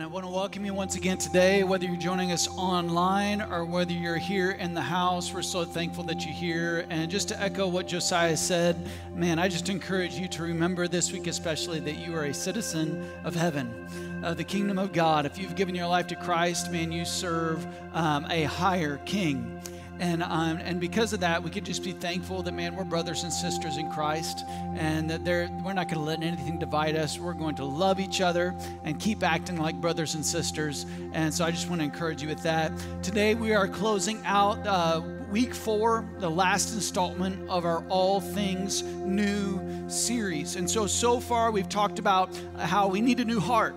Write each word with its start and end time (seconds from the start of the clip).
Amen. 0.00 0.10
I 0.10 0.14
want 0.14 0.24
to 0.24 0.32
welcome 0.32 0.64
you 0.64 0.72
once 0.72 0.96
again 0.96 1.18
today, 1.18 1.62
whether 1.62 1.84
you're 1.84 1.94
joining 1.94 2.32
us 2.32 2.48
online 2.48 3.42
or 3.42 3.66
whether 3.66 3.92
you're 3.92 4.16
here 4.16 4.52
in 4.52 4.72
the 4.72 4.80
house. 4.80 5.34
We're 5.34 5.42
so 5.42 5.62
thankful 5.62 6.04
that 6.04 6.24
you're 6.24 6.32
here. 6.32 6.86
And 6.88 7.10
just 7.10 7.28
to 7.28 7.38
echo 7.38 7.68
what 7.68 7.86
Josiah 7.86 8.38
said, 8.38 8.88
man, 9.14 9.38
I 9.38 9.48
just 9.48 9.68
encourage 9.68 10.14
you 10.14 10.26
to 10.28 10.42
remember 10.42 10.88
this 10.88 11.12
week, 11.12 11.26
especially, 11.26 11.80
that 11.80 11.98
you 11.98 12.16
are 12.16 12.24
a 12.24 12.32
citizen 12.32 13.06
of 13.24 13.34
heaven, 13.34 14.22
of 14.24 14.38
the 14.38 14.44
kingdom 14.44 14.78
of 14.78 14.94
God. 14.94 15.26
If 15.26 15.36
you've 15.36 15.54
given 15.54 15.74
your 15.74 15.88
life 15.88 16.06
to 16.06 16.16
Christ, 16.16 16.72
man, 16.72 16.90
you 16.92 17.04
serve 17.04 17.66
um, 17.92 18.26
a 18.30 18.44
higher 18.44 18.96
king. 19.04 19.60
And, 20.00 20.22
um, 20.22 20.56
and 20.56 20.80
because 20.80 21.12
of 21.12 21.20
that, 21.20 21.42
we 21.42 21.50
could 21.50 21.66
just 21.66 21.84
be 21.84 21.92
thankful 21.92 22.42
that, 22.42 22.54
man, 22.54 22.74
we're 22.74 22.84
brothers 22.84 23.22
and 23.22 23.30
sisters 23.30 23.76
in 23.76 23.90
Christ 23.90 24.44
and 24.74 25.10
that 25.10 25.20
we're 25.62 25.74
not 25.74 25.88
going 25.88 25.98
to 25.98 26.00
let 26.00 26.22
anything 26.22 26.58
divide 26.58 26.96
us. 26.96 27.18
We're 27.18 27.34
going 27.34 27.54
to 27.56 27.66
love 27.66 28.00
each 28.00 28.22
other 28.22 28.56
and 28.82 28.98
keep 28.98 29.22
acting 29.22 29.58
like 29.58 29.78
brothers 29.78 30.14
and 30.14 30.24
sisters. 30.24 30.86
And 31.12 31.32
so 31.32 31.44
I 31.44 31.50
just 31.50 31.68
want 31.68 31.82
to 31.82 31.84
encourage 31.84 32.22
you 32.22 32.28
with 32.28 32.42
that. 32.44 32.72
Today, 33.02 33.34
we 33.34 33.52
are 33.52 33.68
closing 33.68 34.24
out 34.24 34.66
uh, 34.66 35.02
week 35.30 35.54
four, 35.54 36.08
the 36.18 36.30
last 36.30 36.72
installment 36.72 37.46
of 37.50 37.66
our 37.66 37.84
All 37.90 38.22
Things 38.22 38.82
New 38.82 39.60
series. 39.90 40.56
And 40.56 40.68
so, 40.68 40.86
so 40.86 41.20
far, 41.20 41.50
we've 41.50 41.68
talked 41.68 41.98
about 41.98 42.34
how 42.56 42.88
we 42.88 43.02
need 43.02 43.20
a 43.20 43.24
new 43.26 43.38
heart. 43.38 43.74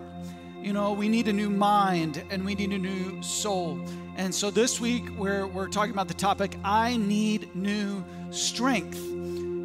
You 0.61 0.71
know, 0.71 0.93
we 0.93 1.09
need 1.09 1.27
a 1.27 1.33
new 1.33 1.49
mind 1.49 2.23
and 2.29 2.45
we 2.45 2.55
need 2.55 2.71
a 2.71 2.77
new 2.77 3.21
soul. 3.21 3.85
And 4.15 4.33
so 4.33 4.51
this 4.51 4.79
week 4.79 5.09
we're, 5.17 5.47
we're 5.47 5.67
talking 5.67 5.91
about 5.91 6.07
the 6.07 6.13
topic 6.13 6.55
I 6.63 6.97
need 6.97 7.55
new 7.55 8.03
strength. 8.31 8.99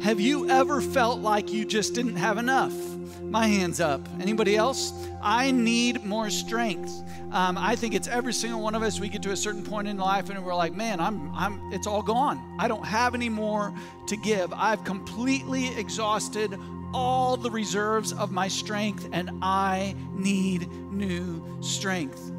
Have 0.03 0.19
you 0.19 0.49
ever 0.49 0.81
felt 0.81 1.19
like 1.19 1.51
you 1.51 1.65
just 1.65 1.93
didn't 1.93 2.15
have 2.15 2.37
enough? 2.37 2.73
My 3.21 3.45
hands 3.45 3.79
up. 3.79 4.07
Anybody 4.19 4.55
else? 4.55 4.91
I 5.21 5.51
need 5.51 6.03
more 6.03 6.29
strength. 6.31 6.91
Um, 7.31 7.59
I 7.59 7.75
think 7.75 7.93
it's 7.93 8.07
every 8.07 8.33
single 8.33 8.61
one 8.61 8.73
of 8.73 8.81
us. 8.81 8.99
We 8.99 9.07
get 9.07 9.21
to 9.23 9.31
a 9.31 9.37
certain 9.37 9.63
point 9.63 9.87
in 9.87 9.97
life 9.97 10.31
and 10.31 10.43
we're 10.43 10.55
like, 10.55 10.73
man, 10.73 10.99
I'm, 10.99 11.31
I'm, 11.35 11.71
it's 11.71 11.85
all 11.85 12.01
gone. 12.01 12.55
I 12.57 12.67
don't 12.67 12.85
have 12.85 13.13
any 13.13 13.29
more 13.29 13.71
to 14.07 14.17
give. 14.17 14.51
I've 14.53 14.83
completely 14.83 15.67
exhausted 15.77 16.57
all 16.91 17.37
the 17.37 17.51
reserves 17.51 18.13
of 18.13 18.31
my 18.31 18.47
strength 18.47 19.07
and 19.11 19.29
I 19.43 19.95
need 20.13 20.71
new 20.91 21.45
strength. 21.61 22.31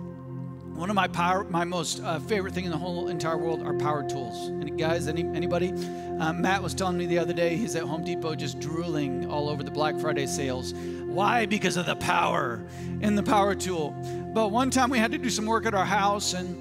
One 0.80 0.88
of 0.88 0.96
my 0.96 1.08
power, 1.08 1.44
my 1.44 1.64
most 1.64 2.02
uh, 2.02 2.18
favorite 2.20 2.54
thing 2.54 2.64
in 2.64 2.70
the 2.70 2.78
whole 2.78 3.08
entire 3.08 3.36
world 3.36 3.62
are 3.62 3.74
power 3.74 4.02
tools. 4.02 4.48
Any 4.62 4.70
guys, 4.70 5.08
any 5.08 5.24
anybody? 5.24 5.72
Um, 6.18 6.40
Matt 6.40 6.62
was 6.62 6.72
telling 6.72 6.96
me 6.96 7.04
the 7.04 7.18
other 7.18 7.34
day 7.34 7.54
he's 7.54 7.76
at 7.76 7.82
Home 7.82 8.02
Depot 8.02 8.34
just 8.34 8.58
drooling 8.60 9.30
all 9.30 9.50
over 9.50 9.62
the 9.62 9.70
Black 9.70 10.00
Friday 10.00 10.26
sales. 10.26 10.72
Why? 10.72 11.44
Because 11.44 11.76
of 11.76 11.84
the 11.84 11.96
power 11.96 12.64
in 13.02 13.14
the 13.14 13.22
power 13.22 13.54
tool. 13.54 13.90
But 14.32 14.52
one 14.52 14.70
time 14.70 14.88
we 14.88 14.96
had 14.96 15.12
to 15.12 15.18
do 15.18 15.28
some 15.28 15.44
work 15.44 15.66
at 15.66 15.74
our 15.74 15.84
house 15.84 16.32
and 16.32 16.56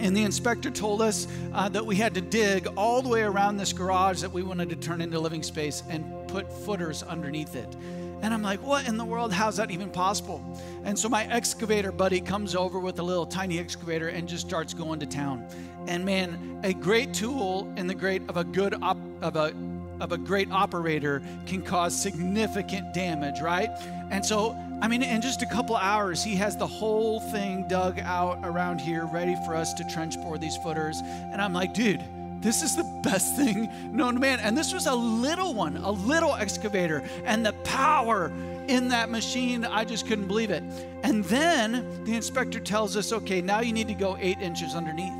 and 0.00 0.16
the 0.16 0.22
inspector 0.22 0.70
told 0.70 1.02
us 1.02 1.28
uh, 1.52 1.68
that 1.68 1.84
we 1.84 1.96
had 1.96 2.14
to 2.14 2.22
dig 2.22 2.66
all 2.78 3.02
the 3.02 3.10
way 3.10 3.20
around 3.20 3.58
this 3.58 3.74
garage 3.74 4.22
that 4.22 4.32
we 4.32 4.42
wanted 4.42 4.70
to 4.70 4.76
turn 4.76 5.02
into 5.02 5.20
living 5.20 5.42
space 5.42 5.82
and 5.90 6.26
put 6.28 6.50
footers 6.50 7.02
underneath 7.02 7.54
it. 7.54 7.76
And 8.22 8.34
I'm 8.34 8.42
like, 8.42 8.62
what 8.62 8.86
in 8.86 8.96
the 8.96 9.04
world? 9.04 9.32
How's 9.32 9.56
that 9.56 9.70
even 9.70 9.90
possible? 9.90 10.42
And 10.84 10.98
so 10.98 11.08
my 11.08 11.24
excavator 11.24 11.92
buddy 11.92 12.20
comes 12.20 12.54
over 12.54 12.78
with 12.78 12.98
a 12.98 13.02
little 13.02 13.26
tiny 13.26 13.58
excavator 13.58 14.08
and 14.08 14.28
just 14.28 14.46
starts 14.46 14.74
going 14.74 15.00
to 15.00 15.06
town. 15.06 15.46
And 15.86 16.04
man, 16.04 16.60
a 16.62 16.74
great 16.74 17.14
tool 17.14 17.72
in 17.76 17.86
the 17.86 17.94
great 17.94 18.22
of 18.28 18.36
a 18.36 18.44
good 18.44 18.74
op, 18.82 18.98
of 19.22 19.36
a 19.36 19.54
of 20.00 20.12
a 20.12 20.18
great 20.18 20.50
operator 20.50 21.22
can 21.46 21.62
cause 21.62 22.00
significant 22.00 22.94
damage, 22.94 23.40
right? 23.40 23.68
And 24.10 24.24
so, 24.24 24.56
I 24.80 24.88
mean, 24.88 25.02
in 25.02 25.20
just 25.20 25.42
a 25.42 25.46
couple 25.46 25.76
hours, 25.76 26.24
he 26.24 26.34
has 26.36 26.56
the 26.56 26.66
whole 26.66 27.20
thing 27.20 27.68
dug 27.68 28.00
out 28.00 28.40
around 28.42 28.80
here, 28.80 29.08
ready 29.12 29.36
for 29.46 29.54
us 29.54 29.74
to 29.74 29.84
trench 29.84 30.16
bore 30.16 30.38
these 30.38 30.56
footers. 30.58 31.00
And 31.04 31.40
I'm 31.40 31.52
like, 31.52 31.74
dude, 31.74 32.02
this 32.40 32.62
is 32.62 32.74
the 32.74 32.84
best 33.02 33.36
thing 33.36 33.68
known 33.92 34.14
to 34.14 34.20
man. 34.20 34.40
And 34.40 34.56
this 34.56 34.72
was 34.72 34.86
a 34.86 34.94
little 34.94 35.54
one, 35.54 35.76
a 35.76 35.90
little 35.90 36.34
excavator. 36.34 37.02
And 37.24 37.44
the 37.44 37.52
power 37.64 38.32
in 38.68 38.88
that 38.88 39.10
machine, 39.10 39.64
I 39.64 39.84
just 39.84 40.06
couldn't 40.06 40.26
believe 40.26 40.50
it. 40.50 40.62
And 41.02 41.24
then 41.24 42.04
the 42.04 42.14
inspector 42.14 42.60
tells 42.60 42.96
us, 42.96 43.12
okay, 43.12 43.40
now 43.40 43.60
you 43.60 43.72
need 43.72 43.88
to 43.88 43.94
go 43.94 44.16
eight 44.20 44.38
inches 44.40 44.74
underneath. 44.74 45.12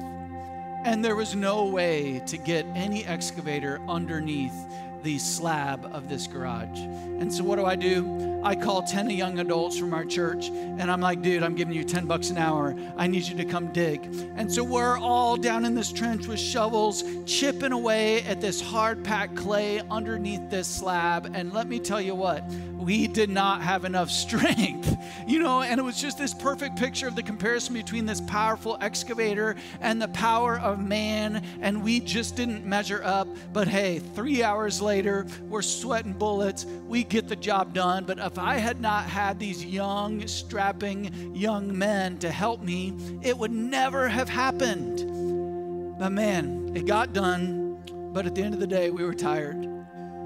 And 0.85 1.05
there 1.05 1.17
was 1.17 1.35
no 1.35 1.67
way 1.67 2.23
to 2.27 2.39
get 2.39 2.65
any 2.75 3.05
excavator 3.05 3.81
underneath 3.87 4.55
the 5.03 5.19
slab 5.19 5.89
of 5.93 6.09
this 6.09 6.27
garage. 6.27 6.79
And 6.79 7.33
so 7.33 7.45
what 7.45 7.57
do 7.57 7.65
I 7.65 7.77
do? 7.77 8.41
I 8.43 8.55
call 8.55 8.83
10 8.83 9.11
young 9.11 9.39
adults 9.39 9.79
from 9.79 9.93
our 9.93 10.05
church 10.05 10.49
and 10.49 10.91
I'm 10.91 11.03
like, 11.03 11.21
dude, 11.21 11.43
I'm 11.43 11.55
giving 11.55 11.75
you 11.75 11.85
10 11.85 12.07
bucks 12.07 12.31
an 12.31 12.39
hour. 12.39 12.75
I 12.97 13.07
need 13.07 13.25
you 13.25 13.37
to 13.37 13.45
come 13.45 13.71
dig. 13.73 14.03
And 14.37 14.51
so 14.51 14.65
we're 14.65 14.99
all 14.99 15.37
down 15.37 15.67
in 15.67 15.75
this 15.75 15.93
trench 15.93 16.27
with 16.27 16.41
shovels, 16.41 17.05
chipping 17.27 17.73
away 17.73 18.23
at 18.23 18.41
this 18.41 18.61
hard 18.61 19.05
packed 19.05 19.37
clay 19.37 19.83
underneath 19.91 20.49
this 20.49 20.67
slab. 20.67 21.33
And 21.35 21.53
let 21.53 21.69
me 21.69 21.79
tell 21.79 22.01
you 22.01 22.15
what, 22.15 22.43
we 22.79 23.07
did 23.07 23.29
not 23.29 23.61
have 23.61 23.85
enough 23.85 24.11
strength, 24.21 24.97
you 25.27 25.39
know, 25.39 25.61
and 25.61 25.79
it 25.79 25.83
was 25.83 26.01
just 26.01 26.17
this 26.17 26.33
perfect 26.33 26.77
picture 26.77 27.07
of 27.07 27.17
the 27.17 27.23
comparison 27.23 27.75
between 27.75 28.07
this 28.07 28.23
powerful 28.23 28.79
excavator 28.81 29.57
and 29.83 30.01
the 30.01 30.09
power 30.09 30.59
of 30.59 30.81
man. 30.81 31.45
And 31.61 31.85
we 31.85 32.01
just 32.01 32.37
didn't 32.37 32.65
measure 32.65 33.03
up. 33.05 33.29
But 33.53 33.69
hey, 33.69 33.99
three 33.99 34.43
hours 34.43 34.81
later, 34.81 34.90
later, 34.91 35.25
we're 35.49 35.63
sweating 35.63 36.13
bullets, 36.13 36.67
we 36.89 37.05
get 37.05 37.29
the 37.29 37.37
job 37.37 37.73
done. 37.73 38.05
But 38.05 38.19
if 38.19 38.41
I 38.41 38.57
had 38.57 38.81
not 38.81 39.05
had 39.05 39.39
these 39.39 39.65
young, 39.65 40.27
strapping 40.27 41.33
young 41.33 41.79
men 41.79 42.19
to 42.19 42.29
help 42.29 42.61
me, 42.61 42.93
it 43.23 43.39
would 43.39 43.53
never 43.53 44.09
have 44.09 44.29
happened. 44.29 45.97
But 45.97 46.11
man, 46.11 46.73
it 46.75 46.87
got 46.87 47.13
done. 47.13 47.79
But 48.13 48.27
at 48.27 48.35
the 48.35 48.43
end 48.43 48.53
of 48.55 48.59
the 48.59 48.67
day, 48.67 48.91
we 48.91 49.05
were 49.05 49.15
tired. 49.15 49.65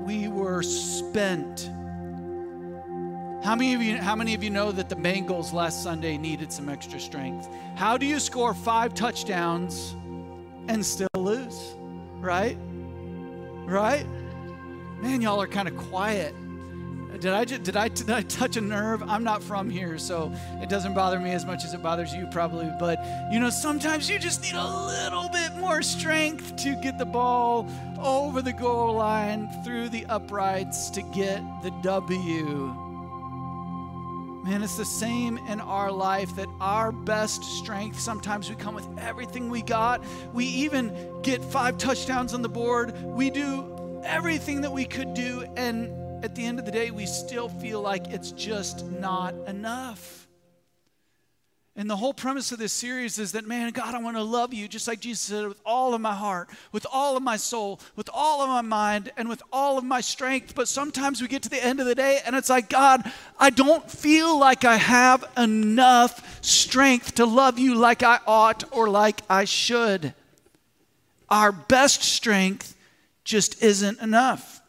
We 0.07 0.29
were 0.29 0.63
spent. 0.63 1.69
How 3.45 3.55
many 3.55 3.75
of 3.75 3.83
you 3.83 3.99
how 3.99 4.17
many 4.17 4.33
of 4.33 4.43
you 4.43 4.49
know 4.49 4.73
that 4.73 4.89
the 4.89 4.97
Bengals 4.97 5.53
last 5.53 5.83
Sunday 5.83 6.17
needed 6.17 6.51
some 6.51 6.71
extra 6.71 6.99
strength? 6.99 7.47
How 7.75 7.99
do 7.99 8.07
you 8.07 8.19
score 8.19 8.55
5 8.55 8.95
touchdowns 8.95 9.95
and 10.69 10.87
still 10.87 11.09
lose? 11.19 11.75
Right? 12.19 12.57
Right? 13.67 14.07
Man, 15.05 15.21
y'all 15.21 15.43
are 15.43 15.47
kind 15.47 15.69
of 15.69 15.77
quiet. 15.77 16.35
Did 17.21 17.27
I, 17.27 17.45
did, 17.45 17.77
I, 17.77 17.89
did 17.89 18.09
I 18.09 18.23
touch 18.23 18.57
a 18.57 18.61
nerve? 18.63 19.03
I'm 19.03 19.23
not 19.23 19.43
from 19.43 19.69
here, 19.69 19.99
so 19.99 20.33
it 20.63 20.71
doesn't 20.71 20.95
bother 20.95 21.21
me 21.21 21.33
as 21.33 21.45
much 21.45 21.63
as 21.63 21.75
it 21.75 21.83
bothers 21.83 22.15
you, 22.15 22.27
probably. 22.33 22.71
But, 22.81 23.05
you 23.31 23.39
know, 23.39 23.51
sometimes 23.51 24.09
you 24.09 24.19
just 24.19 24.41
need 24.41 24.55
a 24.55 24.87
little 24.87 25.29
bit 25.29 25.57
more 25.57 25.83
strength 25.83 26.57
to 26.57 26.75
get 26.77 26.97
the 26.97 27.05
ball 27.05 27.69
over 27.99 28.41
the 28.41 28.55
goal 28.55 28.95
line, 28.95 29.47
through 29.63 29.91
the 29.91 30.07
uprights 30.07 30.89
to 30.91 31.03
get 31.03 31.43
the 31.63 31.71
W. 31.83 32.75
Man, 34.43 34.63
it's 34.63 34.79
the 34.79 34.87
same 34.87 35.37
in 35.49 35.61
our 35.61 35.93
life 35.93 36.35
that 36.37 36.49
our 36.63 36.93
best 36.93 37.45
strength, 37.45 38.01
sometimes 38.01 38.49
we 38.49 38.57
come 38.57 38.75
with 38.75 38.89
everything 38.99 39.51
we 39.51 39.61
got. 39.61 40.03
We 40.33 40.47
even 40.47 41.21
get 41.23 41.45
five 41.45 41.77
touchdowns 41.77 42.33
on 42.33 42.41
the 42.41 42.49
board. 42.49 42.95
We 43.05 43.29
do 43.29 43.74
everything 44.05 44.61
that 44.63 44.73
we 44.73 44.85
could 44.85 45.15
do, 45.15 45.45
and 45.57 46.25
at 46.25 46.35
the 46.35 46.45
end 46.45 46.59
of 46.59 46.65
the 46.65 46.73
day, 46.73 46.91
we 46.91 47.07
still 47.07 47.49
feel 47.49 47.81
like 47.81 48.09
it's 48.09 48.33
just 48.33 48.85
not 48.87 49.35
enough. 49.47 50.25
And 51.77 51.91
the 51.91 51.97
whole 51.97 52.15
premise 52.15 52.53
of 52.53 52.61
this 52.61 52.73
series 52.73 53.19
is 53.19 53.33
that, 53.33 53.49
man, 53.49 53.73
God, 53.73 53.97
I 53.97 53.99
want 53.99 54.17
to 54.17 54.23
love 54.23 54.55
you, 54.55 54.69
just 54.69 54.87
like 54.87 55.01
Jesus 55.01 55.23
said, 55.23 55.49
with 55.49 55.61
all 55.67 55.93
of 55.93 56.01
my 56.01 56.15
heart, 56.15 56.49
with 56.71 56.87
all 56.93 57.17
of 57.17 57.23
my 57.25 57.37
soul, 57.37 57.81
with 57.97 58.09
all 58.15 58.43
of 58.43 58.49
my 58.49 58.63
mind, 58.63 59.11
and 59.17 59.29
with 59.29 59.43
all 59.53 59.77
of 59.77 59.83
my 59.83 60.01
strength. 60.01 60.55
But 60.55 60.69
sometimes 60.69 61.21
we 61.21 61.27
get 61.27 61.43
to 61.43 61.49
the 61.49 61.63
end 61.63 61.81
of 61.81 61.87
the 61.87 61.97
day 61.97 62.21
and 62.25 62.37
it's 62.37 62.49
like, 62.49 62.69
God, 62.69 63.11
I 63.41 63.51
don't 63.51 63.91
feel 63.91 64.39
like 64.39 64.65
I 64.65 64.77
have 64.77 65.25
enough 65.37 66.45
strength 66.45 67.17
to 67.17 67.27
love 67.27 67.59
you 67.59 67.75
like 67.75 68.05
I 68.05 68.21
ought 68.25 68.63
or 68.71 68.89
like 68.89 69.23
I 69.29 69.45
should. 69.45 70.15
Our 71.29 71.51
best 71.51 72.05
strength 72.05 72.74
just 73.25 73.63
isn't 73.63 74.01
enough. 74.01 74.61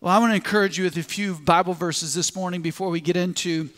Well, 0.00 0.14
I 0.14 0.18
want 0.18 0.32
to 0.32 0.36
encourage 0.36 0.78
you 0.78 0.84
with 0.84 0.96
a 0.96 1.02
few 1.02 1.34
Bible 1.34 1.74
verses 1.74 2.14
this 2.14 2.34
morning 2.34 2.62
before 2.62 2.90
we 2.90 3.00
get 3.00 3.16
into 3.16 3.70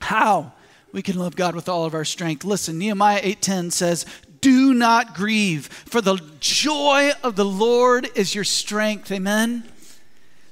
how 0.00 0.52
we 0.92 1.02
can 1.02 1.18
love 1.18 1.36
God 1.36 1.54
with 1.54 1.68
all 1.68 1.84
of 1.84 1.94
our 1.94 2.04
strength. 2.04 2.44
Listen, 2.44 2.78
Nehemiah 2.78 3.20
8:10 3.22 3.70
says, 3.70 4.06
"Do 4.40 4.72
not 4.72 5.14
grieve, 5.14 5.66
for 5.86 6.00
the 6.00 6.18
joy 6.40 7.12
of 7.22 7.36
the 7.36 7.44
Lord 7.44 8.10
is 8.14 8.34
your 8.34 8.44
strength." 8.44 9.10
Amen. 9.10 9.64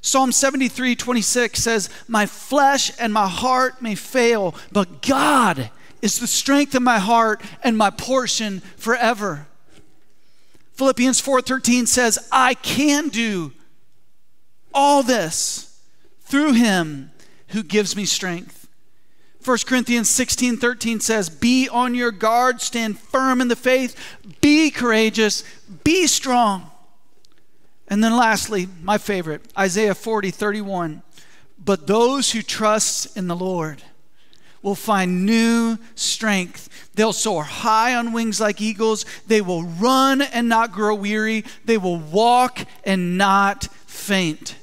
Psalm 0.04 0.32
73, 0.32 0.96
26 0.96 1.62
says, 1.62 1.88
My 2.08 2.26
flesh 2.26 2.90
and 2.98 3.12
my 3.12 3.28
heart 3.28 3.80
may 3.80 3.94
fail, 3.94 4.52
but 4.72 5.00
God 5.00 5.70
is 6.02 6.18
the 6.18 6.26
strength 6.26 6.74
of 6.74 6.82
my 6.82 6.98
heart 6.98 7.40
and 7.62 7.78
my 7.78 7.88
portion 7.88 8.60
forever. 8.76 9.46
Philippians 10.82 11.20
4:13 11.20 11.86
says, 11.86 12.18
"I 12.32 12.54
can 12.54 13.08
do 13.08 13.52
all 14.74 15.04
this 15.04 15.78
through 16.24 16.54
him 16.54 17.12
who 17.50 17.62
gives 17.62 17.94
me 17.94 18.04
strength." 18.04 18.66
1 19.44 19.58
Corinthians 19.64 20.08
16 20.10 20.56
13 20.56 20.98
says, 20.98 21.30
Be 21.30 21.68
on 21.68 21.94
your 21.94 22.10
guard, 22.10 22.60
stand 22.60 22.98
firm 22.98 23.40
in 23.40 23.46
the 23.46 23.54
faith, 23.54 23.94
be 24.40 24.72
courageous, 24.72 25.44
be 25.84 26.08
strong. 26.08 26.68
And 27.86 28.02
then 28.02 28.16
lastly, 28.16 28.66
my 28.82 28.98
favorite, 28.98 29.42
Isaiah 29.56 29.94
40 29.94 30.32
31. 30.32 31.02
But 31.64 31.86
those 31.86 32.32
who 32.32 32.42
trust 32.42 33.16
in 33.16 33.28
the 33.28 33.36
Lord 33.36 33.84
will 34.62 34.74
find 34.74 35.26
new 35.26 35.76
strength. 35.94 36.68
They'll 36.94 37.12
soar 37.12 37.44
high 37.44 37.94
on 37.94 38.12
wings 38.12 38.40
like 38.40 38.60
eagles. 38.60 39.04
They 39.26 39.40
will 39.40 39.62
run 39.62 40.22
and 40.22 40.48
not 40.48 40.72
grow 40.72 40.94
weary. 40.94 41.44
They 41.64 41.78
will 41.78 41.98
walk 41.98 42.60
and 42.84 43.18
not 43.18 43.64
faint. 43.86 44.56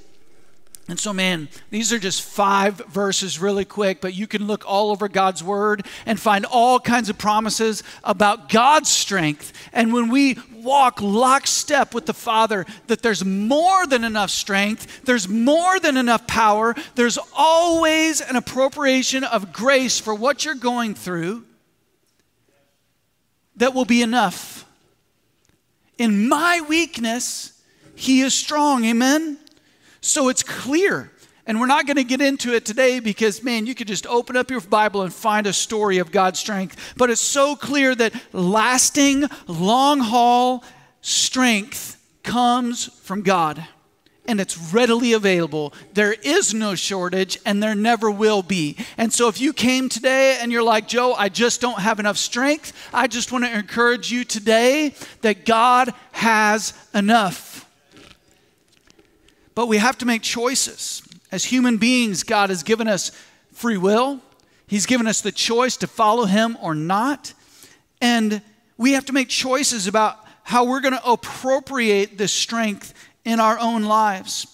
And 0.90 1.00
so, 1.00 1.14
man, 1.14 1.50
these 1.70 1.94
are 1.94 2.00
just 2.00 2.24
five 2.24 2.78
verses 2.88 3.38
really 3.38 3.64
quick, 3.64 4.02
but 4.02 4.16
you 4.16 4.26
can 4.26 4.48
look 4.48 4.64
all 4.68 4.90
over 4.90 5.08
God's 5.08 5.44
word 5.44 5.86
and 6.08 6.20
find 6.20 6.46
all 6.46 6.80
kinds 6.80 7.10
of 7.10 7.18
promises 7.18 7.84
about 8.04 8.50
God's 8.50 8.90
strength. 8.90 9.54
And 9.72 9.94
when 9.94 10.10
we 10.10 10.38
walk 10.52 11.00
lockstep 11.00 11.94
with 11.94 12.08
the 12.08 12.14
Father, 12.16 12.66
that 12.88 13.04
there's 13.04 13.24
more 13.24 13.86
than 13.86 14.04
enough 14.04 14.32
strength, 14.32 15.04
there's 15.04 15.28
more 15.28 15.80
than 15.80 15.96
enough 15.96 16.26
power, 16.26 16.76
there's 16.96 17.20
always 17.38 18.20
an 18.20 18.36
appropriation 18.36 19.24
of 19.24 19.54
grace 19.54 20.00
for 20.00 20.16
what 20.16 20.44
you're 20.44 20.56
going 20.56 20.96
through 20.96 21.46
that 23.58 23.76
will 23.76 23.86
be 23.86 24.02
enough. 24.02 24.66
In 26.00 26.28
my 26.28 26.62
weakness, 26.68 27.62
He 27.94 28.22
is 28.22 28.34
strong. 28.34 28.86
Amen? 28.86 29.38
So 30.02 30.30
it's 30.30 30.44
clear. 30.44 31.12
And 31.50 31.60
we're 31.60 31.66
not 31.66 31.88
going 31.88 31.98
to 31.98 32.04
get 32.04 32.22
into 32.22 32.54
it 32.54 32.64
today 32.64 33.00
because, 33.00 33.44
man, 33.44 33.66
you 33.66 33.74
could 33.74 33.88
just 33.88 34.06
open 34.06 34.38
up 34.38 34.52
your 34.52 34.62
Bible 34.62 35.02
and 35.02 35.12
find 35.12 35.48
a 35.48 35.54
story 35.54 35.98
of 35.98 36.12
God's 36.12 36.40
strength. 36.40 36.94
But 36.96 37.10
it's 37.10 37.22
so 37.22 37.56
clear 37.56 37.96
that 37.96 38.14
lasting, 38.34 39.26
long 39.48 40.00
haul 40.00 40.64
strength 41.02 42.00
comes 42.22 42.86
from 43.02 43.24
God. 43.24 43.66
And 44.28 44.40
it's 44.40 44.72
readily 44.72 45.14
available. 45.14 45.74
There 45.96 46.14
is 46.14 46.54
no 46.54 46.76
shortage, 46.76 47.40
and 47.48 47.64
there 47.64 47.74
never 47.74 48.12
will 48.12 48.44
be. 48.44 48.78
And 48.96 49.12
so, 49.12 49.28
if 49.28 49.42
you 49.42 49.54
came 49.54 49.90
today 49.90 50.38
and 50.40 50.52
you're 50.52 50.62
like, 50.62 50.88
Joe, 50.88 51.16
I 51.16 51.30
just 51.30 51.62
don't 51.62 51.80
have 51.80 52.00
enough 52.00 52.18
strength, 52.18 52.74
I 52.94 53.08
just 53.08 53.32
want 53.32 53.46
to 53.46 53.58
encourage 53.58 54.12
you 54.12 54.24
today 54.24 54.94
that 55.22 55.46
God 55.46 55.96
has 56.12 56.76
enough. 56.94 57.49
But 59.60 59.68
we 59.68 59.76
have 59.80 59.98
to 59.98 60.06
make 60.06 60.22
choices. 60.22 61.02
As 61.34 61.44
human 61.44 61.76
beings, 61.76 62.24
God 62.24 62.50
has 62.50 62.64
given 62.64 62.88
us 62.88 63.12
free 63.52 63.76
will, 63.76 64.22
He's 64.68 64.86
given 64.86 65.06
us 65.06 65.20
the 65.20 65.34
choice 65.34 65.76
to 65.76 65.86
follow 65.88 66.24
Him 66.24 66.58
or 66.62 66.74
not. 66.74 67.34
And 68.00 68.42
we 68.78 68.94
have 68.94 69.04
to 69.08 69.12
make 69.12 69.28
choices 69.28 69.86
about 69.86 70.18
how 70.44 70.64
we're 70.64 70.80
going 70.80 70.94
to 70.94 71.06
appropriate 71.06 72.18
this 72.18 72.32
strength 72.32 72.94
in 73.26 73.42
our 73.42 73.60
own 73.60 73.84
lives. 73.84 74.48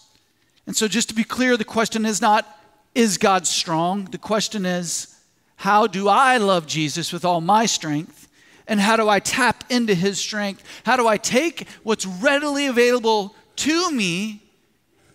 And 0.66 0.76
so, 0.76 0.88
just 0.88 1.10
to 1.10 1.14
be 1.14 1.24
clear, 1.24 1.56
the 1.56 1.64
question 1.64 2.04
is 2.04 2.20
not, 2.20 2.60
is 2.96 3.20
God 3.20 3.46
strong? 3.46 4.06
The 4.06 4.18
question 4.18 4.66
is, 4.66 5.16
how 5.58 5.86
do 5.86 6.08
I 6.08 6.38
love 6.38 6.66
Jesus 6.66 7.14
with 7.14 7.24
all 7.24 7.42
my 7.42 7.68
strength? 7.68 8.28
And 8.68 8.80
how 8.80 8.98
do 8.98 9.08
I 9.08 9.20
tap 9.20 9.66
into 9.70 9.94
his 9.94 10.18
strength? 10.18 10.64
How 10.84 10.98
do 10.98 11.08
I 11.08 11.18
take 11.18 11.68
what's 11.84 12.08
readily 12.08 12.66
available 12.66 13.36
to 13.58 13.92
me 13.92 14.42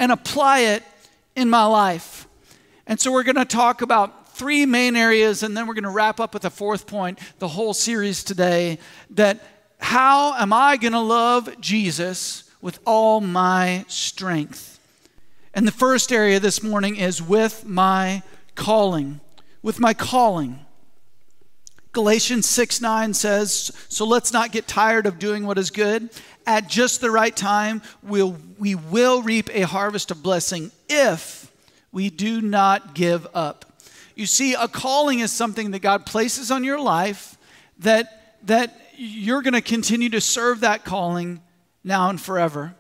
and 0.00 0.11
apply 0.11 0.61
it 0.61 0.82
in 1.37 1.49
my 1.49 1.64
life. 1.67 2.26
And 2.87 2.99
so 2.99 3.12
we're 3.12 3.23
going 3.23 3.37
to 3.37 3.44
talk 3.44 3.82
about 3.82 4.35
three 4.35 4.67
main 4.67 4.97
areas, 4.97 5.44
and 5.44 5.56
then 5.56 5.67
we're 5.67 5.75
going 5.75 5.85
to 5.85 5.91
wrap 5.91 6.19
up 6.19 6.35
with 6.35 6.44
a 6.47 6.50
fourth 6.50 6.87
point, 6.87 7.19
the 7.38 7.47
whole 7.47 7.75
series 7.75 8.25
today 8.25 8.79
that 9.11 9.44
how 9.79 10.35
am 10.35 10.52
I 10.52 10.79
going 10.79 10.94
to 10.94 11.00
love 11.00 11.61
Jesus 11.61 12.50
with 12.62 12.81
all 12.87 13.20
my 13.20 13.85
strength? 13.88 14.81
And 15.52 15.67
the 15.67 15.73
first 15.73 16.12
area 16.12 16.41
this 16.41 16.62
morning 16.62 16.96
is 16.96 17.23
with 17.23 17.67
my 17.67 18.23
calling. 18.55 19.20
With 19.62 19.79
my 19.81 19.93
calling. 19.93 20.61
Galatians 21.93 22.49
6 22.49 22.81
9 22.81 23.15
says, 23.15 23.73
So 23.89 24.07
let's 24.07 24.33
not 24.33 24.53
get 24.53 24.69
tired 24.69 25.07
of 25.07 25.19
doing 25.19 25.47
what 25.47 25.59
is 25.59 25.71
good 25.71 26.11
at 26.47 26.69
just 26.69 27.01
the 27.01 27.11
right 27.11 27.35
time, 27.35 27.83
we'll, 28.03 28.37
we 28.59 28.75
will 28.75 29.23
reap 29.23 29.49
a 29.55 29.63
harvest 29.63 30.11
of 30.11 30.23
blessing 30.23 30.73
if 30.89 31.53
we 31.93 32.11
do 32.11 32.41
not 32.41 32.95
give 32.95 33.27
up. 33.35 33.65
You 34.17 34.27
see, 34.27 34.55
a 34.55 34.69
calling 34.69 35.21
is 35.21 35.31
something 35.33 35.71
that 35.71 35.79
God 35.79 36.07
places 36.07 36.51
on 36.51 36.65
your 36.65 36.81
life 36.81 37.39
that, 37.79 38.37
that 38.47 38.77
you're 38.97 39.43
going 39.43 39.55
to 39.55 39.63
continue 39.63 40.09
to 40.11 40.21
serve 40.21 40.61
that 40.61 40.85
calling 40.85 41.41
now 41.85 42.11
and 42.11 42.21
forever. 42.21 42.75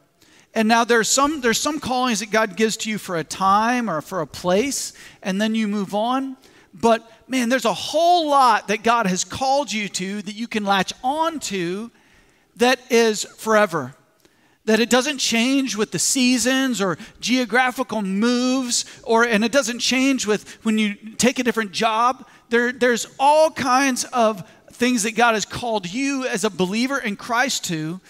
And 0.52 0.66
now 0.66 0.82
there's 0.82 1.08
some 1.08 1.40
there's 1.40 1.60
some 1.60 1.78
callings 1.78 2.18
that 2.18 2.32
God 2.32 2.56
gives 2.56 2.76
to 2.78 2.90
you 2.90 2.98
for 2.98 3.16
a 3.16 3.22
time 3.22 3.88
or 3.88 4.00
for 4.00 4.20
a 4.20 4.26
place 4.26 4.92
and 5.22 5.40
then 5.40 5.54
you 5.54 5.68
move 5.68 5.94
on. 5.94 6.36
But 6.72 7.10
man, 7.28 7.48
there's 7.48 7.64
a 7.64 7.74
whole 7.74 8.28
lot 8.28 8.68
that 8.68 8.82
God 8.82 9.06
has 9.06 9.24
called 9.24 9.72
you 9.72 9.88
to 9.88 10.22
that 10.22 10.34
you 10.34 10.46
can 10.46 10.64
latch 10.64 10.92
on 11.02 11.40
to 11.40 11.90
that 12.56 12.78
is 12.90 13.24
forever. 13.24 13.94
That 14.66 14.78
it 14.78 14.90
doesn't 14.90 15.18
change 15.18 15.74
with 15.74 15.90
the 15.90 15.98
seasons 15.98 16.80
or 16.80 16.98
geographical 17.18 18.02
moves, 18.02 18.84
or 19.02 19.24
and 19.24 19.44
it 19.44 19.52
doesn't 19.52 19.80
change 19.80 20.26
with 20.26 20.64
when 20.64 20.78
you 20.78 20.94
take 21.16 21.38
a 21.38 21.42
different 21.42 21.72
job. 21.72 22.26
There, 22.50 22.70
there's 22.70 23.06
all 23.18 23.50
kinds 23.50 24.04
of 24.04 24.48
things 24.72 25.02
that 25.02 25.16
God 25.16 25.34
has 25.34 25.44
called 25.44 25.92
you 25.92 26.26
as 26.26 26.44
a 26.44 26.50
believer 26.50 26.98
in 26.98 27.16
Christ 27.16 27.64
to 27.66 28.00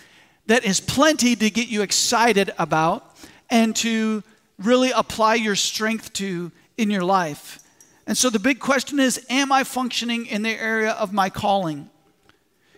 that 0.47 0.65
is 0.65 0.81
plenty 0.81 1.37
to 1.37 1.51
get 1.51 1.69
you 1.69 1.83
excited 1.83 2.53
about 2.59 3.17
and 3.49 3.75
to 3.77 4.23
really 4.59 4.91
apply 4.91 5.37
your 5.37 5.57
strength 5.57 6.13
to 6.15 6.53
in 6.77 6.91
your 6.91 7.05
life. 7.05 7.61
And 8.11 8.19
so 8.19 8.29
the 8.29 8.41
big 8.41 8.59
question 8.59 8.99
is 8.99 9.25
Am 9.31 9.53
I 9.53 9.63
functioning 9.63 10.27
in 10.27 10.43
the 10.43 10.51
area 10.61 10.91
of 10.91 11.13
my 11.13 11.31
calling? 11.31 11.89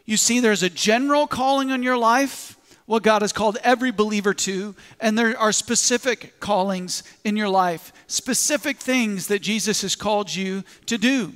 You 0.04 0.18
see, 0.18 0.40
there's 0.40 0.62
a 0.62 0.68
general 0.68 1.26
calling 1.26 1.70
on 1.70 1.82
your 1.82 1.96
life, 1.96 2.58
what 2.84 3.02
God 3.02 3.22
has 3.22 3.32
called 3.32 3.56
every 3.62 3.92
believer 3.92 4.34
to, 4.34 4.74
and 5.00 5.16
there 5.16 5.34
are 5.38 5.50
specific 5.50 6.38
callings 6.38 7.02
in 7.24 7.38
your 7.38 7.48
life, 7.48 7.94
specific 8.08 8.76
things 8.76 9.28
that 9.28 9.40
Jesus 9.40 9.80
has 9.80 9.96
called 9.96 10.34
you 10.34 10.64
to 10.84 10.98
do. 10.98 11.32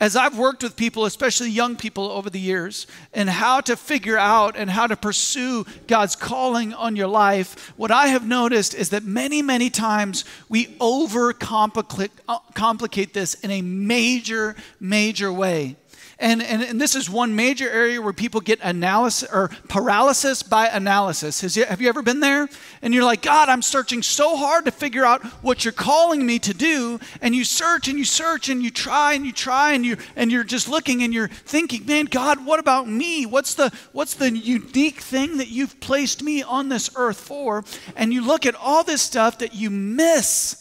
As 0.00 0.16
I've 0.16 0.36
worked 0.36 0.62
with 0.64 0.74
people, 0.76 1.04
especially 1.04 1.50
young 1.50 1.76
people 1.76 2.10
over 2.10 2.28
the 2.28 2.40
years, 2.40 2.86
and 3.12 3.30
how 3.30 3.60
to 3.62 3.76
figure 3.76 4.18
out 4.18 4.56
and 4.56 4.68
how 4.68 4.88
to 4.88 4.96
pursue 4.96 5.64
God's 5.86 6.16
calling 6.16 6.74
on 6.74 6.96
your 6.96 7.06
life, 7.06 7.72
what 7.76 7.92
I 7.92 8.08
have 8.08 8.26
noticed 8.26 8.74
is 8.74 8.90
that 8.90 9.04
many, 9.04 9.40
many 9.40 9.70
times 9.70 10.24
we 10.48 10.66
overcomplicate 10.78 12.10
uh, 12.28 13.12
this 13.12 13.34
in 13.34 13.52
a 13.52 13.62
major, 13.62 14.56
major 14.80 15.32
way. 15.32 15.76
And, 16.18 16.42
and, 16.42 16.62
and, 16.62 16.80
this 16.80 16.94
is 16.94 17.10
one 17.10 17.34
major 17.34 17.68
area 17.68 18.00
where 18.00 18.12
people 18.12 18.40
get 18.40 18.60
analysis 18.62 19.28
or 19.32 19.48
paralysis 19.68 20.44
by 20.44 20.68
analysis. 20.68 21.40
Has 21.40 21.56
you, 21.56 21.64
have 21.64 21.80
you 21.80 21.88
ever 21.88 22.02
been 22.02 22.20
there? 22.20 22.48
And 22.82 22.94
you're 22.94 23.04
like, 23.04 23.22
God, 23.22 23.48
I'm 23.48 23.62
searching 23.62 24.00
so 24.00 24.36
hard 24.36 24.64
to 24.66 24.70
figure 24.70 25.04
out 25.04 25.24
what 25.42 25.64
you're 25.64 25.72
calling 25.72 26.24
me 26.24 26.38
to 26.40 26.54
do. 26.54 27.00
And 27.20 27.34
you 27.34 27.44
search 27.44 27.88
and 27.88 27.98
you 27.98 28.04
search 28.04 28.48
and 28.48 28.62
you 28.62 28.70
try 28.70 29.14
and 29.14 29.26
you 29.26 29.32
try 29.32 29.72
and 29.72 29.84
you 29.84 29.96
and 30.14 30.30
you're 30.30 30.44
just 30.44 30.68
looking 30.68 31.02
and 31.02 31.12
you're 31.12 31.28
thinking, 31.28 31.84
man, 31.84 32.04
God, 32.04 32.46
what 32.46 32.60
about 32.60 32.88
me? 32.88 33.26
What's 33.26 33.54
the 33.54 33.72
what's 33.92 34.14
the 34.14 34.30
unique 34.30 35.00
thing 35.00 35.38
that 35.38 35.48
you've 35.48 35.80
placed 35.80 36.22
me 36.22 36.44
on 36.44 36.68
this 36.68 36.90
earth 36.94 37.18
for? 37.18 37.64
And 37.96 38.12
you 38.12 38.24
look 38.24 38.46
at 38.46 38.54
all 38.54 38.84
this 38.84 39.02
stuff 39.02 39.38
that 39.38 39.54
you 39.54 39.68
miss 39.68 40.60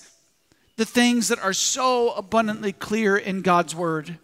the 0.77 0.85
things 0.85 1.27
that 1.27 1.39
are 1.39 1.53
so 1.53 2.11
abundantly 2.13 2.73
clear 2.73 3.15
in 3.15 3.41
God's 3.43 3.75
word. 3.75 4.17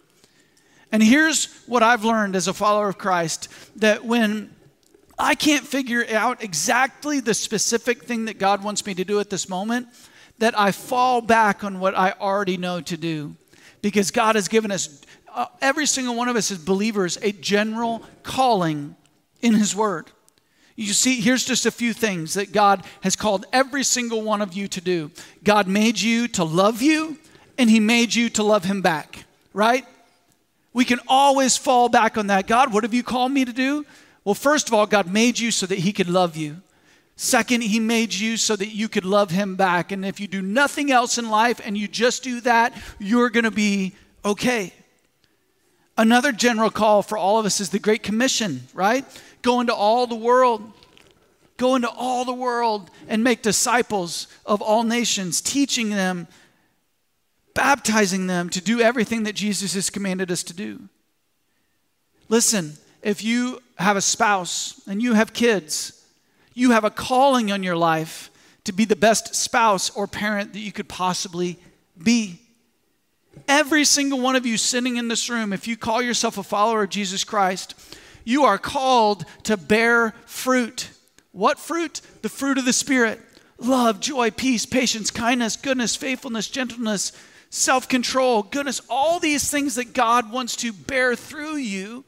And 0.92 1.02
here's 1.02 1.46
what 1.66 1.82
I've 1.82 2.04
learned 2.04 2.34
as 2.36 2.48
a 2.48 2.54
follower 2.54 2.88
of 2.88 2.98
Christ 2.98 3.48
that 3.76 4.04
when 4.04 4.54
I 5.18 5.34
can't 5.34 5.66
figure 5.66 6.04
out 6.10 6.42
exactly 6.42 7.20
the 7.20 7.34
specific 7.34 8.04
thing 8.04 8.24
that 8.24 8.38
God 8.38 8.64
wants 8.64 8.84
me 8.86 8.94
to 8.94 9.04
do 9.04 9.20
at 9.20 9.30
this 9.30 9.48
moment, 9.48 9.88
that 10.38 10.58
I 10.58 10.72
fall 10.72 11.20
back 11.20 11.62
on 11.62 11.78
what 11.78 11.96
I 11.96 12.12
already 12.12 12.56
know 12.56 12.80
to 12.80 12.96
do. 12.96 13.36
Because 13.82 14.10
God 14.10 14.34
has 14.34 14.48
given 14.48 14.70
us, 14.72 15.02
uh, 15.32 15.46
every 15.60 15.86
single 15.86 16.14
one 16.14 16.28
of 16.28 16.36
us 16.36 16.50
as 16.50 16.58
believers, 16.58 17.18
a 17.22 17.32
general 17.32 18.02
calling 18.22 18.96
in 19.42 19.54
His 19.54 19.76
Word. 19.76 20.10
You 20.76 20.94
see, 20.94 21.20
here's 21.20 21.44
just 21.44 21.66
a 21.66 21.70
few 21.70 21.92
things 21.92 22.34
that 22.34 22.52
God 22.52 22.84
has 23.02 23.14
called 23.14 23.44
every 23.52 23.84
single 23.84 24.22
one 24.22 24.40
of 24.40 24.54
you 24.54 24.66
to 24.68 24.80
do. 24.80 25.10
God 25.44 25.68
made 25.68 26.00
you 26.00 26.26
to 26.28 26.44
love 26.44 26.80
you, 26.80 27.18
and 27.58 27.68
He 27.68 27.80
made 27.80 28.14
you 28.14 28.30
to 28.30 28.42
love 28.42 28.64
Him 28.64 28.80
back, 28.80 29.24
right? 29.52 29.84
We 30.72 30.84
can 30.84 31.00
always 31.08 31.56
fall 31.56 31.88
back 31.88 32.16
on 32.16 32.28
that. 32.28 32.46
God, 32.46 32.72
what 32.72 32.84
have 32.84 32.94
you 32.94 33.02
called 33.02 33.32
me 33.32 33.44
to 33.44 33.52
do? 33.52 33.84
Well, 34.24 34.34
first 34.34 34.68
of 34.68 34.74
all, 34.74 34.86
God 34.86 35.10
made 35.10 35.38
you 35.38 35.50
so 35.50 35.66
that 35.66 35.78
He 35.78 35.92
could 35.92 36.08
love 36.08 36.36
you. 36.36 36.62
Second, 37.16 37.62
He 37.62 37.80
made 37.80 38.14
you 38.14 38.36
so 38.36 38.56
that 38.56 38.68
you 38.68 38.88
could 38.88 39.04
love 39.04 39.30
Him 39.30 39.56
back. 39.56 39.92
And 39.92 40.04
if 40.04 40.20
you 40.20 40.28
do 40.28 40.42
nothing 40.42 40.90
else 40.90 41.18
in 41.18 41.28
life 41.28 41.60
and 41.64 41.76
you 41.76 41.88
just 41.88 42.22
do 42.22 42.40
that, 42.42 42.72
you're 42.98 43.30
going 43.30 43.44
to 43.44 43.50
be 43.50 43.94
okay. 44.24 44.72
Another 45.98 46.32
general 46.32 46.70
call 46.70 47.02
for 47.02 47.18
all 47.18 47.38
of 47.38 47.46
us 47.46 47.60
is 47.60 47.70
the 47.70 47.78
Great 47.78 48.02
Commission, 48.02 48.62
right? 48.72 49.04
Go 49.42 49.60
into 49.60 49.74
all 49.74 50.06
the 50.06 50.14
world. 50.14 50.72
Go 51.56 51.74
into 51.74 51.90
all 51.90 52.24
the 52.24 52.32
world 52.32 52.90
and 53.06 53.22
make 53.22 53.42
disciples 53.42 54.26
of 54.46 54.62
all 54.62 54.82
nations, 54.82 55.42
teaching 55.42 55.90
them, 55.90 56.26
baptizing 57.54 58.26
them 58.26 58.48
to 58.50 58.60
do 58.60 58.80
everything 58.80 59.24
that 59.24 59.34
Jesus 59.34 59.74
has 59.74 59.90
commanded 59.90 60.30
us 60.30 60.42
to 60.44 60.54
do. 60.54 60.88
Listen, 62.28 62.74
if 63.02 63.24
you 63.24 63.60
have 63.76 63.96
a 63.96 64.00
spouse 64.00 64.80
and 64.86 65.02
you 65.02 65.14
have 65.14 65.32
kids, 65.32 66.04
you 66.54 66.70
have 66.70 66.84
a 66.84 66.90
calling 66.90 67.50
on 67.50 67.62
your 67.62 67.76
life 67.76 68.30
to 68.64 68.72
be 68.72 68.84
the 68.84 68.96
best 68.96 69.34
spouse 69.34 69.90
or 69.90 70.06
parent 70.06 70.52
that 70.52 70.60
you 70.60 70.72
could 70.72 70.88
possibly 70.88 71.58
be. 72.02 72.40
Every 73.48 73.84
single 73.84 74.20
one 74.20 74.36
of 74.36 74.46
you 74.46 74.56
sitting 74.56 74.96
in 74.96 75.08
this 75.08 75.30
room, 75.30 75.52
if 75.52 75.66
you 75.66 75.76
call 75.76 76.02
yourself 76.02 76.38
a 76.38 76.42
follower 76.42 76.82
of 76.82 76.90
Jesus 76.90 77.24
Christ, 77.24 77.74
you 78.24 78.44
are 78.44 78.58
called 78.58 79.24
to 79.44 79.56
bear 79.56 80.14
fruit. 80.26 80.90
What 81.32 81.58
fruit? 81.58 82.00
The 82.22 82.28
fruit 82.28 82.58
of 82.58 82.64
the 82.64 82.72
Spirit 82.72 83.20
love, 83.58 84.00
joy, 84.00 84.30
peace, 84.30 84.64
patience, 84.64 85.10
kindness, 85.10 85.56
goodness, 85.56 85.94
faithfulness, 85.94 86.48
gentleness, 86.48 87.12
self 87.50 87.88
control, 87.88 88.42
goodness, 88.44 88.80
all 88.88 89.18
these 89.18 89.50
things 89.50 89.74
that 89.74 89.92
God 89.92 90.32
wants 90.32 90.56
to 90.56 90.72
bear 90.72 91.14
through 91.14 91.56
you. 91.56 92.04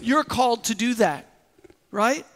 You're 0.00 0.24
called 0.24 0.64
to 0.64 0.74
do 0.74 0.94
that, 0.94 1.30
right? 1.90 2.26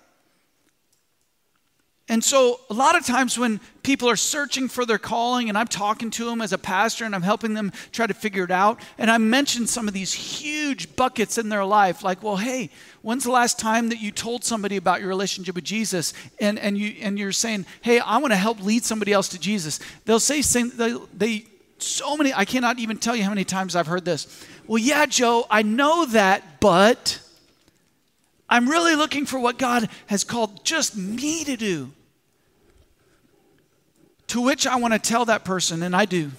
And 2.09 2.23
so, 2.23 2.61
a 2.71 2.75
lot 2.75 2.97
of 2.97 3.05
times 3.05 3.37
when 3.37 3.59
people 3.83 4.09
are 4.09 4.17
searching 4.17 4.69
for 4.69 4.87
their 4.87 4.99
calling, 4.99 5.49
and 5.49 5.59
I'm 5.59 5.67
talking 5.67 6.09
to 6.13 6.25
them 6.25 6.41
as 6.41 6.53
a 6.53 6.59
pastor 6.59 7.05
and 7.05 7.17
I'm 7.17 7.23
helping 7.23 7.55
them 7.55 7.73
try 7.91 8.07
to 8.07 8.15
figure 8.15 8.45
it 8.45 8.53
out, 8.53 8.79
and 8.97 9.11
I 9.11 9.19
mention 9.19 9.67
some 9.67 9.89
of 9.89 9.95
these 9.95 10.13
huge 10.13 10.95
buckets 10.95 11.37
in 11.37 11.49
their 11.49 11.65
life, 11.65 12.05
like, 12.05 12.23
well, 12.23 12.37
hey, 12.37 12.71
when's 13.03 13.25
the 13.25 13.33
last 13.33 13.59
time 13.59 13.89
that 13.89 14.01
you 14.01 14.13
told 14.13 14.45
somebody 14.45 14.77
about 14.77 15.01
your 15.01 15.09
relationship 15.09 15.57
with 15.57 15.65
Jesus? 15.65 16.15
And, 16.39 16.61
and, 16.61 16.79
you, 16.79 16.95
and 17.01 17.19
you're 17.19 17.33
saying, 17.33 17.67
hey, 17.81 17.99
I 17.99 18.19
want 18.19 18.33
to 18.33 18.37
help 18.37 18.63
lead 18.63 18.85
somebody 18.85 19.13
else 19.13 19.29
to 19.31 19.39
Jesus. 19.41 19.81
They'll 20.05 20.21
say, 20.21 20.43
they, 20.43 20.97
they, 21.13 21.45
so 21.79 22.17
many, 22.17 22.33
I 22.33 22.45
cannot 22.45 22.79
even 22.79 22.97
tell 22.99 23.15
you 23.15 23.23
how 23.23 23.31
many 23.31 23.45
times 23.45 23.77
I've 23.77 23.87
heard 23.87 24.05
this. 24.05 24.45
Well, 24.67 24.79
yeah, 24.79 25.07
Joe, 25.07 25.47
I 25.51 25.63
know 25.63 26.07
that, 26.07 26.61
but 26.61 27.21
I'm 28.49 28.69
really 28.69 28.95
looking 28.95 29.27
for 29.27 29.39
what 29.39 29.59
God 29.59 29.89
has 30.07 30.25
called 30.25 30.65
just 30.65 30.97
me 30.97 31.45
to 31.45 31.57
do. 31.57 31.93
To 34.29 34.41
which 34.41 34.67
I 34.67 34.77
want 34.77 34.93
to 34.95 34.99
tell 34.99 35.25
that 35.27 35.45
person, 35.45 35.83
and 35.83 35.95
I 35.95 36.05
do 36.05 36.33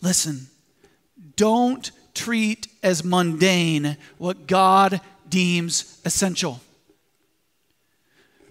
listen, 0.00 0.48
don't 1.36 1.90
treat 2.14 2.68
as 2.82 3.02
mundane 3.02 3.96
what 4.18 4.46
God 4.46 5.00
deems 5.28 6.00
essential. 6.04 6.60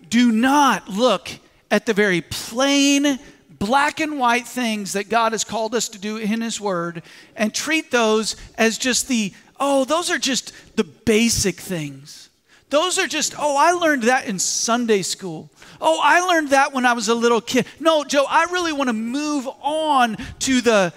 Do 0.09 0.31
not 0.31 0.89
look 0.89 1.29
at 1.69 1.85
the 1.85 1.93
very 1.93 2.21
plain, 2.21 3.19
black 3.65 4.01
and 4.01 4.19
white 4.19 4.45
things 4.45 4.91
that 4.91 5.07
God 5.07 5.31
has 5.31 5.45
called 5.45 5.73
us 5.73 5.87
to 5.89 5.97
do 5.97 6.17
in 6.17 6.41
His 6.41 6.59
Word 6.59 7.01
and 7.37 7.53
treat 7.53 7.91
those 7.91 8.35
as 8.57 8.77
just 8.77 9.07
the, 9.07 9.33
oh, 9.57 9.85
those 9.85 10.11
are 10.11 10.17
just 10.17 10.51
the 10.75 10.83
basic 10.83 11.55
things. 11.55 12.29
Those 12.69 12.99
are 12.99 13.07
just, 13.07 13.35
oh, 13.39 13.55
I 13.57 13.71
learned 13.71 14.03
that 14.03 14.27
in 14.27 14.37
Sunday 14.37 15.01
school. 15.01 15.49
Oh, 15.79 16.01
I 16.03 16.19
learned 16.19 16.49
that 16.49 16.73
when 16.73 16.85
I 16.85 16.91
was 16.91 17.07
a 17.07 17.15
little 17.15 17.39
kid. 17.39 17.65
No, 17.79 18.03
Joe, 18.03 18.25
I 18.27 18.45
really 18.45 18.73
want 18.73 18.89
to 18.89 18.93
move 18.93 19.47
on 19.61 20.17
to 20.39 20.59
the 20.59 20.91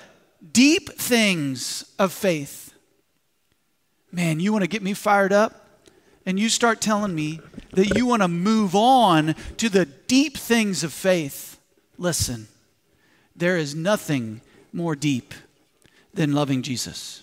deep 0.52 0.88
things 0.88 1.84
of 2.00 2.12
faith. 2.12 2.74
Man, 4.10 4.40
you 4.40 4.52
want 4.52 4.64
to 4.64 4.68
get 4.68 4.82
me 4.82 4.92
fired 4.92 5.32
up? 5.32 5.68
And 6.24 6.40
you 6.40 6.48
start 6.48 6.80
telling 6.80 7.14
me 7.14 7.38
that 7.74 7.96
you 7.96 8.06
want 8.06 8.22
to 8.22 8.28
move 8.28 8.74
on 8.74 9.36
to 9.58 9.68
the 9.68 9.84
deep 9.84 10.36
things 10.36 10.82
of 10.82 10.92
faith. 10.92 11.60
Listen, 11.96 12.48
there 13.36 13.56
is 13.56 13.74
nothing 13.74 14.40
more 14.72 14.96
deep 14.96 15.34
than 16.14 16.32
loving 16.32 16.62
Jesus. 16.62 17.22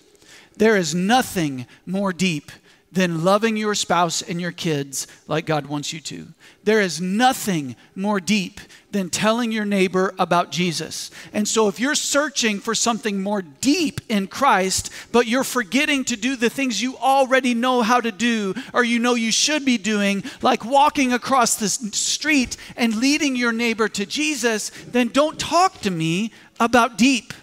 There 0.56 0.76
is 0.76 0.94
nothing 0.94 1.66
more 1.84 2.12
deep 2.12 2.52
than 2.94 3.24
loving 3.24 3.56
your 3.56 3.74
spouse 3.74 4.22
and 4.22 4.40
your 4.40 4.52
kids 4.52 5.06
like 5.26 5.46
God 5.46 5.66
wants 5.66 5.92
you 5.92 6.00
to. 6.00 6.28
There 6.62 6.80
is 6.80 7.00
nothing 7.00 7.74
more 7.94 8.20
deep 8.20 8.60
than 8.92 9.10
telling 9.10 9.50
your 9.50 9.64
neighbor 9.64 10.14
about 10.16 10.52
Jesus. 10.52 11.10
And 11.32 11.46
so, 11.46 11.66
if 11.66 11.80
you're 11.80 11.96
searching 11.96 12.60
for 12.60 12.74
something 12.74 13.20
more 13.20 13.42
deep 13.42 14.00
in 14.08 14.28
Christ, 14.28 14.90
but 15.10 15.26
you're 15.26 15.44
forgetting 15.44 16.04
to 16.04 16.16
do 16.16 16.36
the 16.36 16.48
things 16.48 16.80
you 16.80 16.96
already 16.96 17.52
know 17.52 17.82
how 17.82 18.00
to 18.00 18.12
do 18.12 18.54
or 18.72 18.84
you 18.84 19.00
know 19.00 19.14
you 19.14 19.32
should 19.32 19.64
be 19.64 19.76
doing, 19.76 20.22
like 20.40 20.64
walking 20.64 21.12
across 21.12 21.56
the 21.56 21.68
street 21.68 22.56
and 22.76 22.94
leading 22.94 23.34
your 23.34 23.52
neighbor 23.52 23.88
to 23.88 24.06
Jesus, 24.06 24.70
then 24.86 25.08
don't 25.08 25.38
talk 25.38 25.80
to 25.80 25.90
me 25.90 26.32
about 26.60 26.96
deep. 26.96 27.34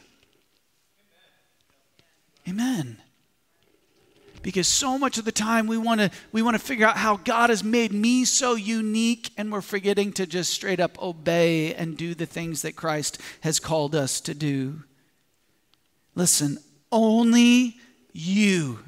Amen 2.47 3.01
because 4.41 4.67
so 4.67 4.97
much 4.97 5.17
of 5.17 5.25
the 5.25 5.31
time 5.31 5.67
we 5.67 5.77
want 5.77 6.01
to 6.01 6.11
we 6.31 6.41
want 6.41 6.55
to 6.55 6.63
figure 6.63 6.85
out 6.85 6.97
how 6.97 7.17
God 7.17 7.49
has 7.49 7.63
made 7.63 7.91
me 7.91 8.25
so 8.25 8.55
unique 8.55 9.31
and 9.37 9.51
we're 9.51 9.61
forgetting 9.61 10.11
to 10.13 10.25
just 10.25 10.51
straight 10.51 10.79
up 10.79 11.01
obey 11.01 11.73
and 11.73 11.97
do 11.97 12.13
the 12.13 12.25
things 12.25 12.61
that 12.61 12.75
Christ 12.75 13.19
has 13.41 13.59
called 13.59 13.95
us 13.95 14.19
to 14.21 14.33
do. 14.33 14.83
Listen, 16.15 16.57
only 16.91 17.77
you 18.11 18.79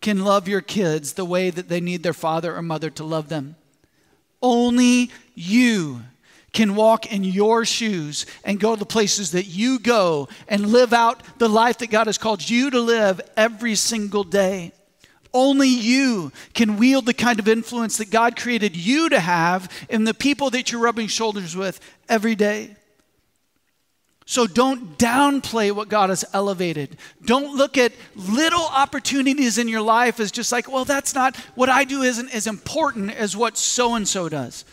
can 0.00 0.24
love 0.24 0.48
your 0.48 0.60
kids 0.60 1.14
the 1.14 1.24
way 1.24 1.50
that 1.50 1.68
they 1.68 1.80
need 1.80 2.02
their 2.02 2.12
father 2.12 2.54
or 2.56 2.62
mother 2.62 2.90
to 2.90 3.04
love 3.04 3.28
them. 3.28 3.56
Only 4.42 5.10
you 5.34 6.02
can 6.52 6.74
walk 6.74 7.12
in 7.12 7.24
your 7.24 7.64
shoes 7.64 8.26
and 8.44 8.60
go 8.60 8.74
to 8.74 8.78
the 8.78 8.86
places 8.86 9.32
that 9.32 9.46
you 9.46 9.78
go 9.78 10.28
and 10.48 10.66
live 10.66 10.92
out 10.92 11.22
the 11.38 11.48
life 11.48 11.78
that 11.78 11.90
God 11.90 12.06
has 12.06 12.18
called 12.18 12.48
you 12.48 12.70
to 12.70 12.80
live 12.80 13.20
every 13.36 13.74
single 13.74 14.24
day. 14.24 14.72
Only 15.32 15.68
you 15.68 16.32
can 16.54 16.76
wield 16.76 17.06
the 17.06 17.14
kind 17.14 17.38
of 17.38 17.46
influence 17.46 17.98
that 17.98 18.10
God 18.10 18.36
created 18.36 18.76
you 18.76 19.08
to 19.10 19.20
have 19.20 19.70
in 19.88 20.04
the 20.04 20.14
people 20.14 20.50
that 20.50 20.72
you're 20.72 20.80
rubbing 20.80 21.06
shoulders 21.06 21.54
with 21.54 21.78
every 22.08 22.34
day. 22.34 22.76
So 24.26 24.46
don't 24.46 24.96
downplay 24.96 25.72
what 25.72 25.88
God 25.88 26.08
has 26.08 26.24
elevated. 26.32 26.96
Don't 27.24 27.56
look 27.56 27.76
at 27.76 27.92
little 28.14 28.62
opportunities 28.62 29.58
in 29.58 29.66
your 29.66 29.82
life 29.82 30.20
as 30.20 30.30
just 30.30 30.52
like, 30.52 30.70
well, 30.70 30.84
that's 30.84 31.14
not 31.14 31.36
what 31.56 31.68
I 31.68 31.82
do 31.82 32.02
isn't 32.02 32.32
as 32.32 32.46
important 32.46 33.10
as 33.10 33.36
what 33.36 33.58
so 33.58 33.94
and 33.94 34.06
so 34.06 34.28
does. 34.28 34.64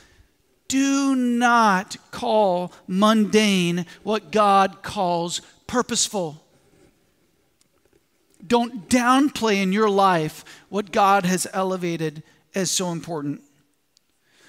Do 0.68 1.16
not 1.16 1.98
call 2.12 2.74
mundane 2.88 3.86
what 4.04 4.32
God 4.32 4.82
calls 4.84 5.42
purposeful. 5.66 6.44
Don't 8.46 8.90
downplay 8.90 9.62
in 9.62 9.74
your 9.74 9.90
life 9.90 10.44
what 10.70 10.92
God 10.92 11.26
has 11.26 11.48
elevated 11.54 12.24
as 12.56 12.72
so 12.72 12.92
important. 12.92 13.42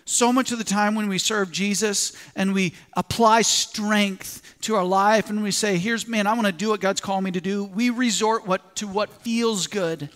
So 0.04 0.32
much 0.32 0.52
of 0.52 0.58
the 0.58 0.64
time 0.64 0.94
when 0.94 1.08
we 1.08 1.18
serve 1.18 1.52
Jesus 1.52 2.16
and 2.34 2.54
we 2.54 2.72
apply 2.96 3.42
strength 3.42 4.56
to 4.62 4.74
our 4.74 4.84
life 4.84 5.28
and 5.28 5.42
we 5.42 5.50
say, 5.50 5.76
here's 5.76 6.08
man, 6.08 6.26
I 6.26 6.32
want 6.32 6.46
to 6.46 6.52
do 6.52 6.70
what 6.70 6.80
God's 6.80 7.00
called 7.00 7.24
me 7.24 7.30
to 7.32 7.40
do, 7.40 7.64
we 7.64 7.90
resort 7.90 8.46
what, 8.46 8.76
to 8.76 8.86
what 8.86 9.10
feels 9.22 9.66
good. 9.66 10.08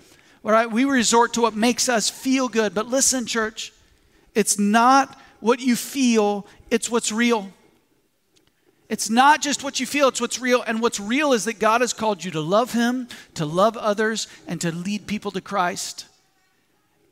All 0.44 0.50
right? 0.50 0.70
We 0.70 0.84
resort 0.84 1.34
to 1.34 1.42
what 1.42 1.54
makes 1.54 1.88
us 1.88 2.08
feel 2.08 2.48
good. 2.48 2.74
But 2.74 2.86
listen, 2.86 3.26
church, 3.26 3.72
it's 4.34 4.58
not 4.58 5.20
what 5.42 5.60
you 5.60 5.76
feel, 5.76 6.46
it's 6.70 6.88
what's 6.88 7.12
real. 7.12 7.50
It's 8.88 9.10
not 9.10 9.40
just 9.42 9.64
what 9.64 9.80
you 9.80 9.86
feel, 9.86 10.08
it's 10.08 10.20
what's 10.20 10.38
real. 10.38 10.62
And 10.62 10.80
what's 10.80 11.00
real 11.00 11.32
is 11.32 11.44
that 11.44 11.58
God 11.58 11.80
has 11.80 11.92
called 11.92 12.24
you 12.24 12.30
to 12.32 12.40
love 12.40 12.72
Him, 12.72 13.08
to 13.34 13.44
love 13.44 13.76
others, 13.76 14.28
and 14.46 14.60
to 14.60 14.70
lead 14.70 15.06
people 15.06 15.30
to 15.32 15.40
Christ. 15.40 16.06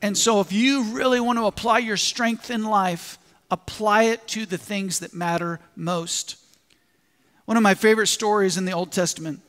And 0.03 0.17
so, 0.17 0.41
if 0.41 0.53
you 0.53 0.85
really 0.85 1.21
want 1.21 1.39
to 1.39 1.47
apply 1.47 1.79
your 1.79 1.97
strength 1.97 2.51
in 2.51 2.65
life, 2.65 3.19
apply 3.51 4.05
it 4.05 4.27
to 4.29 4.47
the 4.47 4.59
things 4.59 5.01
that 5.01 5.13
matter 5.13 5.61
most. 5.75 6.37
One 7.47 7.57
of 7.57 7.63
my 7.63 7.75
favorite 7.75 8.07
stories 8.07 8.57
in 8.57 8.65
the 8.65 8.73
Old 8.73 8.93
Testament 8.93 9.41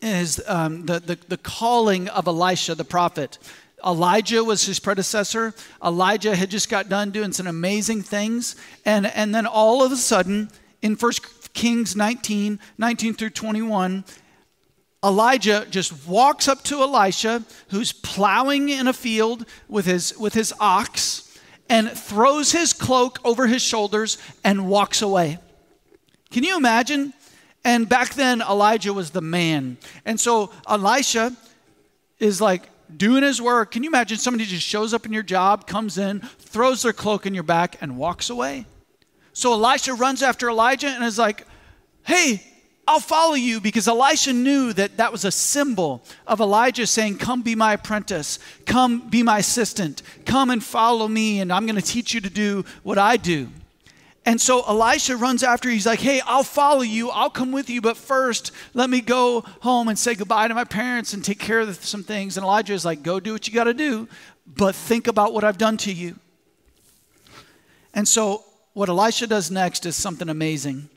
is 0.00 0.42
um, 0.46 0.86
the, 0.86 1.00
the, 1.00 1.18
the 1.28 1.36
calling 1.36 2.08
of 2.08 2.26
Elisha 2.26 2.74
the 2.74 2.84
prophet. 2.84 3.38
Elijah 3.84 4.44
was 4.44 4.64
his 4.64 4.78
predecessor. 4.78 5.54
Elijah 5.84 6.34
had 6.36 6.50
just 6.50 6.68
got 6.68 6.88
done 6.88 7.10
doing 7.10 7.32
some 7.32 7.46
amazing 7.46 8.02
things. 8.02 8.56
And, 8.84 9.06
and 9.06 9.34
then 9.34 9.46
all 9.46 9.82
of 9.82 9.92
a 9.92 9.96
sudden, 9.96 10.50
in 10.80 10.94
1 10.94 11.12
Kings 11.54 11.96
19, 11.96 12.58
19 12.78 13.14
through 13.14 13.30
21, 13.30 14.04
Elijah 15.04 15.66
just 15.68 16.06
walks 16.06 16.46
up 16.46 16.62
to 16.64 16.80
Elisha, 16.80 17.42
who's 17.68 17.92
plowing 17.92 18.68
in 18.68 18.86
a 18.86 18.92
field 18.92 19.44
with 19.68 19.84
his, 19.84 20.16
with 20.16 20.34
his 20.34 20.54
ox, 20.60 21.38
and 21.68 21.90
throws 21.90 22.52
his 22.52 22.72
cloak 22.72 23.18
over 23.24 23.46
his 23.46 23.62
shoulders 23.62 24.18
and 24.44 24.68
walks 24.68 25.02
away. 25.02 25.38
Can 26.30 26.44
you 26.44 26.56
imagine? 26.56 27.12
And 27.64 27.88
back 27.88 28.14
then, 28.14 28.42
Elijah 28.42 28.92
was 28.92 29.10
the 29.10 29.20
man. 29.20 29.76
And 30.04 30.20
so 30.20 30.50
Elisha 30.68 31.36
is 32.18 32.40
like 32.40 32.68
doing 32.96 33.22
his 33.22 33.40
work. 33.40 33.72
Can 33.72 33.82
you 33.82 33.90
imagine 33.90 34.18
somebody 34.18 34.44
just 34.44 34.66
shows 34.66 34.94
up 34.94 35.06
in 35.06 35.12
your 35.12 35.22
job, 35.22 35.66
comes 35.66 35.98
in, 35.98 36.20
throws 36.38 36.82
their 36.82 36.92
cloak 36.92 37.26
in 37.26 37.34
your 37.34 37.42
back, 37.42 37.76
and 37.80 37.96
walks 37.96 38.30
away? 38.30 38.66
So 39.32 39.52
Elisha 39.52 39.94
runs 39.94 40.22
after 40.22 40.48
Elijah 40.48 40.88
and 40.88 41.04
is 41.04 41.18
like, 41.18 41.46
hey, 42.04 42.42
I'll 42.86 43.00
follow 43.00 43.34
you 43.34 43.60
because 43.60 43.86
Elisha 43.86 44.32
knew 44.32 44.72
that 44.72 44.96
that 44.96 45.12
was 45.12 45.24
a 45.24 45.30
symbol 45.30 46.04
of 46.26 46.40
Elijah 46.40 46.86
saying, 46.86 47.18
Come 47.18 47.42
be 47.42 47.54
my 47.54 47.74
apprentice, 47.74 48.40
come 48.66 49.08
be 49.08 49.22
my 49.22 49.38
assistant, 49.38 50.02
come 50.26 50.50
and 50.50 50.62
follow 50.62 51.06
me, 51.06 51.40
and 51.40 51.52
I'm 51.52 51.64
going 51.64 51.76
to 51.76 51.82
teach 51.82 52.12
you 52.12 52.20
to 52.20 52.30
do 52.30 52.64
what 52.82 52.98
I 52.98 53.16
do. 53.16 53.48
And 54.24 54.40
so 54.40 54.62
Elisha 54.62 55.16
runs 55.16 55.42
after. 55.42 55.68
He's 55.68 55.86
like, 55.86 56.00
Hey, 56.00 56.20
I'll 56.24 56.44
follow 56.44 56.82
you. 56.82 57.10
I'll 57.10 57.30
come 57.30 57.52
with 57.52 57.68
you. 57.68 57.80
But 57.80 57.96
first, 57.96 58.52
let 58.72 58.88
me 58.88 59.00
go 59.00 59.40
home 59.60 59.88
and 59.88 59.98
say 59.98 60.14
goodbye 60.14 60.48
to 60.48 60.54
my 60.54 60.64
parents 60.64 61.12
and 61.12 61.24
take 61.24 61.38
care 61.38 61.60
of 61.60 61.84
some 61.84 62.04
things. 62.04 62.36
And 62.36 62.44
Elijah 62.44 62.74
is 62.74 62.84
like, 62.84 63.02
Go 63.02 63.18
do 63.20 63.32
what 63.32 63.48
you 63.48 63.54
got 63.54 63.64
to 63.64 63.74
do, 63.74 64.08
but 64.46 64.74
think 64.74 65.08
about 65.08 65.32
what 65.32 65.44
I've 65.44 65.58
done 65.58 65.76
to 65.78 65.92
you. 65.92 66.16
And 67.94 68.06
so, 68.06 68.44
what 68.74 68.88
Elisha 68.88 69.26
does 69.26 69.50
next 69.50 69.84
is 69.84 69.96
something 69.96 70.28
amazing 70.28 70.88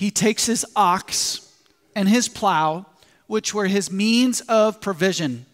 he 0.00 0.10
takes 0.10 0.46
his 0.46 0.64
ox 0.74 1.52
and 1.94 2.08
his 2.08 2.26
plow, 2.26 2.86
which 3.26 3.52
were 3.52 3.66
his 3.66 3.92
means 3.92 4.40
of 4.42 4.80
provision. 4.80 5.44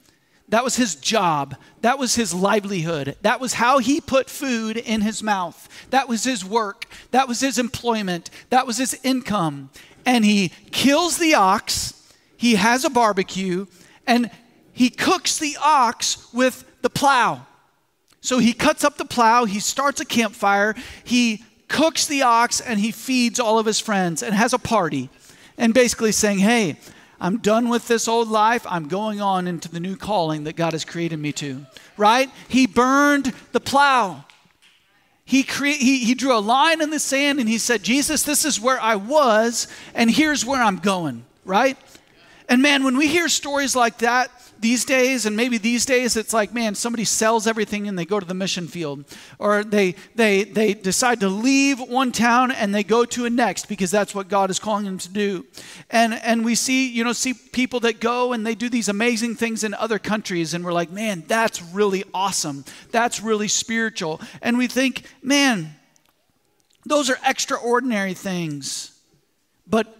That 0.48 0.62
was 0.62 0.76
his 0.76 0.94
job. 0.94 1.56
That 1.80 1.98
was 1.98 2.14
his 2.14 2.32
livelihood. 2.32 3.16
That 3.22 3.40
was 3.40 3.54
how 3.54 3.78
he 3.78 4.00
put 4.00 4.30
food 4.30 4.76
in 4.76 5.00
his 5.00 5.22
mouth. 5.22 5.68
That 5.90 6.08
was 6.08 6.24
his 6.24 6.44
work. 6.44 6.86
That 7.10 7.26
was 7.26 7.40
his 7.40 7.58
employment. 7.58 8.30
That 8.50 8.66
was 8.66 8.76
his 8.76 8.98
income. 9.02 9.70
And 10.04 10.24
he 10.24 10.52
kills 10.70 11.18
the 11.18 11.34
ox. 11.34 11.94
He 12.36 12.54
has 12.54 12.84
a 12.84 12.90
barbecue 12.90 13.66
and 14.06 14.30
he 14.72 14.90
cooks 14.90 15.38
the 15.38 15.56
ox 15.60 16.32
with 16.32 16.64
the 16.82 16.90
plow. 16.90 17.46
So 18.20 18.38
he 18.38 18.52
cuts 18.52 18.84
up 18.84 18.98
the 18.98 19.04
plow. 19.04 19.46
He 19.46 19.58
starts 19.58 20.00
a 20.00 20.04
campfire. 20.04 20.74
He 21.02 21.44
cooks 21.68 22.06
the 22.06 22.22
ox 22.22 22.60
and 22.60 22.78
he 22.78 22.92
feeds 22.92 23.40
all 23.40 23.58
of 23.58 23.66
his 23.66 23.80
friends 23.80 24.22
and 24.22 24.34
has 24.34 24.52
a 24.52 24.58
party 24.58 25.10
and 25.58 25.74
basically 25.74 26.12
saying, 26.12 26.38
Hey, 26.38 26.76
I'm 27.20 27.38
done 27.38 27.68
with 27.68 27.88
this 27.88 28.08
old 28.08 28.28
life. 28.28 28.66
I'm 28.68 28.88
going 28.88 29.20
on 29.20 29.48
into 29.48 29.68
the 29.68 29.80
new 29.80 29.96
calling 29.96 30.44
that 30.44 30.56
God 30.56 30.72
has 30.72 30.84
created 30.84 31.18
me 31.18 31.32
to. 31.32 31.66
Right? 31.96 32.30
He 32.48 32.66
burned 32.66 33.32
the 33.52 33.60
plow. 33.60 34.24
He, 35.24 35.42
cre- 35.42 35.66
he, 35.66 36.04
he 36.04 36.14
drew 36.14 36.36
a 36.36 36.38
line 36.38 36.80
in 36.80 36.90
the 36.90 37.00
sand 37.00 37.40
and 37.40 37.48
he 37.48 37.58
said, 37.58 37.82
Jesus, 37.82 38.22
this 38.22 38.44
is 38.44 38.60
where 38.60 38.80
I 38.80 38.96
was, 38.96 39.66
and 39.94 40.10
here's 40.10 40.44
where 40.44 40.62
I'm 40.62 40.76
going. 40.76 41.24
Right? 41.44 41.76
And 42.48 42.62
man, 42.62 42.84
when 42.84 42.96
we 42.96 43.08
hear 43.08 43.28
stories 43.28 43.74
like 43.74 43.98
that, 43.98 44.30
these 44.66 44.84
days, 44.84 45.26
and 45.26 45.36
maybe 45.36 45.58
these 45.58 45.86
days, 45.86 46.16
it's 46.16 46.32
like, 46.32 46.52
man, 46.52 46.74
somebody 46.74 47.04
sells 47.04 47.46
everything 47.46 47.86
and 47.86 47.96
they 47.96 48.04
go 48.04 48.18
to 48.18 48.26
the 48.26 48.34
mission 48.34 48.66
field. 48.66 49.04
Or 49.38 49.62
they, 49.62 49.94
they, 50.16 50.42
they 50.42 50.74
decide 50.74 51.20
to 51.20 51.28
leave 51.28 51.78
one 51.78 52.10
town 52.10 52.50
and 52.50 52.74
they 52.74 52.82
go 52.82 53.04
to 53.04 53.26
a 53.26 53.30
next 53.30 53.68
because 53.68 53.92
that's 53.92 54.12
what 54.12 54.26
God 54.26 54.50
is 54.50 54.58
calling 54.58 54.84
them 54.84 54.98
to 54.98 55.08
do. 55.08 55.46
And, 55.88 56.14
and 56.14 56.44
we 56.44 56.56
see, 56.56 56.88
you 56.88 57.04
know, 57.04 57.12
see 57.12 57.32
people 57.32 57.78
that 57.80 58.00
go 58.00 58.32
and 58.32 58.44
they 58.44 58.56
do 58.56 58.68
these 58.68 58.88
amazing 58.88 59.36
things 59.36 59.62
in 59.62 59.72
other 59.72 60.00
countries 60.00 60.52
and 60.52 60.64
we're 60.64 60.72
like, 60.72 60.90
man, 60.90 61.22
that's 61.28 61.62
really 61.62 62.02
awesome. 62.12 62.64
That's 62.90 63.22
really 63.22 63.46
spiritual. 63.46 64.20
And 64.42 64.58
we 64.58 64.66
think, 64.66 65.04
man, 65.22 65.76
those 66.84 67.08
are 67.08 67.18
extraordinary 67.24 68.14
things. 68.14 69.00
But 69.64 69.96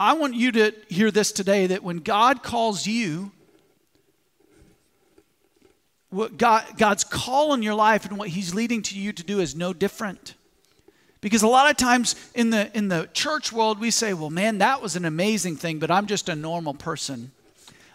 I 0.00 0.14
want 0.14 0.36
you 0.36 0.52
to 0.52 0.72
hear 0.88 1.10
this 1.10 1.32
today 1.32 1.66
that 1.66 1.82
when 1.82 1.98
God 1.98 2.42
calls 2.42 2.86
you, 2.86 3.32
what 6.16 6.38
God, 6.38 6.64
God's 6.76 7.04
call 7.04 7.52
on 7.52 7.62
your 7.62 7.74
life 7.74 8.06
and 8.06 8.18
what 8.18 8.28
He's 8.30 8.54
leading 8.54 8.82
to 8.82 8.98
you 8.98 9.12
to 9.12 9.22
do 9.22 9.40
is 9.40 9.54
no 9.54 9.72
different. 9.72 10.34
Because 11.20 11.42
a 11.42 11.48
lot 11.48 11.70
of 11.70 11.76
times 11.76 12.14
in 12.34 12.50
the 12.50 12.74
in 12.76 12.88
the 12.88 13.08
church 13.12 13.52
world 13.52 13.80
we 13.80 13.90
say, 13.90 14.14
"Well, 14.14 14.30
man, 14.30 14.58
that 14.58 14.80
was 14.82 14.96
an 14.96 15.04
amazing 15.04 15.56
thing, 15.56 15.78
but 15.78 15.90
I'm 15.90 16.06
just 16.06 16.28
a 16.28 16.36
normal 16.36 16.74
person. 16.74 17.32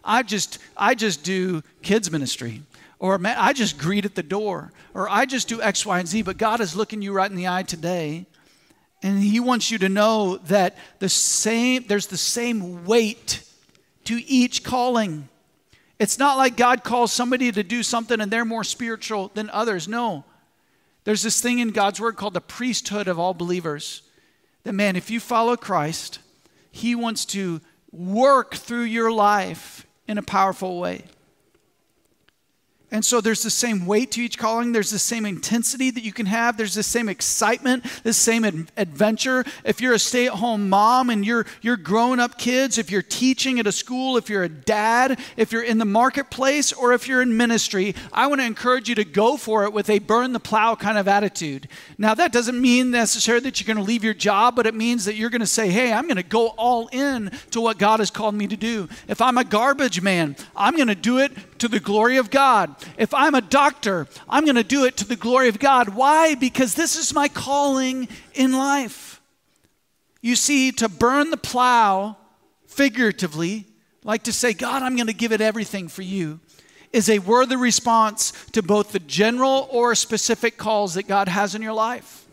I 0.04 0.24
just 0.24 0.60
I 0.76 0.96
just 0.96 1.24
do 1.24 1.64
kids 1.82 2.12
ministry." 2.12 2.62
Or 3.00 3.18
man, 3.18 3.36
I 3.40 3.54
just 3.54 3.80
greet 3.80 4.06
at 4.06 4.14
the 4.14 4.24
door, 4.24 4.72
or 4.94 5.10
I 5.10 5.26
just 5.26 5.48
do 5.48 5.60
X, 5.60 5.86
Y, 5.86 5.98
and 5.98 6.08
Z. 6.08 6.22
But 6.22 6.38
God 6.38 6.62
is 6.62 6.76
looking 6.76 7.02
you 7.02 7.14
right 7.14 7.30
in 7.30 7.36
the 7.36 7.48
eye 7.48 7.64
today, 7.64 8.28
and 9.02 9.18
He 9.18 9.40
wants 9.40 9.72
you 9.72 9.80
to 9.80 9.90
know 9.90 10.38
that 10.48 10.78
the 11.00 11.10
same 11.10 11.86
there's 11.88 12.08
the 12.08 12.18
same 12.18 12.86
weight 12.86 13.44
to 14.06 14.24
each 14.28 14.64
calling. 14.64 15.30
It's 16.02 16.18
not 16.18 16.36
like 16.36 16.58
God 16.58 16.84
calls 16.84 17.14
somebody 17.14 17.52
to 17.52 17.62
do 17.62 17.84
something 17.84 18.20
and 18.20 18.32
they're 18.32 18.44
more 18.44 18.64
spiritual 18.64 19.30
than 19.36 19.52
others. 19.52 19.88
No. 19.88 20.26
There's 21.04 21.22
this 21.22 21.40
thing 21.40 21.60
in 21.60 21.70
God's 21.70 22.02
word 22.02 22.16
called 22.16 22.34
the 22.34 22.42
priesthood 22.42 23.08
of 23.08 23.20
all 23.20 23.36
believers. 23.36 24.02
That, 24.64 24.74
man, 24.74 24.96
if 24.96 25.12
you 25.12 25.20
follow 25.20 25.56
Christ, 25.56 26.18
He 26.72 26.96
wants 26.96 27.24
to 27.26 27.62
work 27.92 28.56
through 28.56 28.86
your 28.86 29.12
life 29.12 29.86
in 30.08 30.18
a 30.18 30.24
powerful 30.24 30.80
way. 30.80 31.04
And 32.94 33.06
so 33.06 33.22
there's 33.22 33.42
the 33.42 33.50
same 33.50 33.86
weight 33.86 34.12
to 34.12 34.22
each 34.22 34.38
calling. 34.38 34.74
There's 34.74 34.92
the 34.92 35.00
same 35.00 35.26
intensity 35.26 35.92
that 35.92 36.04
you 36.04 36.12
can 36.12 36.26
have. 36.26 36.58
There's 36.58 36.74
the 36.74 36.84
same 36.84 37.08
excitement, 37.08 37.86
the 38.04 38.12
same 38.12 38.44
ad- 38.44 38.70
adventure. 38.76 39.46
If 39.64 39.80
you're 39.80 39.94
a 39.94 40.00
stay 40.00 40.28
at 40.28 40.34
home 40.34 40.68
mom 40.68 41.10
and 41.10 41.26
you're, 41.26 41.46
you're 41.62 41.78
growing 41.78 42.20
up 42.20 42.38
kids, 42.38 42.78
if 42.78 42.92
you're 42.92 43.02
teaching 43.02 43.60
at 43.62 43.68
a 43.68 43.72
school, 43.72 44.18
if 44.18 44.30
you're 44.30 44.44
a 44.44 44.50
dad, 44.50 45.22
if 45.38 45.54
you're 45.54 45.64
in 45.64 45.78
the 45.78 45.86
marketplace, 45.86 46.74
or 46.74 46.92
if 46.92 47.08
you're 47.08 47.22
in 47.22 47.38
ministry, 47.38 47.96
I 48.12 48.28
want 48.28 48.42
to 48.42 48.46
encourage 48.46 48.90
you 48.90 48.96
to 48.96 49.06
go 49.06 49.38
for 49.38 49.64
it 49.64 49.72
with 49.72 49.90
a 49.90 50.00
burn 50.00 50.34
the 50.34 50.40
plow 50.42 50.76
kind 50.76 50.98
of 50.98 51.08
attitude. 51.08 51.70
Now, 51.98 52.14
that 52.16 52.34
doesn't 52.34 52.60
mean 52.60 52.92
necessarily 52.92 53.44
that 53.46 53.62
you're 53.62 53.74
going 53.74 53.84
to 53.84 53.90
leave 53.90 54.04
your 54.04 54.14
job, 54.14 54.58
but 54.58 54.68
it 54.68 54.76
means 54.76 55.06
that 55.06 55.16
you're 55.16 55.30
going 55.30 55.40
to 55.40 55.48
say, 55.48 55.70
hey, 55.70 55.94
I'm 55.94 56.08
going 56.08 56.18
to 56.18 56.24
go 56.24 56.48
all 56.50 56.90
in 56.90 57.32
to 57.52 57.62
what 57.62 57.78
God 57.78 58.02
has 58.02 58.12
called 58.12 58.36
me 58.36 58.48
to 58.48 58.58
do. 58.58 58.90
If 59.08 59.22
I'm 59.22 59.38
a 59.38 59.46
garbage 59.46 60.02
man, 60.02 60.36
I'm 60.58 60.76
going 60.76 60.90
to 60.90 60.96
do 60.96 61.20
it 61.20 61.32
to 61.60 61.70
the 61.70 61.80
glory 61.80 62.18
of 62.18 62.30
God. 62.30 62.76
If 62.98 63.14
I'm 63.14 63.36
a 63.36 63.42
doctor, 63.42 64.08
I'm 64.30 64.46
going 64.46 64.56
to 64.56 64.64
do 64.64 64.86
it 64.86 64.98
to 64.98 65.08
the 65.08 65.16
glory 65.16 65.50
of 65.50 65.60
God. 65.60 65.90
Why? 65.90 66.36
Because 66.36 66.76
this 66.76 66.96
is 66.96 67.14
my 67.14 67.28
calling 67.28 68.08
in 68.34 68.54
life. 68.54 69.22
You 70.22 70.36
see, 70.36 70.72
to 70.74 70.88
burn 70.88 71.32
the 71.32 71.38
plow, 71.38 72.18
figuratively, 72.68 73.66
like 74.04 74.24
to 74.24 74.34
say, 74.34 74.54
God, 74.54 74.84
I'm 74.84 74.96
going 74.96 75.08
to 75.08 75.14
give 75.14 75.32
it 75.32 75.42
everything 75.42 75.88
for 75.88 76.02
you, 76.02 76.40
is 76.94 77.10
a 77.10 77.20
worthy 77.20 77.56
response 77.56 78.32
to 78.52 78.62
both 78.62 78.92
the 78.92 79.00
general 79.00 79.68
or 79.72 79.96
specific 79.96 80.58
calls 80.58 80.94
that 80.96 81.08
God 81.08 81.28
has 81.28 81.56
in 81.56 81.62
your 81.62 81.74
life. 81.74 82.26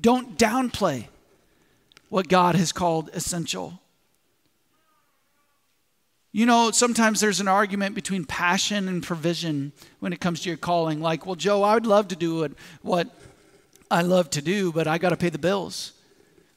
Don't 0.00 0.38
downplay 0.38 1.06
what 2.08 2.28
God 2.28 2.54
has 2.54 2.72
called 2.72 3.10
essential. 3.12 3.80
You 6.38 6.46
know, 6.46 6.70
sometimes 6.70 7.18
there's 7.18 7.40
an 7.40 7.48
argument 7.48 7.96
between 7.96 8.24
passion 8.24 8.86
and 8.86 9.02
provision 9.02 9.72
when 9.98 10.12
it 10.12 10.20
comes 10.20 10.42
to 10.42 10.48
your 10.48 10.56
calling. 10.56 11.00
Like, 11.00 11.26
well, 11.26 11.34
Joe, 11.34 11.64
I 11.64 11.74
would 11.74 11.84
love 11.84 12.06
to 12.08 12.14
do 12.14 12.38
what, 12.38 12.52
what 12.80 13.08
I 13.90 14.02
love 14.02 14.30
to 14.30 14.40
do, 14.40 14.70
but 14.70 14.86
I 14.86 14.98
got 14.98 15.10
to 15.10 15.16
pay 15.16 15.30
the 15.30 15.38
bills, 15.38 15.94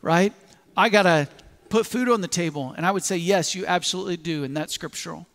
right? 0.04 0.34
I 0.78 0.90
got 0.90 1.04
to 1.04 1.28
put 1.70 1.88
food 1.88 2.10
on 2.10 2.22
the 2.22 2.28
table. 2.28 2.76
And 2.78 2.86
I 2.86 2.92
would 2.92 3.02
say, 3.02 3.18
yes, 3.18 3.56
you 3.56 3.66
absolutely 3.66 4.18
do, 4.18 4.44
and 4.44 4.56
that's 4.56 4.72
scriptural. 4.72 5.26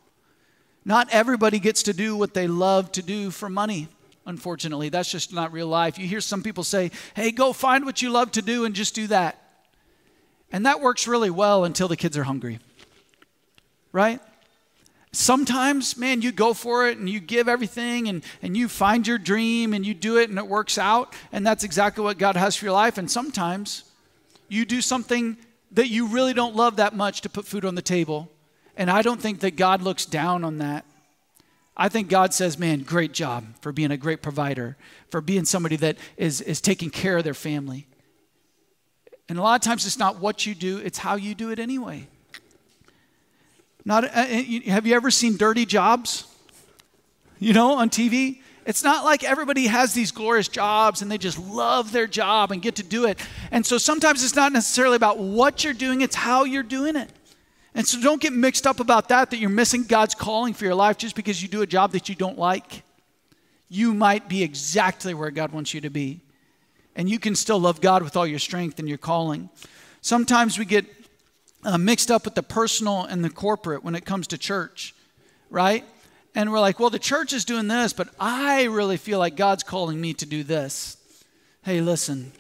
Not 0.84 1.08
everybody 1.10 1.58
gets 1.58 1.82
to 1.82 1.92
do 1.92 2.14
what 2.14 2.32
they 2.32 2.46
love 2.46 2.92
to 2.92 3.02
do 3.02 3.32
for 3.32 3.48
money, 3.48 3.88
unfortunately. 4.26 4.90
That's 4.90 5.10
just 5.10 5.32
not 5.32 5.50
real 5.50 5.66
life. 5.66 5.98
You 5.98 6.06
hear 6.06 6.20
some 6.20 6.44
people 6.44 6.62
say, 6.62 6.92
hey, 7.14 7.32
go 7.32 7.52
find 7.52 7.84
what 7.84 8.00
you 8.00 8.10
love 8.10 8.30
to 8.30 8.42
do 8.42 8.64
and 8.64 8.76
just 8.76 8.94
do 8.94 9.08
that. 9.08 9.42
And 10.52 10.66
that 10.66 10.80
works 10.80 11.08
really 11.08 11.30
well 11.30 11.64
until 11.64 11.88
the 11.88 11.96
kids 11.96 12.16
are 12.16 12.22
hungry, 12.22 12.60
right? 13.90 14.20
Sometimes, 15.18 15.96
man, 15.96 16.20
you 16.20 16.30
go 16.30 16.52
for 16.52 16.86
it 16.86 16.98
and 16.98 17.08
you 17.08 17.20
give 17.20 17.48
everything 17.48 18.06
and, 18.06 18.22
and 18.42 18.54
you 18.54 18.68
find 18.68 19.06
your 19.06 19.16
dream 19.16 19.72
and 19.72 19.86
you 19.86 19.94
do 19.94 20.18
it 20.18 20.28
and 20.28 20.38
it 20.38 20.46
works 20.46 20.76
out. 20.76 21.14
And 21.32 21.44
that's 21.46 21.64
exactly 21.64 22.04
what 22.04 22.18
God 22.18 22.36
has 22.36 22.54
for 22.54 22.66
your 22.66 22.74
life. 22.74 22.98
And 22.98 23.10
sometimes 23.10 23.84
you 24.50 24.66
do 24.66 24.82
something 24.82 25.38
that 25.72 25.88
you 25.88 26.06
really 26.06 26.34
don't 26.34 26.54
love 26.54 26.76
that 26.76 26.94
much 26.94 27.22
to 27.22 27.30
put 27.30 27.46
food 27.46 27.64
on 27.64 27.74
the 27.74 27.80
table. 27.80 28.30
And 28.76 28.90
I 28.90 29.00
don't 29.00 29.18
think 29.18 29.40
that 29.40 29.56
God 29.56 29.80
looks 29.80 30.04
down 30.04 30.44
on 30.44 30.58
that. 30.58 30.84
I 31.74 31.88
think 31.88 32.10
God 32.10 32.34
says, 32.34 32.58
man, 32.58 32.80
great 32.80 33.14
job 33.14 33.46
for 33.62 33.72
being 33.72 33.92
a 33.92 33.96
great 33.96 34.20
provider, 34.20 34.76
for 35.08 35.22
being 35.22 35.46
somebody 35.46 35.76
that 35.76 35.96
is, 36.18 36.42
is 36.42 36.60
taking 36.60 36.90
care 36.90 37.16
of 37.16 37.24
their 37.24 37.32
family. 37.32 37.86
And 39.30 39.38
a 39.38 39.42
lot 39.42 39.54
of 39.54 39.62
times 39.62 39.86
it's 39.86 39.98
not 39.98 40.20
what 40.20 40.44
you 40.44 40.54
do, 40.54 40.76
it's 40.76 40.98
how 40.98 41.16
you 41.16 41.34
do 41.34 41.48
it 41.50 41.58
anyway. 41.58 42.06
Not, 43.86 44.04
uh, 44.04 44.08
uh 44.08 44.42
have 44.66 44.86
you 44.86 44.94
ever 44.94 45.10
seen 45.10 45.38
dirty 45.38 45.64
jobs? 45.64 46.26
You 47.38 47.54
know, 47.54 47.72
on 47.72 47.88
TV? 47.88 48.40
It's 48.66 48.82
not 48.82 49.04
like 49.04 49.22
everybody 49.22 49.68
has 49.68 49.94
these 49.94 50.10
glorious 50.10 50.48
jobs 50.48 51.00
and 51.00 51.10
they 51.10 51.18
just 51.18 51.38
love 51.38 51.92
their 51.92 52.08
job 52.08 52.50
and 52.50 52.60
get 52.60 52.74
to 52.76 52.82
do 52.82 53.06
it. 53.06 53.18
And 53.52 53.64
so 53.64 53.78
sometimes 53.78 54.24
it's 54.24 54.34
not 54.34 54.52
necessarily 54.52 54.96
about 54.96 55.18
what 55.18 55.62
you're 55.62 55.72
doing, 55.72 56.00
it's 56.00 56.16
how 56.16 56.42
you're 56.42 56.64
doing 56.64 56.96
it. 56.96 57.08
And 57.76 57.86
so 57.86 58.00
don't 58.00 58.20
get 58.20 58.32
mixed 58.32 58.66
up 58.66 58.80
about 58.80 59.08
that, 59.10 59.30
that 59.30 59.36
you're 59.36 59.50
missing 59.50 59.84
God's 59.84 60.16
calling 60.16 60.52
for 60.52 60.64
your 60.64 60.74
life 60.74 60.98
just 60.98 61.14
because 61.14 61.40
you 61.40 61.48
do 61.48 61.62
a 61.62 61.66
job 61.66 61.92
that 61.92 62.08
you 62.08 62.16
don't 62.16 62.38
like. 62.38 62.82
You 63.68 63.94
might 63.94 64.28
be 64.28 64.42
exactly 64.42 65.14
where 65.14 65.30
God 65.30 65.52
wants 65.52 65.72
you 65.72 65.80
to 65.82 65.90
be. 65.90 66.22
And 66.96 67.08
you 67.08 67.20
can 67.20 67.36
still 67.36 67.60
love 67.60 67.80
God 67.80 68.02
with 68.02 68.16
all 68.16 68.26
your 68.26 68.38
strength 68.40 68.80
and 68.80 68.88
your 68.88 68.98
calling. 68.98 69.48
Sometimes 70.00 70.58
we 70.58 70.64
get 70.64 70.86
uh, 71.66 71.76
mixed 71.76 72.10
up 72.10 72.24
with 72.24 72.36
the 72.36 72.42
personal 72.42 73.02
and 73.02 73.24
the 73.24 73.28
corporate 73.28 73.82
when 73.82 73.96
it 73.96 74.04
comes 74.04 74.28
to 74.28 74.38
church, 74.38 74.94
right? 75.50 75.84
And 76.34 76.52
we're 76.52 76.60
like, 76.60 76.78
well, 76.78 76.90
the 76.90 76.98
church 76.98 77.32
is 77.32 77.44
doing 77.44 77.66
this, 77.66 77.92
but 77.92 78.08
I 78.20 78.64
really 78.64 78.96
feel 78.96 79.18
like 79.18 79.36
God's 79.36 79.64
calling 79.64 80.00
me 80.00 80.14
to 80.14 80.26
do 80.26 80.44
this. 80.44 80.96
Hey, 81.62 81.80
listen, 81.80 82.30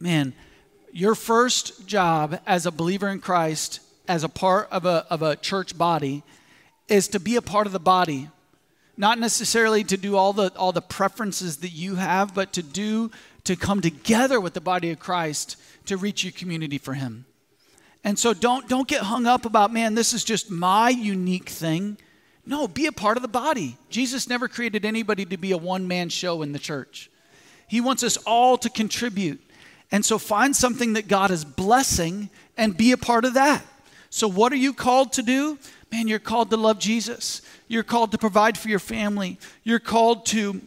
man, 0.00 0.34
your 0.92 1.14
first 1.14 1.86
job 1.86 2.40
as 2.44 2.66
a 2.66 2.72
believer 2.72 3.08
in 3.08 3.20
Christ 3.20 3.80
as 4.08 4.24
a 4.24 4.28
part 4.28 4.68
of 4.72 4.84
a, 4.84 5.06
of 5.08 5.22
a 5.22 5.36
church 5.36 5.78
body 5.78 6.24
is 6.88 7.06
to 7.08 7.20
be 7.20 7.36
a 7.36 7.42
part 7.42 7.66
of 7.66 7.72
the 7.72 7.78
body 7.78 8.28
not 8.94 9.18
necessarily 9.18 9.82
to 9.82 9.96
do 9.96 10.16
all 10.16 10.34
the 10.34 10.52
all 10.54 10.70
the 10.70 10.82
preferences 10.82 11.58
that 11.58 11.70
you 11.70 11.94
have 11.94 12.34
but 12.34 12.52
to 12.52 12.62
do 12.62 13.10
to 13.44 13.56
come 13.56 13.80
together 13.80 14.38
with 14.38 14.52
the 14.52 14.60
body 14.60 14.90
of 14.90 14.98
christ 14.98 15.56
to 15.86 15.96
reach 15.96 16.24
your 16.24 16.32
community 16.32 16.76
for 16.76 16.92
him 16.92 17.24
and 18.04 18.18
so 18.18 18.34
don't 18.34 18.68
don't 18.68 18.88
get 18.88 19.02
hung 19.02 19.26
up 19.26 19.44
about 19.44 19.72
man 19.72 19.94
this 19.94 20.12
is 20.12 20.24
just 20.24 20.50
my 20.50 20.88
unique 20.88 21.48
thing 21.48 21.96
no 22.44 22.66
be 22.66 22.86
a 22.86 22.92
part 22.92 23.16
of 23.16 23.22
the 23.22 23.28
body 23.28 23.76
jesus 23.90 24.28
never 24.28 24.48
created 24.48 24.84
anybody 24.84 25.24
to 25.24 25.36
be 25.36 25.52
a 25.52 25.58
one-man 25.58 26.08
show 26.08 26.42
in 26.42 26.52
the 26.52 26.58
church 26.58 27.10
he 27.66 27.80
wants 27.80 28.02
us 28.02 28.16
all 28.18 28.56
to 28.58 28.68
contribute 28.68 29.40
and 29.90 30.04
so 30.04 30.18
find 30.18 30.54
something 30.54 30.94
that 30.94 31.08
god 31.08 31.30
is 31.30 31.44
blessing 31.44 32.30
and 32.56 32.76
be 32.76 32.92
a 32.92 32.96
part 32.96 33.24
of 33.24 33.34
that 33.34 33.64
so, 34.14 34.28
what 34.28 34.52
are 34.52 34.56
you 34.56 34.74
called 34.74 35.14
to 35.14 35.22
do? 35.22 35.58
Man, 35.90 36.06
you're 36.06 36.18
called 36.18 36.50
to 36.50 36.58
love 36.58 36.78
Jesus. 36.78 37.40
You're 37.66 37.82
called 37.82 38.12
to 38.12 38.18
provide 38.18 38.58
for 38.58 38.68
your 38.68 38.78
family. 38.78 39.38
You're 39.64 39.78
called 39.78 40.26
to, 40.26 40.60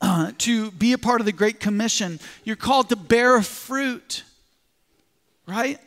uh, 0.00 0.32
to 0.38 0.72
be 0.72 0.92
a 0.92 0.98
part 0.98 1.20
of 1.20 1.26
the 1.26 1.32
Great 1.32 1.60
Commission. 1.60 2.18
You're 2.42 2.56
called 2.56 2.88
to 2.88 2.96
bear 2.96 3.40
fruit, 3.40 4.24
right? 5.46 5.78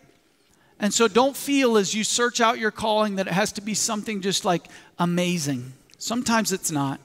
And 0.80 0.94
so 0.94 1.08
don't 1.08 1.36
feel 1.36 1.78
as 1.78 1.94
you 1.94 2.04
search 2.04 2.40
out 2.40 2.58
your 2.58 2.72
calling 2.72 3.16
that 3.16 3.28
it 3.28 3.34
has 3.34 3.52
to 3.54 3.62
be 3.62 3.74
something 3.74 4.22
just 4.22 4.46
like 4.46 4.68
amazing. 4.98 5.74
Sometimes 5.98 6.54
it's 6.54 6.72
not. 6.72 7.02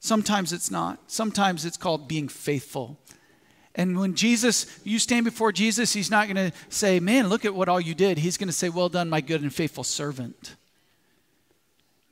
Sometimes 0.00 0.52
it's 0.52 0.70
not. 0.70 0.98
Sometimes 1.06 1.64
it's 1.64 1.76
called 1.76 2.08
being 2.08 2.26
faithful. 2.26 2.98
And 3.74 3.98
when 3.98 4.14
Jesus, 4.14 4.66
you 4.82 4.98
stand 4.98 5.24
before 5.24 5.52
Jesus, 5.52 5.92
he's 5.92 6.10
not 6.10 6.26
going 6.26 6.50
to 6.50 6.56
say, 6.70 6.98
Man, 6.98 7.28
look 7.28 7.44
at 7.44 7.54
what 7.54 7.68
all 7.68 7.80
you 7.80 7.94
did. 7.94 8.18
He's 8.18 8.36
going 8.36 8.48
to 8.48 8.52
say, 8.52 8.68
Well 8.68 8.88
done, 8.88 9.08
my 9.08 9.20
good 9.20 9.42
and 9.42 9.54
faithful 9.54 9.84
servant. 9.84 10.56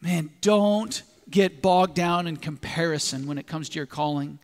Man, 0.00 0.30
don't 0.40 1.02
get 1.28 1.60
bogged 1.60 1.94
down 1.94 2.28
in 2.28 2.36
comparison 2.36 3.26
when 3.26 3.38
it 3.38 3.48
comes 3.48 3.68
to 3.70 3.76
your 3.76 3.86
calling. 3.86 4.38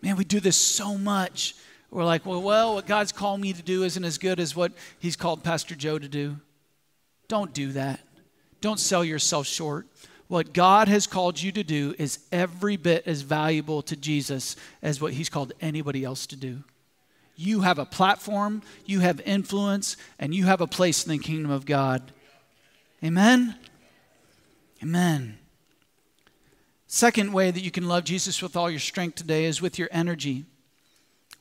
Man, 0.00 0.16
we 0.16 0.24
do 0.24 0.38
this 0.38 0.56
so 0.56 0.96
much. 0.96 1.56
We're 1.92 2.04
like, 2.04 2.24
well, 2.24 2.40
well, 2.40 2.74
what 2.74 2.86
God's 2.86 3.12
called 3.12 3.40
me 3.42 3.52
to 3.52 3.62
do 3.62 3.84
isn't 3.84 4.02
as 4.02 4.16
good 4.16 4.40
as 4.40 4.56
what 4.56 4.72
He's 4.98 5.14
called 5.14 5.44
Pastor 5.44 5.74
Joe 5.74 5.98
to 5.98 6.08
do. 6.08 6.38
Don't 7.28 7.52
do 7.52 7.72
that. 7.72 8.00
Don't 8.62 8.80
sell 8.80 9.04
yourself 9.04 9.46
short. 9.46 9.86
What 10.26 10.54
God 10.54 10.88
has 10.88 11.06
called 11.06 11.40
you 11.40 11.52
to 11.52 11.62
do 11.62 11.94
is 11.98 12.20
every 12.32 12.78
bit 12.78 13.06
as 13.06 13.20
valuable 13.20 13.82
to 13.82 13.94
Jesus 13.94 14.56
as 14.80 15.02
what 15.02 15.12
He's 15.12 15.28
called 15.28 15.52
anybody 15.60 16.02
else 16.02 16.26
to 16.28 16.36
do. 16.36 16.64
You 17.36 17.60
have 17.60 17.78
a 17.78 17.84
platform, 17.84 18.62
you 18.86 19.00
have 19.00 19.20
influence, 19.26 19.98
and 20.18 20.34
you 20.34 20.46
have 20.46 20.62
a 20.62 20.66
place 20.66 21.04
in 21.04 21.12
the 21.12 21.18
kingdom 21.18 21.50
of 21.50 21.66
God. 21.66 22.10
Amen? 23.04 23.54
Amen. 24.82 25.38
Second 26.86 27.34
way 27.34 27.50
that 27.50 27.62
you 27.62 27.70
can 27.70 27.86
love 27.86 28.04
Jesus 28.04 28.40
with 28.40 28.56
all 28.56 28.70
your 28.70 28.80
strength 28.80 29.16
today 29.16 29.44
is 29.44 29.60
with 29.60 29.78
your 29.78 29.88
energy. 29.92 30.46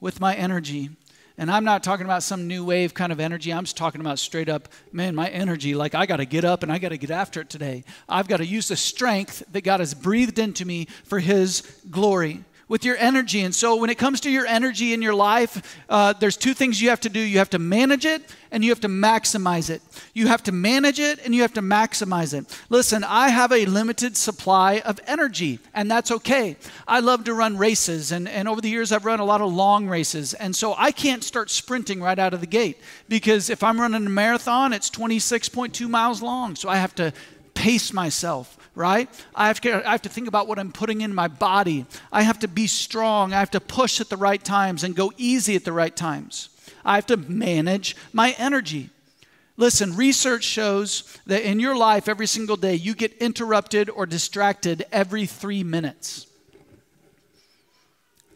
With 0.01 0.19
my 0.19 0.35
energy. 0.35 0.89
And 1.37 1.49
I'm 1.49 1.63
not 1.63 1.81
talking 1.81 2.05
about 2.05 2.23
some 2.23 2.45
new 2.45 2.65
wave 2.65 2.93
kind 2.93 3.11
of 3.13 3.19
energy. 3.21 3.53
I'm 3.53 3.63
just 3.63 3.77
talking 3.77 4.01
about 4.01 4.19
straight 4.19 4.49
up, 4.49 4.67
man, 4.91 5.15
my 5.15 5.29
energy. 5.29 5.73
Like, 5.73 5.95
I 5.95 6.05
got 6.05 6.17
to 6.17 6.25
get 6.25 6.43
up 6.43 6.61
and 6.61 6.71
I 6.71 6.77
got 6.77 6.89
to 6.89 6.97
get 6.97 7.09
after 7.09 7.39
it 7.39 7.49
today. 7.49 7.85
I've 8.09 8.27
got 8.27 8.37
to 8.37 8.45
use 8.45 8.67
the 8.67 8.75
strength 8.75 9.41
that 9.53 9.61
God 9.61 9.79
has 9.79 9.93
breathed 9.93 10.37
into 10.37 10.65
me 10.65 10.87
for 11.05 11.19
His 11.19 11.61
glory 11.89 12.43
with 12.71 12.85
your 12.85 12.95
energy. 12.95 13.41
And 13.41 13.53
so, 13.53 13.75
when 13.75 13.89
it 13.89 13.97
comes 13.97 14.21
to 14.21 14.31
your 14.31 14.45
energy 14.45 14.93
in 14.93 15.01
your 15.01 15.13
life, 15.13 15.77
uh, 15.89 16.13
there's 16.13 16.37
two 16.37 16.53
things 16.53 16.81
you 16.81 16.87
have 16.87 17.01
to 17.01 17.09
do 17.09 17.19
you 17.19 17.37
have 17.39 17.49
to 17.49 17.59
manage 17.59 18.05
it 18.05 18.23
and 18.49 18.63
you 18.63 18.71
have 18.71 18.79
to 18.79 18.87
maximize 18.87 19.69
it. 19.69 19.81
You 20.13 20.27
have 20.27 20.41
to 20.43 20.53
manage 20.53 20.97
it 20.97 21.19
and 21.25 21.35
you 21.35 21.41
have 21.41 21.53
to 21.55 21.61
maximize 21.61 22.33
it. 22.33 22.45
Listen, 22.69 23.03
I 23.03 23.27
have 23.27 23.51
a 23.51 23.65
limited 23.65 24.15
supply 24.15 24.79
of 24.85 25.01
energy, 25.05 25.59
and 25.73 25.91
that's 25.91 26.11
okay. 26.11 26.55
I 26.87 27.01
love 27.01 27.25
to 27.25 27.33
run 27.33 27.57
races, 27.57 28.13
and, 28.13 28.29
and 28.29 28.47
over 28.47 28.61
the 28.61 28.69
years, 28.69 28.93
I've 28.93 29.03
run 29.03 29.19
a 29.19 29.25
lot 29.25 29.41
of 29.41 29.51
long 29.51 29.89
races. 29.89 30.33
And 30.33 30.55
so, 30.55 30.73
I 30.77 30.93
can't 30.93 31.25
start 31.25 31.49
sprinting 31.49 32.01
right 32.01 32.17
out 32.17 32.33
of 32.33 32.39
the 32.39 32.47
gate 32.47 32.77
because 33.09 33.49
if 33.49 33.63
I'm 33.63 33.81
running 33.81 34.05
a 34.05 34.09
marathon, 34.09 34.71
it's 34.71 34.89
26.2 34.89 35.89
miles 35.89 36.21
long. 36.21 36.55
So, 36.55 36.69
I 36.69 36.77
have 36.77 36.95
to 36.95 37.11
pace 37.53 37.91
myself 37.91 38.57
right? 38.75 39.09
I 39.35 39.47
have, 39.47 39.61
to, 39.61 39.87
I 39.87 39.91
have 39.91 40.01
to 40.03 40.09
think 40.09 40.27
about 40.27 40.47
what 40.47 40.59
I'm 40.59 40.71
putting 40.71 41.01
in 41.01 41.13
my 41.13 41.27
body. 41.27 41.85
I 42.11 42.23
have 42.23 42.39
to 42.39 42.47
be 42.47 42.67
strong. 42.67 43.33
I 43.33 43.39
have 43.39 43.51
to 43.51 43.59
push 43.59 43.99
at 43.99 44.09
the 44.09 44.17
right 44.17 44.43
times 44.43 44.83
and 44.83 44.95
go 44.95 45.11
easy 45.17 45.55
at 45.55 45.65
the 45.65 45.73
right 45.73 45.95
times. 45.95 46.49
I 46.85 46.95
have 46.95 47.05
to 47.07 47.17
manage 47.17 47.95
my 48.13 48.35
energy. 48.37 48.89
Listen, 49.57 49.95
research 49.95 50.43
shows 50.43 51.17
that 51.27 51.43
in 51.43 51.59
your 51.59 51.75
life 51.75 52.07
every 52.07 52.25
single 52.25 52.55
day, 52.55 52.75
you 52.75 52.95
get 52.95 53.13
interrupted 53.17 53.89
or 53.89 54.05
distracted 54.05 54.85
every 54.91 55.25
three 55.25 55.63
minutes. 55.63 56.27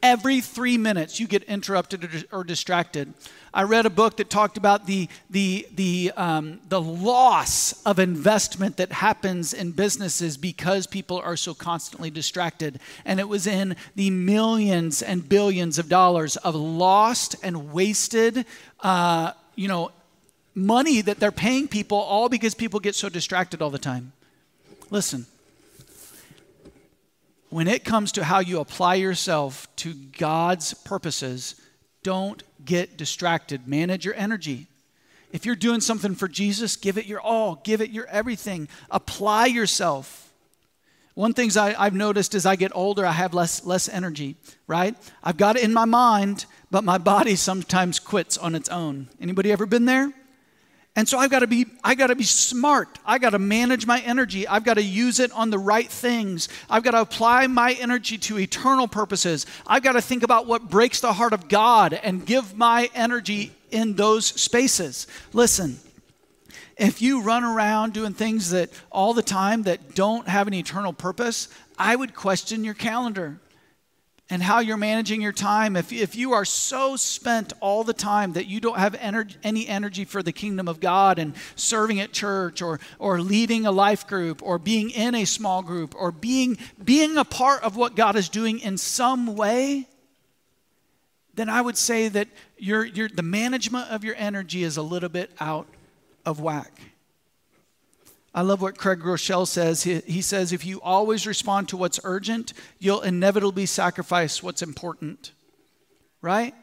Every 0.08 0.39
three 0.39 0.78
minutes, 0.78 1.20
you 1.20 1.26
get 1.26 1.41
interrupted 1.46 2.28
or 2.32 2.44
distracted. 2.44 3.12
I 3.52 3.63
read 3.63 3.88
a 3.88 3.89
book 3.89 4.18
that 4.18 4.30
talked 4.30 4.56
about 4.56 4.86
the, 4.86 5.10
the, 5.32 5.68
the, 5.74 6.12
um, 6.15 6.60
the 6.70 6.80
loss 6.80 7.84
of 7.88 7.98
investment 7.98 8.78
that 8.78 8.91
happens 8.91 9.52
in 9.52 9.72
businesses 9.72 10.38
because 10.38 10.86
people 10.86 11.18
are 11.18 11.36
so 11.36 11.56
constantly 11.56 12.12
distracted. 12.12 12.80
And 13.04 13.20
it 13.20 13.28
was 13.28 13.48
in 13.48 13.76
the 13.96 14.12
millions 14.12 15.02
and 15.02 15.28
billions 15.28 15.80
of 15.80 15.89
dollars 15.89 16.38
of 16.38 16.54
lost 16.54 17.36
and 17.41 17.74
wasted, 17.74 18.46
uh, 18.82 19.32
you 19.56 19.68
know, 19.68 19.91
money 20.54 21.02
that 21.02 21.20
they're 21.20 21.32
paying 21.32 21.68
people 21.68 21.98
all 21.98 22.30
because 22.30 22.54
people 22.54 22.80
get 22.80 22.94
so 22.94 23.10
distracted 23.10 23.60
all 23.60 23.72
the 23.72 23.80
time. 23.80 24.13
Listen, 24.91 25.26
when 27.56 27.70
it 27.70 27.86
comes 27.86 28.12
to 28.12 28.22
how 28.26 28.39
you 28.39 28.60
apply 28.60 28.96
yourself 28.96 29.74
to 29.78 29.94
God's 29.94 30.74
purposes, 30.74 31.56
don't 32.04 32.44
get 32.65 32.98
distracted. 32.98 33.65
Manage 33.65 34.04
your 34.04 34.13
energy. 34.15 34.68
If 35.32 35.46
you're 35.46 35.56
doing 35.56 35.80
something 35.80 36.15
for 36.15 36.28
Jesus, 36.28 36.76
give 36.76 36.98
it 36.98 37.06
your 37.06 37.22
all, 37.22 37.62
give 37.63 37.80
it 37.80 37.91
your 37.91 38.08
everything. 38.08 38.68
Apply 38.91 39.46
yourself. 39.46 40.34
One 41.13 41.34
things 41.34 41.56
I, 41.56 41.82
have 41.82 41.94
noticed 41.94 42.36
as 42.36 42.46
I 42.46 42.58
get 42.58 42.74
older, 42.76 43.06
I 43.06 43.13
have 43.13 43.34
less 43.34 43.63
less 43.63 43.88
energy, 43.88 44.36
right? 44.68 44.98
I've 45.24 45.38
got 45.38 45.56
it 45.56 45.63
in 45.63 45.72
my 45.72 45.86
mind, 45.86 46.48
but 46.72 46.84
my 46.84 46.98
body 46.98 47.38
sometimes 47.38 48.02
quits 48.02 48.38
on 48.38 48.54
its 48.54 48.68
own. 48.68 49.08
Anybody 49.22 49.54
ever 49.54 49.65
been 49.65 49.86
there? 49.86 50.12
And 50.97 51.10
so 51.10 51.17
I've 51.17 51.29
got 51.29 51.39
to 51.39 51.47
be 51.47 51.65
I 51.84 51.93
got 51.95 52.08
to 52.08 52.15
be 52.15 52.23
smart. 52.23 52.99
I 53.05 53.17
got 53.17 53.31
to 53.31 53.39
manage 53.39 53.86
my 53.86 53.99
energy. 53.99 54.47
I've 54.47 54.63
got 54.63 54.75
to 54.75 54.84
use 54.84 55.19
it 55.19 55.31
on 55.34 55.49
the 55.49 55.60
right 55.60 55.89
things. 55.89 56.47
I've 56.69 56.84
got 56.84 56.91
to 56.91 57.01
apply 57.01 57.47
my 57.47 57.73
energy 57.73 58.17
to 58.19 58.39
eternal 58.39 58.88
purposes. 58.88 59.45
I've 59.67 59.84
got 59.84 59.93
to 59.93 60.01
think 60.01 60.23
about 60.23 60.47
what 60.47 60.69
breaks 60.69 61.01
the 61.01 61.13
heart 61.13 61.34
of 61.34 61.49
God 61.49 61.93
and 61.93 62.25
give 62.25 62.55
my 62.55 62.89
energy 62.95 63.51
in 63.71 63.95
those 63.95 64.25
spaces. 64.25 65.05
Listen, 65.34 65.79
if 66.77 67.01
you 67.01 67.21
run 67.21 67.43
around 67.43 67.93
doing 67.93 68.13
things 68.13 68.51
that 68.51 68.69
all 68.89 69.13
the 69.13 69.21
time 69.21 69.63
that 69.63 69.95
don't 69.95 70.27
have 70.29 70.47
an 70.47 70.53
eternal 70.53 70.93
purpose, 70.93 71.49
I 71.77 71.95
would 71.95 72.15
question 72.15 72.63
your 72.63 72.73
calendar 72.73 73.39
and 74.29 74.41
how 74.41 74.59
you're 74.59 74.77
managing 74.77 75.21
your 75.21 75.31
time, 75.31 75.75
if, 75.75 75.93
if 75.93 76.15
you 76.15 76.33
are 76.33 76.45
so 76.45 76.95
spent 76.95 77.53
all 77.59 77.83
the 77.83 77.93
time 77.93 78.33
that 78.33 78.47
you 78.47 78.59
don't 78.59 78.79
have 78.79 78.93
ener- 78.93 79.35
any 79.43 79.67
energy 79.67 80.03
for 80.03 80.23
the 80.23 80.31
kingdom 80.31 80.67
of 80.67 80.79
God 80.79 81.19
and 81.19 81.35
serving 81.55 81.99
at 81.99 82.11
church 82.11 82.61
or, 82.61 82.79
or 82.97 83.21
leading 83.21 83.67
a 83.67 83.71
life 83.71 84.07
group 84.07 84.41
or 84.41 84.57
being 84.57 84.89
in 84.89 85.13
a 85.13 85.25
small 85.25 85.61
group 85.61 85.93
or 85.95 86.11
being, 86.11 86.57
being 86.83 87.17
a 87.17 87.23
part 87.23 87.61
of 87.63 87.75
what 87.75 87.95
God 87.95 88.15
is 88.15 88.27
doing 88.27 88.59
in 88.59 88.79
some 88.79 89.35
way, 89.35 89.88
then 91.35 91.47
I 91.47 91.61
would 91.61 91.77
say 91.77 92.07
that 92.07 92.27
your, 92.57 92.83
your, 92.83 93.09
the 93.09 93.21
management 93.21 93.91
of 93.91 94.03
your 94.03 94.15
energy 94.17 94.63
is 94.63 94.77
a 94.77 94.81
little 94.81 95.09
bit 95.09 95.29
out 95.39 95.67
of 96.25 96.39
whack. 96.39 96.71
I 98.36 98.41
love 98.41 98.62
what 98.62 98.78
Craig 98.78 99.00
Groeschel 99.00 99.48
says. 99.48 99.84
He, 99.84 100.02
he 100.02 100.21
says, 100.21 100.52
if 100.52 100.65
you 100.65 100.82
always 100.82 101.26
respond 101.26 101.69
to 101.69 101.78
what's 101.78 102.02
urgent, 102.04 102.52
you'll 102.80 103.00
inevitably 103.00 103.65
sacrifice 103.65 104.43
what's 104.43 104.62
important. 104.62 105.32
Right? 106.21 106.54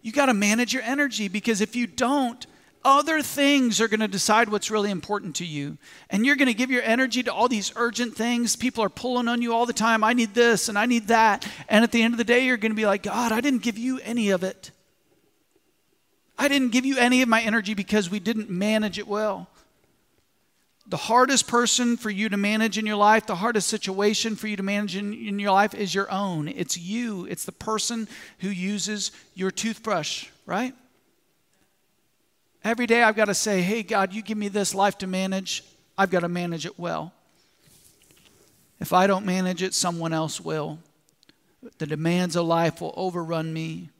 You 0.00 0.12
got 0.12 0.26
to 0.26 0.34
manage 0.34 0.72
your 0.72 0.82
energy 0.82 1.28
because 1.28 1.60
if 1.60 1.76
you 1.76 1.86
don't, 1.86 2.46
other 2.82 3.20
things 3.20 3.82
are 3.82 3.88
going 3.88 4.00
to 4.00 4.08
decide 4.08 4.48
what's 4.48 4.70
really 4.70 4.90
important 4.90 5.36
to 5.36 5.44
you. 5.44 5.76
And 6.08 6.24
you're 6.24 6.36
going 6.36 6.48
to 6.48 6.54
give 6.54 6.70
your 6.70 6.82
energy 6.84 7.22
to 7.24 7.34
all 7.34 7.48
these 7.48 7.70
urgent 7.76 8.16
things. 8.16 8.56
People 8.56 8.82
are 8.82 8.88
pulling 8.88 9.28
on 9.28 9.42
you 9.42 9.52
all 9.52 9.66
the 9.66 9.74
time. 9.74 10.02
I 10.02 10.14
need 10.14 10.32
this 10.32 10.70
and 10.70 10.78
I 10.78 10.86
need 10.86 11.08
that. 11.08 11.46
And 11.68 11.84
at 11.84 11.92
the 11.92 12.02
end 12.02 12.14
of 12.14 12.18
the 12.18 12.24
day, 12.24 12.46
you're 12.46 12.56
going 12.56 12.72
to 12.72 12.76
be 12.76 12.86
like, 12.86 13.02
God, 13.02 13.30
I 13.30 13.42
didn't 13.42 13.62
give 13.62 13.76
you 13.76 14.00
any 14.04 14.30
of 14.30 14.42
it. 14.42 14.70
I 16.38 16.48
didn't 16.48 16.72
give 16.72 16.86
you 16.86 16.96
any 16.96 17.20
of 17.20 17.28
my 17.28 17.42
energy 17.42 17.74
because 17.74 18.08
we 18.08 18.20
didn't 18.20 18.48
manage 18.48 18.98
it 18.98 19.06
well. 19.06 19.49
The 20.90 20.96
hardest 20.96 21.46
person 21.46 21.96
for 21.96 22.10
you 22.10 22.28
to 22.28 22.36
manage 22.36 22.76
in 22.76 22.84
your 22.84 22.96
life, 22.96 23.24
the 23.24 23.36
hardest 23.36 23.68
situation 23.68 24.34
for 24.34 24.48
you 24.48 24.56
to 24.56 24.62
manage 24.64 24.96
in, 24.96 25.14
in 25.14 25.38
your 25.38 25.52
life 25.52 25.72
is 25.72 25.94
your 25.94 26.10
own. 26.10 26.48
It's 26.48 26.76
you, 26.76 27.26
it's 27.26 27.44
the 27.44 27.52
person 27.52 28.08
who 28.40 28.48
uses 28.48 29.12
your 29.34 29.52
toothbrush, 29.52 30.28
right? 30.46 30.74
Every 32.64 32.88
day 32.88 33.04
I've 33.04 33.14
got 33.14 33.26
to 33.26 33.34
say, 33.34 33.62
hey, 33.62 33.84
God, 33.84 34.12
you 34.12 34.20
give 34.20 34.36
me 34.36 34.48
this 34.48 34.74
life 34.74 34.98
to 34.98 35.06
manage. 35.06 35.62
I've 35.96 36.10
got 36.10 36.20
to 36.20 36.28
manage 36.28 36.66
it 36.66 36.76
well. 36.76 37.12
If 38.80 38.92
I 38.92 39.06
don't 39.06 39.24
manage 39.24 39.62
it, 39.62 39.74
someone 39.74 40.12
else 40.12 40.40
will. 40.40 40.80
The 41.78 41.86
demands 41.86 42.34
of 42.34 42.46
life 42.46 42.80
will 42.80 42.94
overrun 42.96 43.52
me. 43.52 43.90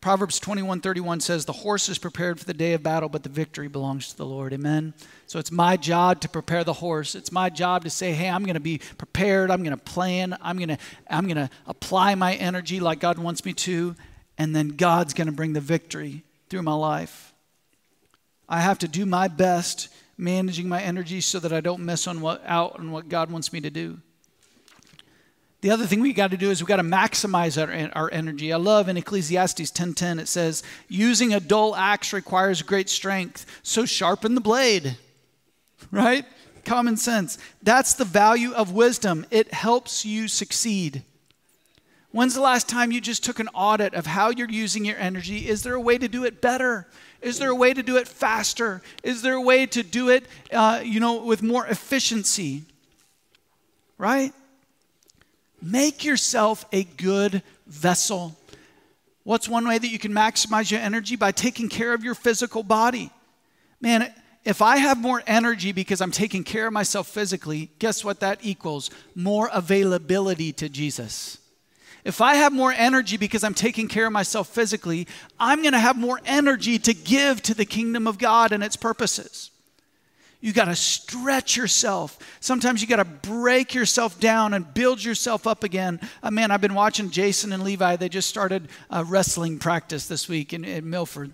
Proverbs 0.00 0.38
21:31 0.38 1.20
says, 1.20 1.44
The 1.44 1.52
horse 1.52 1.88
is 1.88 1.98
prepared 1.98 2.38
for 2.38 2.44
the 2.44 2.54
day 2.54 2.74
of 2.74 2.82
battle, 2.82 3.08
but 3.08 3.22
the 3.22 3.28
victory 3.28 3.68
belongs 3.68 4.08
to 4.08 4.16
the 4.16 4.26
Lord. 4.26 4.52
Amen. 4.52 4.94
So 5.26 5.38
it's 5.38 5.50
my 5.50 5.76
job 5.76 6.20
to 6.20 6.28
prepare 6.28 6.64
the 6.64 6.74
horse. 6.74 7.14
It's 7.14 7.32
my 7.32 7.50
job 7.50 7.84
to 7.84 7.90
say, 7.90 8.12
Hey, 8.12 8.28
I'm 8.28 8.44
going 8.44 8.54
to 8.54 8.60
be 8.60 8.78
prepared. 8.98 9.50
I'm 9.50 9.62
going 9.62 9.76
to 9.76 9.82
plan. 9.82 10.36
I'm 10.40 10.58
going 10.58 10.68
to, 10.68 10.78
I'm 11.10 11.24
going 11.24 11.36
to 11.36 11.50
apply 11.66 12.14
my 12.14 12.34
energy 12.34 12.78
like 12.78 13.00
God 13.00 13.18
wants 13.18 13.44
me 13.44 13.52
to. 13.54 13.96
And 14.38 14.54
then 14.54 14.68
God's 14.70 15.14
going 15.14 15.26
to 15.26 15.32
bring 15.32 15.54
the 15.54 15.60
victory 15.60 16.22
through 16.50 16.62
my 16.62 16.74
life. 16.74 17.32
I 18.48 18.60
have 18.60 18.78
to 18.80 18.88
do 18.88 19.06
my 19.06 19.28
best 19.28 19.88
managing 20.18 20.68
my 20.68 20.80
energy 20.82 21.20
so 21.20 21.40
that 21.40 21.52
I 21.52 21.60
don't 21.60 21.84
miss 21.84 22.06
on 22.06 22.20
what, 22.20 22.42
out 22.46 22.78
on 22.78 22.90
what 22.90 23.08
God 23.08 23.30
wants 23.30 23.52
me 23.52 23.60
to 23.60 23.70
do. 23.70 23.98
The 25.62 25.70
other 25.70 25.86
thing 25.86 26.00
we 26.00 26.12
got 26.12 26.30
to 26.32 26.36
do 26.36 26.50
is 26.50 26.62
we 26.62 26.66
got 26.66 26.76
to 26.76 26.82
maximize 26.82 27.60
our, 27.60 27.90
our 27.94 28.12
energy. 28.12 28.52
I 28.52 28.56
love 28.56 28.88
in 28.88 28.96
Ecclesiastes 28.96 29.70
10:10 29.72 30.18
it 30.20 30.28
says, 30.28 30.62
"Using 30.88 31.32
a 31.32 31.40
dull 31.40 31.74
axe 31.74 32.12
requires 32.12 32.62
great 32.62 32.90
strength, 32.90 33.46
so 33.62 33.84
sharpen 33.84 34.34
the 34.34 34.40
blade." 34.40 34.96
Right? 35.90 36.24
Common 36.64 36.96
sense. 36.96 37.38
That's 37.62 37.94
the 37.94 38.04
value 38.04 38.52
of 38.52 38.72
wisdom. 38.72 39.24
It 39.30 39.52
helps 39.52 40.04
you 40.04 40.28
succeed. 40.28 41.02
When's 42.10 42.34
the 42.34 42.40
last 42.40 42.68
time 42.68 42.92
you 42.92 43.00
just 43.00 43.22
took 43.24 43.40
an 43.40 43.48
audit 43.48 43.94
of 43.94 44.06
how 44.06 44.30
you're 44.30 44.50
using 44.50 44.84
your 44.84 44.96
energy? 44.96 45.48
Is 45.48 45.62
there 45.62 45.74
a 45.74 45.80
way 45.80 45.98
to 45.98 46.08
do 46.08 46.24
it 46.24 46.40
better? 46.40 46.88
Is 47.20 47.38
there 47.38 47.50
a 47.50 47.54
way 47.54 47.74
to 47.74 47.82
do 47.82 47.96
it 47.98 48.08
faster? 48.08 48.82
Is 49.02 49.22
there 49.22 49.34
a 49.34 49.40
way 49.40 49.66
to 49.66 49.82
do 49.82 50.08
it, 50.08 50.26
uh, 50.50 50.80
you 50.82 50.98
know, 50.98 51.22
with 51.22 51.42
more 51.42 51.66
efficiency? 51.66 52.64
Right? 53.98 54.32
Make 55.66 56.04
yourself 56.04 56.64
a 56.70 56.84
good 56.84 57.42
vessel. 57.66 58.36
What's 59.24 59.48
one 59.48 59.66
way 59.66 59.78
that 59.78 59.88
you 59.88 59.98
can 59.98 60.12
maximize 60.12 60.70
your 60.70 60.80
energy? 60.80 61.16
By 61.16 61.32
taking 61.32 61.68
care 61.68 61.92
of 61.92 62.04
your 62.04 62.14
physical 62.14 62.62
body. 62.62 63.10
Man, 63.80 64.12
if 64.44 64.62
I 64.62 64.76
have 64.76 64.96
more 64.96 65.24
energy 65.26 65.72
because 65.72 66.00
I'm 66.00 66.12
taking 66.12 66.44
care 66.44 66.68
of 66.68 66.72
myself 66.72 67.08
physically, 67.08 67.72
guess 67.80 68.04
what 68.04 68.20
that 68.20 68.38
equals? 68.42 68.90
More 69.16 69.50
availability 69.52 70.52
to 70.52 70.68
Jesus. 70.68 71.38
If 72.04 72.20
I 72.20 72.36
have 72.36 72.52
more 72.52 72.72
energy 72.72 73.16
because 73.16 73.42
I'm 73.42 73.52
taking 73.52 73.88
care 73.88 74.06
of 74.06 74.12
myself 74.12 74.46
physically, 74.46 75.08
I'm 75.40 75.62
going 75.62 75.72
to 75.72 75.80
have 75.80 75.98
more 75.98 76.20
energy 76.24 76.78
to 76.78 76.94
give 76.94 77.42
to 77.42 77.54
the 77.54 77.64
kingdom 77.64 78.06
of 78.06 78.18
God 78.18 78.52
and 78.52 78.62
its 78.62 78.76
purposes. 78.76 79.50
You 80.46 80.52
got 80.52 80.66
to 80.66 80.76
stretch 80.76 81.56
yourself. 81.56 82.20
Sometimes 82.38 82.80
you 82.80 82.86
got 82.86 82.98
to 82.98 83.04
break 83.04 83.74
yourself 83.74 84.20
down 84.20 84.54
and 84.54 84.72
build 84.72 85.02
yourself 85.02 85.44
up 85.44 85.64
again. 85.64 85.98
Uh, 86.22 86.30
man, 86.30 86.52
I've 86.52 86.60
been 86.60 86.74
watching 86.74 87.10
Jason 87.10 87.50
and 87.50 87.64
Levi. 87.64 87.96
They 87.96 88.08
just 88.08 88.28
started 88.28 88.68
a 88.88 89.02
wrestling 89.02 89.58
practice 89.58 90.06
this 90.06 90.28
week 90.28 90.52
in, 90.52 90.64
in 90.64 90.88
Milford. 90.88 91.32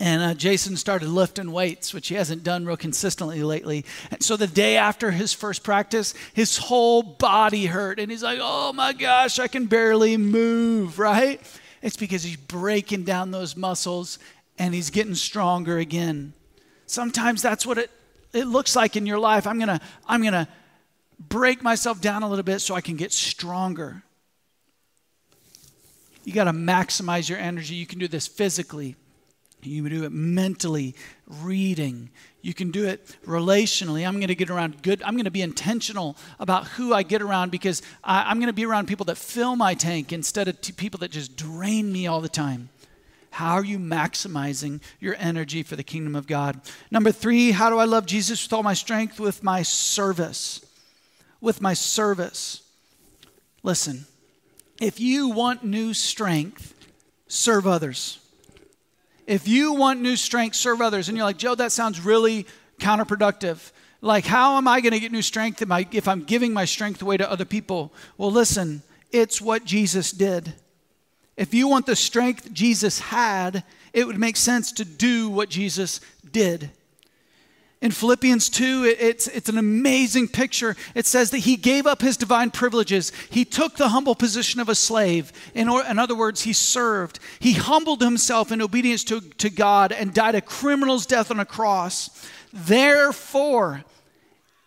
And 0.00 0.20
uh, 0.20 0.34
Jason 0.34 0.76
started 0.76 1.08
lifting 1.08 1.52
weights, 1.52 1.94
which 1.94 2.08
he 2.08 2.16
hasn't 2.16 2.42
done 2.42 2.66
real 2.66 2.76
consistently 2.76 3.44
lately. 3.44 3.84
And 4.10 4.20
so 4.24 4.36
the 4.36 4.48
day 4.48 4.76
after 4.76 5.12
his 5.12 5.32
first 5.32 5.62
practice, 5.62 6.12
his 6.34 6.58
whole 6.58 7.04
body 7.04 7.66
hurt. 7.66 8.00
And 8.00 8.10
he's 8.10 8.24
like, 8.24 8.40
oh 8.42 8.72
my 8.72 8.92
gosh, 8.92 9.38
I 9.38 9.46
can 9.46 9.66
barely 9.66 10.16
move, 10.16 10.98
right? 10.98 11.40
It's 11.80 11.96
because 11.96 12.24
he's 12.24 12.38
breaking 12.38 13.04
down 13.04 13.30
those 13.30 13.56
muscles 13.56 14.18
and 14.58 14.74
he's 14.74 14.90
getting 14.90 15.14
stronger 15.14 15.78
again. 15.78 16.32
Sometimes 16.86 17.40
that's 17.40 17.64
what 17.64 17.78
it 17.78 17.92
it 18.32 18.44
looks 18.46 18.74
like 18.74 18.96
in 18.96 19.06
your 19.06 19.18
life. 19.18 19.46
I'm 19.46 19.58
going 19.58 19.68
to 19.68 19.80
I'm 20.06 20.22
going 20.22 20.32
to 20.32 20.48
break 21.18 21.62
myself 21.62 22.00
down 22.00 22.22
a 22.22 22.28
little 22.28 22.42
bit 22.42 22.60
so 22.60 22.74
I 22.74 22.80
can 22.80 22.96
get 22.96 23.12
stronger. 23.12 24.02
You 26.24 26.32
got 26.32 26.44
to 26.44 26.52
maximize 26.52 27.28
your 27.28 27.38
energy. 27.38 27.74
You 27.74 27.86
can 27.86 27.98
do 27.98 28.08
this 28.08 28.26
physically. 28.26 28.96
You 29.62 29.82
can 29.82 29.92
do 29.92 30.04
it 30.04 30.12
mentally, 30.12 30.94
reading. 31.26 32.10
You 32.42 32.52
can 32.52 32.72
do 32.72 32.86
it 32.86 33.16
relationally. 33.24 34.06
I'm 34.06 34.14
going 34.14 34.28
to 34.28 34.34
get 34.34 34.50
around 34.50 34.82
good. 34.82 35.02
I'm 35.04 35.14
going 35.14 35.24
to 35.24 35.30
be 35.30 35.42
intentional 35.42 36.16
about 36.40 36.66
who 36.66 36.92
I 36.92 37.04
get 37.04 37.22
around 37.22 37.50
because 37.50 37.82
I, 38.02 38.30
am 38.30 38.38
going 38.38 38.48
to 38.48 38.52
be 38.52 38.66
around 38.66 38.88
people 38.88 39.06
that 39.06 39.16
fill 39.16 39.54
my 39.54 39.74
tank 39.74 40.12
instead 40.12 40.48
of 40.48 40.60
people 40.76 40.98
that 40.98 41.12
just 41.12 41.36
drain 41.36 41.92
me 41.92 42.08
all 42.08 42.20
the 42.20 42.28
time. 42.28 42.70
How 43.32 43.54
are 43.54 43.64
you 43.64 43.78
maximizing 43.78 44.82
your 45.00 45.16
energy 45.18 45.62
for 45.62 45.74
the 45.74 45.82
kingdom 45.82 46.14
of 46.14 46.26
God? 46.26 46.60
Number 46.90 47.10
three, 47.10 47.50
how 47.50 47.70
do 47.70 47.78
I 47.78 47.84
love 47.84 48.04
Jesus 48.04 48.44
with 48.44 48.52
all 48.52 48.62
my 48.62 48.74
strength? 48.74 49.18
With 49.18 49.42
my 49.42 49.62
service. 49.62 50.64
With 51.40 51.62
my 51.62 51.72
service. 51.72 52.62
Listen, 53.62 54.04
if 54.80 55.00
you 55.00 55.30
want 55.30 55.64
new 55.64 55.94
strength, 55.94 56.74
serve 57.26 57.66
others. 57.66 58.18
If 59.26 59.48
you 59.48 59.72
want 59.72 60.02
new 60.02 60.16
strength, 60.16 60.56
serve 60.56 60.82
others. 60.82 61.08
And 61.08 61.16
you're 61.16 61.24
like, 61.24 61.38
Joe, 61.38 61.54
that 61.54 61.72
sounds 61.72 62.00
really 62.04 62.46
counterproductive. 62.80 63.72
Like, 64.02 64.26
how 64.26 64.58
am 64.58 64.68
I 64.68 64.82
going 64.82 64.92
to 64.92 65.00
get 65.00 65.10
new 65.10 65.22
strength 65.22 65.62
if 65.62 66.08
I'm 66.08 66.24
giving 66.24 66.52
my 66.52 66.66
strength 66.66 67.00
away 67.00 67.16
to 67.16 67.30
other 67.30 67.46
people? 67.46 67.94
Well, 68.18 68.30
listen, 68.30 68.82
it's 69.10 69.40
what 69.40 69.64
Jesus 69.64 70.12
did. 70.12 70.52
If 71.36 71.54
you 71.54 71.68
want 71.68 71.86
the 71.86 71.96
strength 71.96 72.52
Jesus 72.52 72.98
had, 73.00 73.64
it 73.92 74.06
would 74.06 74.18
make 74.18 74.36
sense 74.36 74.72
to 74.72 74.84
do 74.84 75.28
what 75.28 75.48
Jesus 75.48 76.00
did. 76.30 76.70
In 77.82 77.90
Philippians 77.90 78.48
2, 78.48 78.94
it's, 78.96 79.26
it's 79.26 79.48
an 79.48 79.58
amazing 79.58 80.28
picture. 80.28 80.76
It 80.94 81.04
says 81.04 81.32
that 81.32 81.38
he 81.38 81.56
gave 81.56 81.84
up 81.84 82.00
his 82.00 82.16
divine 82.16 82.52
privileges. 82.52 83.10
He 83.28 83.44
took 83.44 83.74
the 83.74 83.88
humble 83.88 84.14
position 84.14 84.60
of 84.60 84.68
a 84.68 84.76
slave. 84.76 85.32
In, 85.52 85.68
or, 85.68 85.84
in 85.84 85.98
other 85.98 86.14
words, 86.14 86.42
he 86.42 86.52
served. 86.52 87.18
He 87.40 87.54
humbled 87.54 88.00
himself 88.00 88.52
in 88.52 88.62
obedience 88.62 89.02
to, 89.04 89.20
to 89.20 89.50
God 89.50 89.90
and 89.90 90.14
died 90.14 90.36
a 90.36 90.40
criminal's 90.40 91.06
death 91.06 91.32
on 91.32 91.40
a 91.40 91.44
cross. 91.44 92.24
Therefore, 92.52 93.82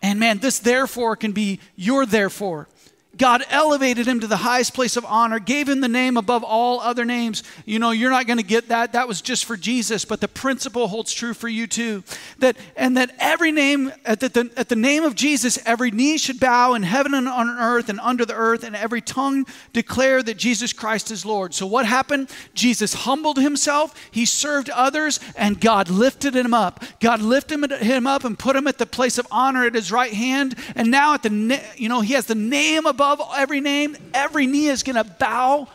and 0.02 0.20
man, 0.20 0.38
this 0.38 0.58
therefore 0.58 1.16
can 1.16 1.32
be 1.32 1.58
your 1.74 2.04
therefore. 2.04 2.68
God 3.16 3.44
elevated 3.48 4.06
him 4.06 4.20
to 4.20 4.26
the 4.26 4.36
highest 4.36 4.74
place 4.74 4.96
of 4.96 5.04
honor, 5.04 5.38
gave 5.38 5.68
him 5.68 5.80
the 5.80 5.88
name 5.88 6.16
above 6.16 6.44
all 6.44 6.80
other 6.80 7.04
names. 7.04 7.42
You 7.64 7.78
know, 7.78 7.90
you're 7.90 8.10
not 8.10 8.26
going 8.26 8.38
to 8.38 8.44
get 8.44 8.68
that. 8.68 8.92
That 8.92 9.08
was 9.08 9.20
just 9.20 9.44
for 9.44 9.56
Jesus, 9.56 10.04
but 10.04 10.20
the 10.20 10.28
principle 10.28 10.88
holds 10.88 11.12
true 11.12 11.32
for 11.32 11.48
you 11.48 11.66
too. 11.66 12.04
That 12.38 12.56
and 12.76 12.96
that 12.96 13.14
every 13.18 13.52
name 13.52 13.92
at 14.04 14.20
the, 14.20 14.50
at 14.56 14.68
the 14.68 14.76
name 14.76 15.04
of 15.04 15.14
Jesus, 15.14 15.58
every 15.64 15.90
knee 15.90 16.18
should 16.18 16.40
bow 16.40 16.74
in 16.74 16.82
heaven 16.82 17.14
and 17.14 17.28
on 17.28 17.48
earth 17.48 17.88
and 17.88 18.00
under 18.00 18.24
the 18.24 18.34
earth, 18.34 18.64
and 18.64 18.76
every 18.76 19.00
tongue 19.00 19.46
declare 19.72 20.22
that 20.22 20.36
Jesus 20.36 20.72
Christ 20.72 21.10
is 21.10 21.24
Lord. 21.24 21.54
So 21.54 21.66
what 21.66 21.86
happened? 21.86 22.30
Jesus 22.54 22.92
humbled 22.92 23.38
himself, 23.38 23.94
he 24.10 24.26
served 24.26 24.68
others, 24.70 25.20
and 25.36 25.60
God 25.60 25.88
lifted 25.88 26.34
him 26.34 26.52
up. 26.52 26.84
God 27.00 27.22
lifted 27.22 27.70
him 27.70 28.06
up 28.06 28.24
and 28.24 28.38
put 28.38 28.56
him 28.56 28.66
at 28.66 28.78
the 28.78 28.86
place 28.86 29.18
of 29.18 29.26
honor 29.30 29.64
at 29.64 29.74
his 29.74 29.90
right 29.92 30.12
hand, 30.12 30.54
and 30.74 30.90
now 30.90 31.14
at 31.14 31.22
the 31.22 31.62
you 31.76 31.88
know 31.88 32.00
he 32.00 32.14
has 32.14 32.26
the 32.26 32.34
name 32.34 32.84
above 32.86 33.05
above 33.12 33.32
every 33.36 33.60
name, 33.60 33.96
every 34.14 34.46
knee 34.46 34.66
is 34.66 34.82
going 34.82 34.96
to 34.96 35.04
bow 35.04 35.68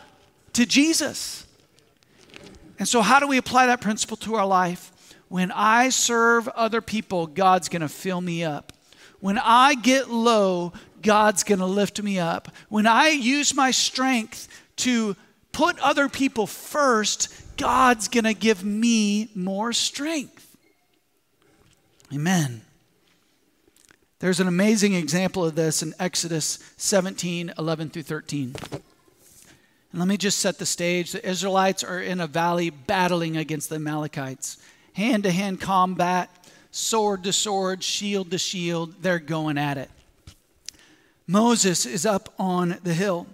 to 0.54 0.66
Jesus. 0.66 1.46
And 2.78 2.88
so, 2.88 3.00
how 3.00 3.20
do 3.20 3.26
we 3.26 3.38
apply 3.38 3.66
that 3.66 3.80
principle 3.80 4.16
to 4.18 4.34
our 4.34 4.46
life? 4.46 4.90
When 5.28 5.50
I 5.50 5.88
serve 5.88 6.48
other 6.48 6.80
people, 6.80 7.26
God's 7.26 7.68
going 7.68 7.82
to 7.82 7.88
fill 7.88 8.20
me 8.20 8.44
up. 8.44 8.72
When 9.20 9.38
I 9.38 9.74
get 9.74 10.10
low, 10.10 10.72
God's 11.00 11.44
going 11.44 11.60
to 11.60 11.66
lift 11.66 12.02
me 12.02 12.18
up. 12.18 12.48
When 12.68 12.86
I 12.86 13.08
use 13.08 13.54
my 13.54 13.70
strength 13.70 14.48
to 14.76 15.16
put 15.52 15.78
other 15.78 16.08
people 16.08 16.46
first, 16.46 17.28
God's 17.56 18.08
going 18.08 18.24
to 18.24 18.34
give 18.34 18.64
me 18.64 19.30
more 19.34 19.72
strength. 19.72 20.56
Amen. 22.12 22.62
There's 24.22 24.38
an 24.38 24.46
amazing 24.46 24.94
example 24.94 25.44
of 25.44 25.56
this 25.56 25.82
in 25.82 25.94
Exodus 25.98 26.60
17 26.76 27.54
11 27.58 27.90
through 27.90 28.02
13. 28.04 28.54
And 28.70 29.98
let 29.98 30.06
me 30.06 30.16
just 30.16 30.38
set 30.38 30.60
the 30.60 30.64
stage. 30.64 31.10
The 31.10 31.28
Israelites 31.28 31.82
are 31.82 32.00
in 32.00 32.20
a 32.20 32.28
valley 32.28 32.70
battling 32.70 33.36
against 33.36 33.68
the 33.68 33.74
Amalekites. 33.74 34.58
Hand 34.92 35.24
to 35.24 35.32
hand 35.32 35.60
combat, 35.60 36.30
sword 36.70 37.24
to 37.24 37.32
sword, 37.32 37.82
shield 37.82 38.30
to 38.30 38.38
shield. 38.38 39.02
They're 39.02 39.18
going 39.18 39.58
at 39.58 39.76
it. 39.76 39.90
Moses 41.26 41.84
is 41.84 42.06
up 42.06 42.32
on 42.38 42.78
the 42.84 42.94
hill. 42.94 43.26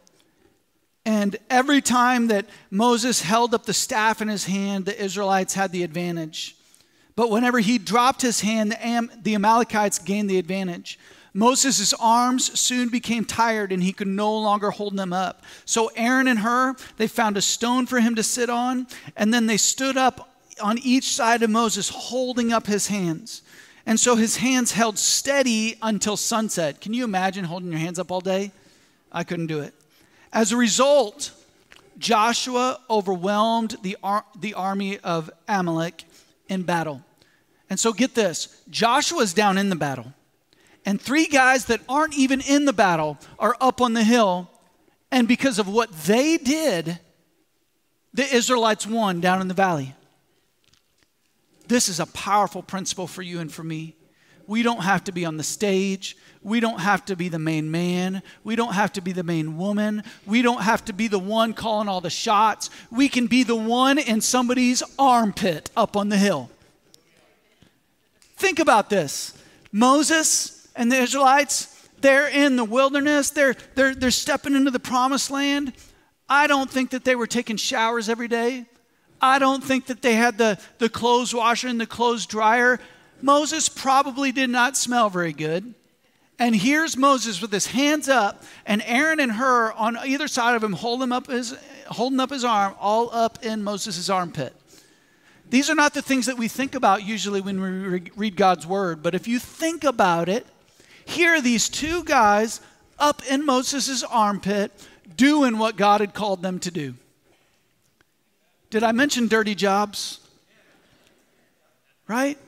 And 1.05 1.37
every 1.51 1.83
time 1.83 2.29
that 2.29 2.46
Moses 2.70 3.20
held 3.20 3.53
up 3.53 3.66
the 3.66 3.74
staff 3.74 4.22
in 4.22 4.29
his 4.29 4.46
hand, 4.46 4.87
the 4.87 4.98
Israelites 4.98 5.53
had 5.53 5.70
the 5.70 5.83
advantage. 5.83 6.58
But 7.18 7.31
whenever 7.31 7.59
he 7.59 7.78
dropped 7.78 8.22
his 8.22 8.42
hand, 8.42 8.70
the, 8.70 8.87
Am- 8.87 9.11
the 9.20 9.35
Amalekites 9.35 9.98
gained 9.98 10.31
the 10.31 10.38
advantage. 10.38 11.00
Moses' 11.35 11.92
arms 11.94 12.57
soon 12.61 12.90
became 12.90 13.24
tired 13.24 13.72
and 13.72 13.83
he 13.83 13.92
could 13.92 14.07
no 14.07 14.38
longer 14.38 14.70
hold 14.70 14.96
them 14.96 15.12
up. 15.12 15.42
So 15.64 15.90
Aaron 15.96 16.28
and 16.28 16.38
Hur, 16.38 16.76
they 16.96 17.09
found 17.09 17.37
a 17.37 17.42
stone 17.42 17.87
for 17.87 17.98
him 17.98 18.14
to 18.14 18.22
sit 18.22 18.48
on, 18.48 18.87
and 19.16 19.35
then 19.35 19.48
they 19.48 19.57
stood 19.57 19.96
up 19.96 20.33
on 20.62 20.78
each 20.78 21.12
side 21.12 21.42
of 21.42 21.50
Moses, 21.50 21.88
holding 21.88 22.52
up 22.52 22.68
his 22.68 22.87
hands. 22.87 23.42
And 23.85 23.98
so 23.98 24.14
his 24.14 24.37
hands 24.37 24.70
held 24.70 24.96
steady 24.96 25.76
until 25.83 26.16
sunset. 26.16 26.81
Can 26.81 26.94
you 26.94 27.02
imagine 27.02 27.42
holding 27.42 27.72
your 27.72 27.81
hands 27.81 27.98
up 27.98 28.12
all 28.12 28.20
day? 28.20 28.52
I 29.11 29.24
couldn't 29.24 29.48
do 29.48 29.59
it. 29.59 29.74
As 30.33 30.52
a 30.52 30.57
result, 30.57 31.33
Joshua 31.98 32.78
overwhelmed 32.88 33.76
the, 33.83 33.96
ar- 34.04 34.24
the 34.38 34.54
army 34.54 34.98
of 34.98 35.33
Amalek 35.48 36.04
in 36.48 36.62
battle. 36.62 37.02
And 37.70 37.78
so 37.78 37.92
get 37.92 38.14
this 38.14 38.62
Joshua's 38.70 39.34
down 39.34 39.58
in 39.58 39.68
the 39.68 39.76
battle 39.76 40.12
and 40.88 40.98
three 40.98 41.26
guys 41.26 41.66
that 41.66 41.82
aren't 41.87 42.14
even 42.16 42.40
in 42.40 42.64
the 42.64 42.72
battle 42.72 43.18
are 43.38 43.54
up 43.61 43.82
on 43.82 43.92
the 43.92 44.02
hill. 44.02 44.50
And 45.11 45.28
because 45.28 45.58
of 45.58 45.68
what 45.68 45.92
they 45.92 46.38
did, 46.38 46.98
the 48.14 48.24
Israelites 48.34 48.87
won 48.87 49.20
down 49.20 49.42
in 49.42 49.48
the 49.48 49.54
valley. 49.54 49.94
This 51.66 51.90
is 51.90 52.00
a 52.00 52.06
powerful 52.06 52.62
principle 52.62 53.06
for 53.06 53.20
you 53.20 53.38
and 53.40 53.52
for 53.52 53.62
me. 53.62 53.96
We 54.48 54.62
don't 54.62 54.80
have 54.80 55.04
to 55.04 55.12
be 55.12 55.26
on 55.26 55.37
the 55.37 55.44
stage. 55.44 56.16
We 56.42 56.58
don't 56.58 56.80
have 56.80 57.04
to 57.04 57.16
be 57.16 57.28
the 57.28 57.38
main 57.38 57.70
man. 57.70 58.22
We 58.42 58.56
don't 58.56 58.72
have 58.72 58.94
to 58.94 59.02
be 59.02 59.12
the 59.12 59.22
main 59.22 59.58
woman. 59.58 60.02
We 60.24 60.40
don't 60.40 60.62
have 60.62 60.87
to 60.87 60.94
be 60.94 61.06
the 61.06 61.18
one 61.18 61.52
calling 61.52 61.87
all 61.87 62.00
the 62.00 62.08
shots. 62.08 62.70
We 62.90 63.11
can 63.11 63.26
be 63.26 63.42
the 63.44 63.54
one 63.54 63.98
in 63.98 64.22
somebody's 64.22 64.82
armpit 64.98 65.70
up 65.76 65.98
on 65.98 66.08
the 66.08 66.16
hill. 66.16 66.50
Think 68.38 68.58
about 68.58 68.88
this 68.88 69.37
Moses 69.70 70.66
and 70.74 70.90
the 70.90 70.96
Israelites, 70.96 71.88
they're 72.00 72.28
in 72.28 72.56
the 72.56 72.64
wilderness, 72.64 73.28
they're, 73.28 73.54
they're, 73.74 73.94
they're 73.94 74.11
stepping 74.11 74.54
into 74.54 74.70
the 74.70 74.80
promised 74.80 75.30
land. 75.30 75.74
I 76.26 76.46
don't 76.46 76.70
think 76.70 76.90
that 76.90 77.04
they 77.04 77.16
were 77.16 77.26
taking 77.26 77.58
showers 77.58 78.08
every 78.08 78.28
day. 78.28 78.64
I 79.20 79.38
don't 79.38 79.62
think 79.62 79.87
that 79.87 80.00
they 80.00 80.14
had 80.14 80.38
the, 80.38 80.58
the 80.78 80.88
clothes 80.88 81.34
washer 81.34 81.68
and 81.68 81.78
the 81.78 81.87
clothes 81.87 82.24
dryer. 82.24 82.80
Moses 83.20 83.68
probably 83.68 84.33
did 84.33 84.50
not 84.50 84.76
smell 84.76 85.11
very 85.11 85.33
good. 85.33 85.74
And 86.38 86.54
here's 86.54 86.96
Moses 86.96 87.42
with 87.42 87.52
his 87.52 87.66
hands 87.66 88.09
up, 88.09 88.44
and 88.64 88.81
Aaron 88.87 89.18
and 89.18 89.33
Hur 89.33 89.72
on 89.72 89.96
either 90.07 90.28
side 90.28 90.54
of 90.54 90.62
him 90.62 90.72
holding 90.72 91.11
up 91.11 91.26
his, 91.26 91.57
holding 91.88 92.20
up 92.20 92.31
his 92.31 92.44
arm, 92.44 92.74
all 92.78 93.11
up 93.12 93.44
in 93.44 93.64
Moses' 93.64 94.09
armpit. 94.09 94.54
These 95.50 95.68
are 95.68 95.74
not 95.74 95.94
the 95.94 96.02
things 96.02 96.26
that 96.26 96.38
we 96.38 96.46
think 96.46 96.74
about 96.74 97.04
usually 97.04 97.40
when 97.40 97.61
we 97.61 98.11
read 98.14 98.37
God's 98.37 98.66
word, 98.66 99.02
but 99.02 99.14
if 99.14 99.26
you 99.26 99.38
think 99.40 99.83
about 99.83 100.28
it, 100.28 100.46
here 101.04 101.35
are 101.35 101.40
these 101.40 101.68
two 101.68 102.04
guys 102.04 102.61
up 102.98 103.22
in 103.28 103.44
Moses' 103.44 104.04
armpit 104.04 104.70
doing 105.16 105.59
what 105.59 105.76
God 105.76 106.00
had 106.00 106.14
called 106.14 106.42
them 106.42 106.61
to 106.61 106.70
do. 106.70 106.94
Did 108.70 108.85
I 108.85 108.92
mention 108.92 109.26
dirty 109.26 109.54
jobs? 109.54 110.20
Right? 112.07 112.38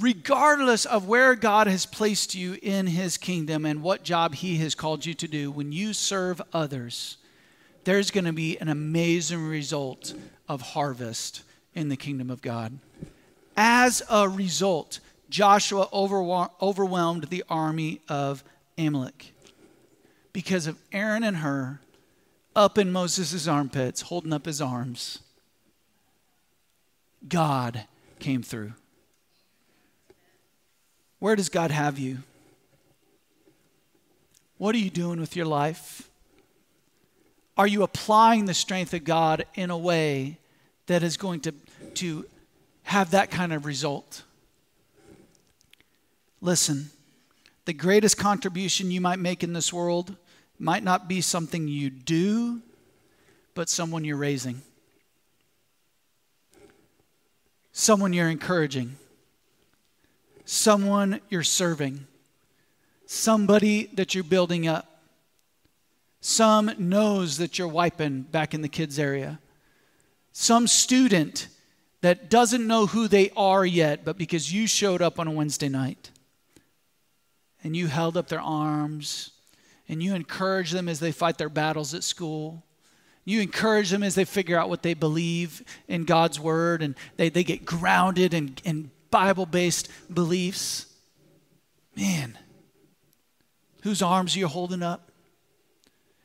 Regardless 0.00 0.86
of 0.86 1.06
where 1.06 1.34
God 1.34 1.66
has 1.66 1.86
placed 1.86 2.34
you 2.34 2.58
in 2.62 2.86
his 2.86 3.16
kingdom 3.16 3.64
and 3.64 3.82
what 3.82 4.02
job 4.02 4.34
he 4.34 4.56
has 4.58 4.74
called 4.74 5.06
you 5.06 5.14
to 5.14 5.28
do, 5.28 5.50
when 5.50 5.72
you 5.72 5.92
serve 5.92 6.42
others, 6.52 7.16
there's 7.84 8.10
going 8.10 8.24
to 8.24 8.32
be 8.32 8.58
an 8.58 8.68
amazing 8.68 9.46
result 9.46 10.14
of 10.48 10.60
harvest 10.60 11.42
in 11.74 11.88
the 11.88 11.96
kingdom 11.96 12.30
of 12.30 12.42
God. 12.42 12.78
As 13.56 14.02
a 14.10 14.28
result, 14.28 15.00
Joshua 15.30 15.88
overwhelmed 15.92 17.24
the 17.24 17.44
army 17.48 18.00
of 18.08 18.42
Amalek 18.76 19.32
because 20.32 20.66
of 20.66 20.78
Aaron 20.92 21.22
and 21.22 21.36
Hur 21.36 21.80
up 22.56 22.78
in 22.78 22.90
Moses' 22.90 23.46
armpits, 23.46 24.02
holding 24.02 24.32
up 24.32 24.46
his 24.46 24.60
arms. 24.60 25.20
God 27.28 27.84
came 28.18 28.42
through. 28.42 28.74
Where 31.24 31.36
does 31.36 31.48
God 31.48 31.70
have 31.70 31.98
you? 31.98 32.18
What 34.58 34.74
are 34.74 34.78
you 34.78 34.90
doing 34.90 35.18
with 35.18 35.36
your 35.36 35.46
life? 35.46 36.10
Are 37.56 37.66
you 37.66 37.82
applying 37.82 38.44
the 38.44 38.52
strength 38.52 38.92
of 38.92 39.04
God 39.04 39.46
in 39.54 39.70
a 39.70 39.78
way 39.78 40.36
that 40.84 41.02
is 41.02 41.16
going 41.16 41.40
to, 41.40 41.52
to 41.94 42.26
have 42.82 43.12
that 43.12 43.30
kind 43.30 43.54
of 43.54 43.64
result? 43.64 44.22
Listen, 46.42 46.90
the 47.64 47.72
greatest 47.72 48.18
contribution 48.18 48.90
you 48.90 49.00
might 49.00 49.18
make 49.18 49.42
in 49.42 49.54
this 49.54 49.72
world 49.72 50.16
might 50.58 50.82
not 50.82 51.08
be 51.08 51.22
something 51.22 51.68
you 51.68 51.88
do, 51.88 52.60
but 53.54 53.70
someone 53.70 54.04
you're 54.04 54.18
raising, 54.18 54.60
someone 57.72 58.12
you're 58.12 58.28
encouraging, 58.28 58.96
someone 60.44 61.20
you're 61.28 61.42
serving, 61.42 62.06
somebody 63.06 63.86
that 63.94 64.14
you're 64.14 64.24
building 64.24 64.66
up. 64.66 64.90
Some 66.26 66.72
nose 66.78 67.36
that 67.36 67.58
you're 67.58 67.68
wiping 67.68 68.22
back 68.22 68.54
in 68.54 68.62
the 68.62 68.68
kids' 68.68 68.98
area. 68.98 69.40
Some 70.32 70.66
student 70.66 71.48
that 72.00 72.30
doesn't 72.30 72.66
know 72.66 72.86
who 72.86 73.08
they 73.08 73.30
are 73.36 73.64
yet, 73.64 74.06
but 74.06 74.16
because 74.16 74.50
you 74.50 74.66
showed 74.66 75.02
up 75.02 75.20
on 75.20 75.28
a 75.28 75.30
Wednesday 75.30 75.68
night 75.68 76.10
and 77.62 77.76
you 77.76 77.88
held 77.88 78.16
up 78.16 78.28
their 78.28 78.40
arms 78.40 79.32
and 79.86 80.02
you 80.02 80.14
encourage 80.14 80.70
them 80.70 80.88
as 80.88 80.98
they 80.98 81.12
fight 81.12 81.36
their 81.36 81.50
battles 81.50 81.92
at 81.92 82.02
school. 82.02 82.62
You 83.26 83.40
encourage 83.42 83.90
them 83.90 84.02
as 84.02 84.14
they 84.14 84.24
figure 84.24 84.58
out 84.58 84.70
what 84.70 84.82
they 84.82 84.94
believe 84.94 85.62
in 85.88 86.04
God's 86.04 86.40
word 86.40 86.82
and 86.82 86.94
they, 87.16 87.28
they 87.28 87.44
get 87.44 87.66
grounded 87.66 88.32
and, 88.34 88.60
in 88.64 88.90
Bible 89.14 89.46
based 89.46 89.88
beliefs. 90.12 90.86
Man, 91.96 92.36
whose 93.84 94.02
arms 94.02 94.34
are 94.34 94.40
you 94.40 94.48
holding 94.48 94.82
up? 94.82 95.12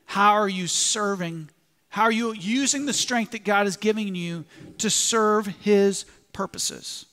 How 0.06 0.32
are 0.32 0.48
you 0.48 0.66
serving? 0.66 1.50
How 1.90 2.02
are 2.02 2.10
you 2.10 2.32
using 2.32 2.86
the 2.86 2.92
strength 2.92 3.30
that 3.30 3.44
God 3.44 3.68
is 3.68 3.76
giving 3.76 4.16
you 4.16 4.44
to 4.78 4.90
serve 4.90 5.46
His 5.46 6.04
purposes? 6.32 7.06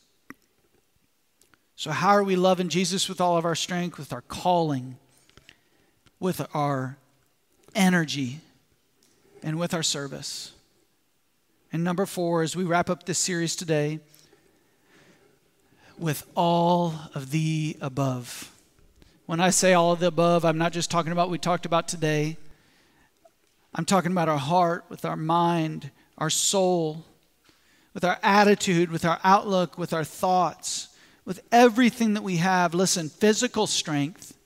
So, 1.76 1.92
how 1.92 2.10
are 2.10 2.24
we 2.24 2.36
loving 2.36 2.70
Jesus 2.70 3.08
with 3.08 3.22
all 3.22 3.38
of 3.38 3.46
our 3.46 3.54
strength, 3.54 4.00
with 4.00 4.12
our 4.12 4.22
calling, 4.22 4.98
with 6.20 6.42
our 6.56 6.98
energy, 7.76 8.40
and 9.44 9.60
with 9.60 9.76
our 9.76 9.84
service? 9.84 10.54
And 11.72 11.84
number 11.84 12.08
four, 12.08 12.42
as 12.42 12.56
we 12.56 12.64
wrap 12.64 12.90
up 12.90 13.04
this 13.04 13.20
series 13.20 13.56
today, 13.56 14.00
with 16.00 16.26
all 16.36 16.94
of 17.14 17.32
the 17.32 17.78
above. 17.82 18.52
When 19.26 19.40
I 19.40 19.50
say 19.50 19.74
all 19.74 19.92
of 19.92 20.00
the 20.00 20.08
above, 20.08 20.46
I'm 20.46 20.58
not 20.58 20.72
just 20.72 20.90
talking 20.90 21.12
about 21.12 21.28
what 21.28 21.32
we 21.32 21.38
talked 21.38 21.66
about 21.66 21.88
today. 21.88 22.38
I'm 23.74 23.86
talking 23.86 24.12
about 24.12 24.30
our 24.30 24.38
heart, 24.38 24.86
with 24.90 25.06
our 25.06 25.18
mind, 25.18 25.92
our 26.18 26.30
soul, 26.30 27.06
with 27.94 28.04
our 28.04 28.18
attitude, 28.24 28.92
with 28.92 29.06
our 29.06 29.20
outlook, 29.24 29.78
with 29.78 29.94
our 29.94 30.04
thoughts 30.04 30.88
with 31.28 31.44
everything 31.52 32.14
that 32.14 32.24
we 32.24 32.38
have, 32.38 32.74
listen, 32.74 33.10
physical 33.10 33.68
strength, 33.68 34.38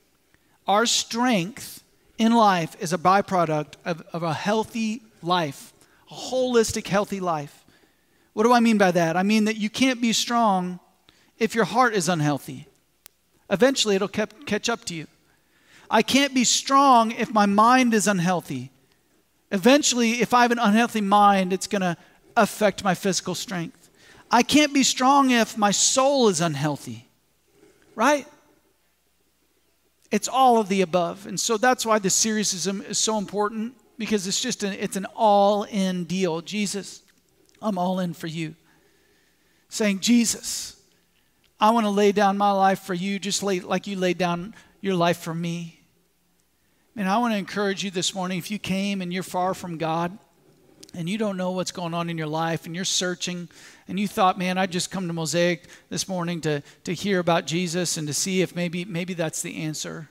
our 0.67 0.87
strength 0.87 1.83
in 2.17 2.33
life 2.33 2.75
is 2.81 2.91
a 2.91 2.97
byproduct 2.97 3.75
of, 3.85 4.01
of 4.11 4.23
a 4.23 4.33
healthy 4.33 5.03
life, 5.21 5.73
a 6.09 6.13
holistic, 6.15 6.87
healthy 6.87 7.19
life. 7.19 7.63
What 8.33 8.45
do 8.45 8.51
I 8.51 8.61
mean 8.61 8.79
by 8.79 8.89
that? 8.89 9.15
I 9.15 9.21
mean 9.21 9.45
that 9.45 9.57
you 9.57 9.69
can't 9.69 10.01
be 10.01 10.11
strong 10.11 10.79
if 11.41 11.55
your 11.55 11.65
heart 11.65 11.95
is 11.95 12.07
unhealthy. 12.07 12.67
Eventually, 13.49 13.95
it'll 13.95 14.07
catch 14.07 14.69
up 14.69 14.85
to 14.85 14.93
you. 14.93 15.07
I 15.89 16.03
can't 16.03 16.35
be 16.35 16.43
strong 16.43 17.11
if 17.11 17.33
my 17.33 17.47
mind 17.47 17.95
is 17.95 18.07
unhealthy. 18.07 18.69
Eventually, 19.51 20.21
if 20.21 20.35
I 20.35 20.43
have 20.43 20.51
an 20.51 20.59
unhealthy 20.59 21.01
mind, 21.01 21.51
it's 21.51 21.65
going 21.65 21.81
to 21.81 21.97
affect 22.37 22.83
my 22.83 22.93
physical 22.93 23.33
strength. 23.33 23.89
I 24.29 24.43
can't 24.43 24.71
be 24.71 24.83
strong 24.83 25.31
if 25.31 25.57
my 25.57 25.71
soul 25.71 26.29
is 26.29 26.41
unhealthy, 26.41 27.07
right? 27.95 28.27
It's 30.11 30.27
all 30.27 30.59
of 30.59 30.69
the 30.69 30.81
above. 30.81 31.25
And 31.25 31.39
so 31.39 31.57
that's 31.57 31.87
why 31.87 31.97
this 31.97 32.13
series 32.13 32.53
is, 32.53 32.67
um, 32.67 32.83
is 32.83 32.99
so 32.99 33.17
important 33.17 33.73
because 33.97 34.27
it's 34.27 34.41
just 34.41 34.61
an, 34.61 34.73
it's 34.73 34.95
an 34.95 35.07
all 35.15 35.63
in 35.63 36.03
deal. 36.03 36.41
Jesus, 36.41 37.01
I'm 37.63 37.79
all 37.79 37.99
in 37.99 38.13
for 38.13 38.27
you. 38.27 38.53
Saying, 39.69 40.01
Jesus, 40.01 40.77
I 41.61 41.69
want 41.69 41.85
to 41.85 41.91
lay 41.91 42.11
down 42.11 42.39
my 42.39 42.51
life 42.51 42.79
for 42.79 42.95
you 42.95 43.19
just 43.19 43.43
lay, 43.43 43.59
like 43.59 43.85
you 43.85 43.95
laid 43.95 44.17
down 44.17 44.55
your 44.81 44.95
life 44.95 45.17
for 45.17 45.35
me. 45.35 45.79
And 46.95 47.07
I 47.07 47.19
want 47.19 47.35
to 47.35 47.37
encourage 47.37 47.83
you 47.83 47.91
this 47.91 48.15
morning 48.15 48.39
if 48.39 48.49
you 48.49 48.57
came 48.57 48.99
and 48.99 49.13
you're 49.13 49.21
far 49.21 49.53
from 49.53 49.77
God 49.77 50.17
and 50.95 51.07
you 51.07 51.19
don't 51.19 51.37
know 51.37 51.51
what's 51.51 51.71
going 51.71 51.93
on 51.93 52.09
in 52.09 52.17
your 52.17 52.27
life 52.27 52.65
and 52.65 52.75
you're 52.75 52.83
searching 52.83 53.47
and 53.87 53.99
you 53.99 54.07
thought, 54.07 54.39
man, 54.39 54.57
I 54.57 54.65
just 54.65 54.89
come 54.89 55.05
to 55.05 55.13
Mosaic 55.13 55.65
this 55.89 56.07
morning 56.07 56.41
to, 56.41 56.63
to 56.83 56.93
hear 56.93 57.19
about 57.19 57.45
Jesus 57.45 57.95
and 57.95 58.07
to 58.07 58.13
see 58.13 58.41
if 58.41 58.55
maybe, 58.55 58.83
maybe 58.83 59.13
that's 59.13 59.43
the 59.43 59.61
answer. 59.61 60.09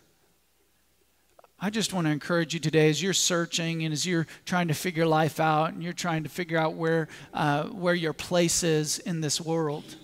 I 1.58 1.68
just 1.68 1.92
want 1.92 2.06
to 2.06 2.12
encourage 2.12 2.54
you 2.54 2.60
today 2.60 2.88
as 2.88 3.02
you're 3.02 3.12
searching 3.12 3.82
and 3.82 3.92
as 3.92 4.06
you're 4.06 4.28
trying 4.46 4.68
to 4.68 4.74
figure 4.74 5.04
life 5.04 5.40
out 5.40 5.72
and 5.72 5.82
you're 5.82 5.92
trying 5.92 6.22
to 6.22 6.28
figure 6.28 6.56
out 6.56 6.74
where, 6.74 7.08
uh, 7.34 7.64
where 7.64 7.94
your 7.94 8.12
place 8.12 8.62
is 8.62 9.00
in 9.00 9.20
this 9.20 9.40
world. 9.40 9.96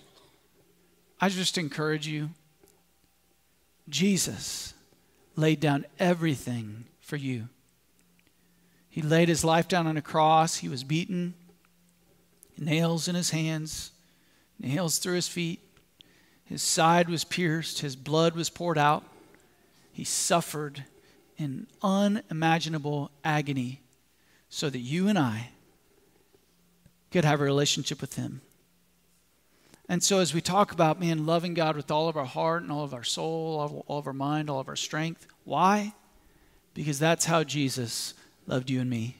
I 1.20 1.28
just 1.28 1.56
encourage 1.56 2.06
you. 2.06 2.30
Jesus 3.88 4.74
laid 5.36 5.60
down 5.60 5.86
everything 5.98 6.84
for 7.00 7.16
you. 7.16 7.48
He 8.88 9.02
laid 9.02 9.28
his 9.28 9.44
life 9.44 9.68
down 9.68 9.86
on 9.86 9.96
a 9.96 10.02
cross. 10.02 10.56
He 10.56 10.68
was 10.68 10.82
beaten, 10.82 11.34
nails 12.58 13.08
in 13.08 13.14
his 13.14 13.30
hands, 13.30 13.92
nails 14.58 14.98
through 14.98 15.14
his 15.16 15.28
feet. 15.28 15.60
His 16.44 16.62
side 16.62 17.08
was 17.08 17.24
pierced, 17.24 17.80
his 17.80 17.96
blood 17.96 18.34
was 18.34 18.50
poured 18.50 18.78
out. 18.78 19.04
He 19.92 20.04
suffered 20.04 20.84
in 21.36 21.66
unimaginable 21.82 23.10
agony 23.24 23.80
so 24.48 24.70
that 24.70 24.78
you 24.78 25.08
and 25.08 25.18
I 25.18 25.50
could 27.10 27.24
have 27.24 27.40
a 27.40 27.44
relationship 27.44 28.00
with 28.00 28.14
him. 28.16 28.40
And 29.88 30.02
so, 30.02 30.18
as 30.18 30.34
we 30.34 30.40
talk 30.40 30.72
about, 30.72 30.98
man, 30.98 31.26
loving 31.26 31.54
God 31.54 31.76
with 31.76 31.90
all 31.92 32.08
of 32.08 32.16
our 32.16 32.24
heart 32.24 32.62
and 32.62 32.72
all 32.72 32.82
of 32.82 32.92
our 32.92 33.04
soul, 33.04 33.84
all 33.86 33.98
of, 33.98 34.06
our 34.06 34.12
mind, 34.12 34.50
all 34.50 34.58
of 34.58 34.68
our 34.68 34.76
strength, 34.76 35.26
why? 35.44 35.94
Because 36.74 36.98
that's 36.98 37.24
how 37.24 37.44
Jesus 37.44 38.14
loved 38.46 38.68
you 38.68 38.80
and 38.80 38.90
me. 38.90 39.16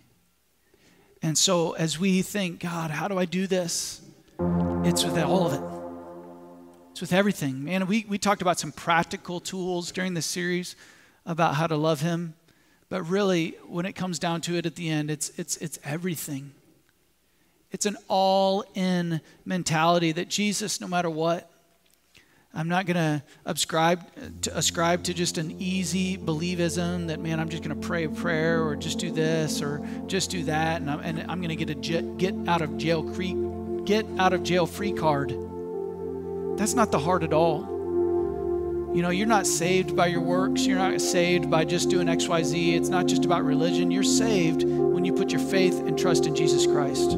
And 1.23 1.39
so, 1.39 1.73
as 1.73 2.01
we 2.01 2.21
think, 2.23 2.61
God, 2.61 2.91
how 2.91 3.07
do 3.07 3.17
I 3.17 3.27
do 3.27 3.47
this? 3.47 4.03
It's 4.85 5.05
with 5.05 5.17
all 5.19 5.47
of 5.47 5.53
it. 5.55 5.63
It's 6.91 7.01
with 7.01 7.13
everything. 7.13 7.65
Man, 7.65 7.87
we, 7.87 8.05
we 8.09 8.19
talked 8.19 8.43
about 8.43 8.59
some 8.59 8.73
practical 8.73 9.39
tools 9.39 9.93
during 9.93 10.15
this 10.15 10.27
series 10.27 10.75
about 11.25 11.55
how 11.55 11.69
to 11.69 11.77
love 11.77 12.01
Him. 12.01 12.35
But 12.89 13.03
really, 13.05 13.57
when 13.69 13.87
it 13.87 13.93
comes 13.93 14.19
down 14.19 14.41
to 14.43 14.57
it 14.57 14.67
at 14.67 14.75
the 14.75 14.89
end, 14.89 15.11
it's, 15.13 15.31
it's, 15.39 15.57
it's 15.59 15.79
everything. 15.85 16.55
It's 17.73 17.87
an 17.87 17.97
all 18.09 18.65
in 18.75 19.21
mentality 19.45 20.13
that 20.13 20.29
Jesus, 20.29 20.81
no 20.81 20.87
matter 20.87 21.11
what, 21.11 21.51
I'm 22.55 22.69
not 22.69 22.87
going 22.87 22.97
to 22.97 23.23
ascribe 23.45 24.03
to 24.43 24.57
ascribe 24.57 25.05
to 25.05 25.15
just 25.15 25.37
an 25.37 25.61
easy 25.61 26.17
believism 26.17 27.09
that 27.09 27.21
man 27.21 27.39
I'm 27.39 27.51
just 27.51 27.63
going 27.63 27.79
to 27.79 27.87
pray 27.87 28.05
a 28.05 28.09
prayer 28.09 28.65
or 28.65 28.77
just 28.77 28.99
do 28.99 29.11
this 29.11 29.61
or 29.61 29.87
just 30.07 30.31
do 30.31 30.43
that 30.45 30.81
and 30.81 30.91
I'm, 30.91 31.01
and 31.01 31.31
I'm 31.31 31.43
going 31.43 31.55
to 31.55 31.65
get 31.65 31.69
a 31.69 32.03
get 32.03 32.35
out 32.49 32.63
of 32.63 32.79
jail 32.79 33.13
free 33.13 33.35
get 33.85 34.07
out 34.19 34.33
of 34.33 34.43
jail 34.43 34.67
free 34.67 34.93
card. 34.93 35.31
That's 36.59 36.75
not 36.75 36.91
the 36.91 36.99
heart 36.99 37.23
at 37.23 37.33
all. 37.33 37.61
You 38.95 39.03
know, 39.03 39.11
you're 39.11 39.27
not 39.27 39.47
saved 39.47 39.95
by 39.95 40.07
your 40.07 40.23
works. 40.23 40.65
You're 40.65 40.79
not 40.79 41.01
saved 41.01 41.51
by 41.51 41.65
just 41.65 41.91
doing 41.91 42.07
XYZ. 42.07 42.75
It's 42.75 42.89
not 42.89 43.07
just 43.07 43.25
about 43.25 43.45
religion. 43.45 43.91
You're 43.91 44.03
saved 44.03 44.65
when 44.65 45.05
you 45.05 45.13
put 45.13 45.31
your 45.31 45.41
faith 45.41 45.79
and 45.81 45.99
trust 45.99 46.27
in 46.27 46.35
Jesus 46.35 46.67
Christ. 46.67 47.17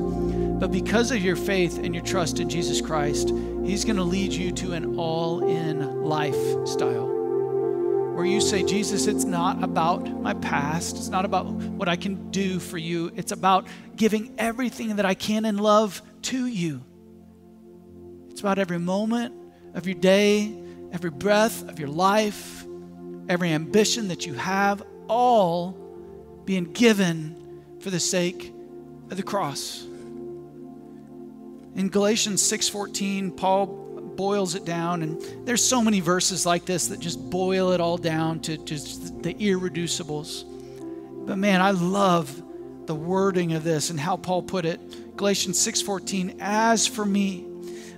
But 0.58 0.72
because 0.72 1.10
of 1.10 1.18
your 1.18 1.36
faith 1.36 1.78
and 1.78 1.94
your 1.94 2.04
trust 2.04 2.40
in 2.40 2.48
Jesus 2.48 2.80
Christ, 2.80 3.30
He's 3.64 3.84
going 3.84 3.96
to 3.96 4.02
lead 4.02 4.32
you 4.32 4.50
to 4.52 4.72
an 4.72 4.98
all 4.98 5.46
in 5.46 6.02
lifestyle 6.02 7.18
where 8.18 8.26
you 8.26 8.40
say, 8.40 8.64
Jesus, 8.64 9.06
it's 9.06 9.22
not 9.22 9.62
about 9.62 10.08
my 10.08 10.34
past. 10.34 10.96
It's 10.96 11.06
not 11.06 11.24
about 11.24 11.46
what 11.46 11.88
I 11.88 11.94
can 11.94 12.32
do 12.32 12.58
for 12.58 12.76
you. 12.76 13.12
It's 13.14 13.30
about 13.30 13.68
giving 13.94 14.34
everything 14.38 14.96
that 14.96 15.06
I 15.06 15.14
can 15.14 15.44
in 15.44 15.56
love 15.56 16.02
to 16.22 16.46
you. 16.46 16.82
It's 18.28 18.40
about 18.40 18.58
every 18.58 18.80
moment 18.80 19.36
of 19.74 19.86
your 19.86 19.94
day, 19.94 20.52
every 20.90 21.10
breath 21.10 21.68
of 21.68 21.78
your 21.78 21.90
life, 21.90 22.66
every 23.28 23.52
ambition 23.52 24.08
that 24.08 24.26
you 24.26 24.34
have, 24.34 24.82
all 25.06 25.78
being 26.44 26.72
given 26.72 27.62
for 27.78 27.90
the 27.90 28.00
sake 28.00 28.52
of 29.12 29.16
the 29.16 29.22
cross. 29.22 29.86
In 31.78 31.88
Galatians 31.90 32.42
6:14, 32.42 33.30
Paul 33.30 33.66
boils 34.16 34.56
it 34.56 34.64
down 34.64 35.00
and 35.04 35.22
there's 35.44 35.62
so 35.62 35.80
many 35.80 36.00
verses 36.00 36.44
like 36.44 36.64
this 36.64 36.88
that 36.88 36.98
just 36.98 37.30
boil 37.30 37.70
it 37.70 37.80
all 37.80 37.96
down 37.96 38.40
to 38.40 38.58
just 38.58 39.22
the 39.22 39.32
irreducibles. 39.34 40.42
But 41.24 41.38
man, 41.38 41.62
I 41.62 41.70
love 41.70 42.42
the 42.86 42.96
wording 42.96 43.52
of 43.52 43.62
this 43.62 43.90
and 43.90 44.00
how 44.00 44.16
Paul 44.16 44.42
put 44.42 44.64
it. 44.64 45.16
Galatians 45.16 45.56
6:14, 45.56 46.34
"As 46.40 46.84
for 46.84 47.04
me, 47.04 47.46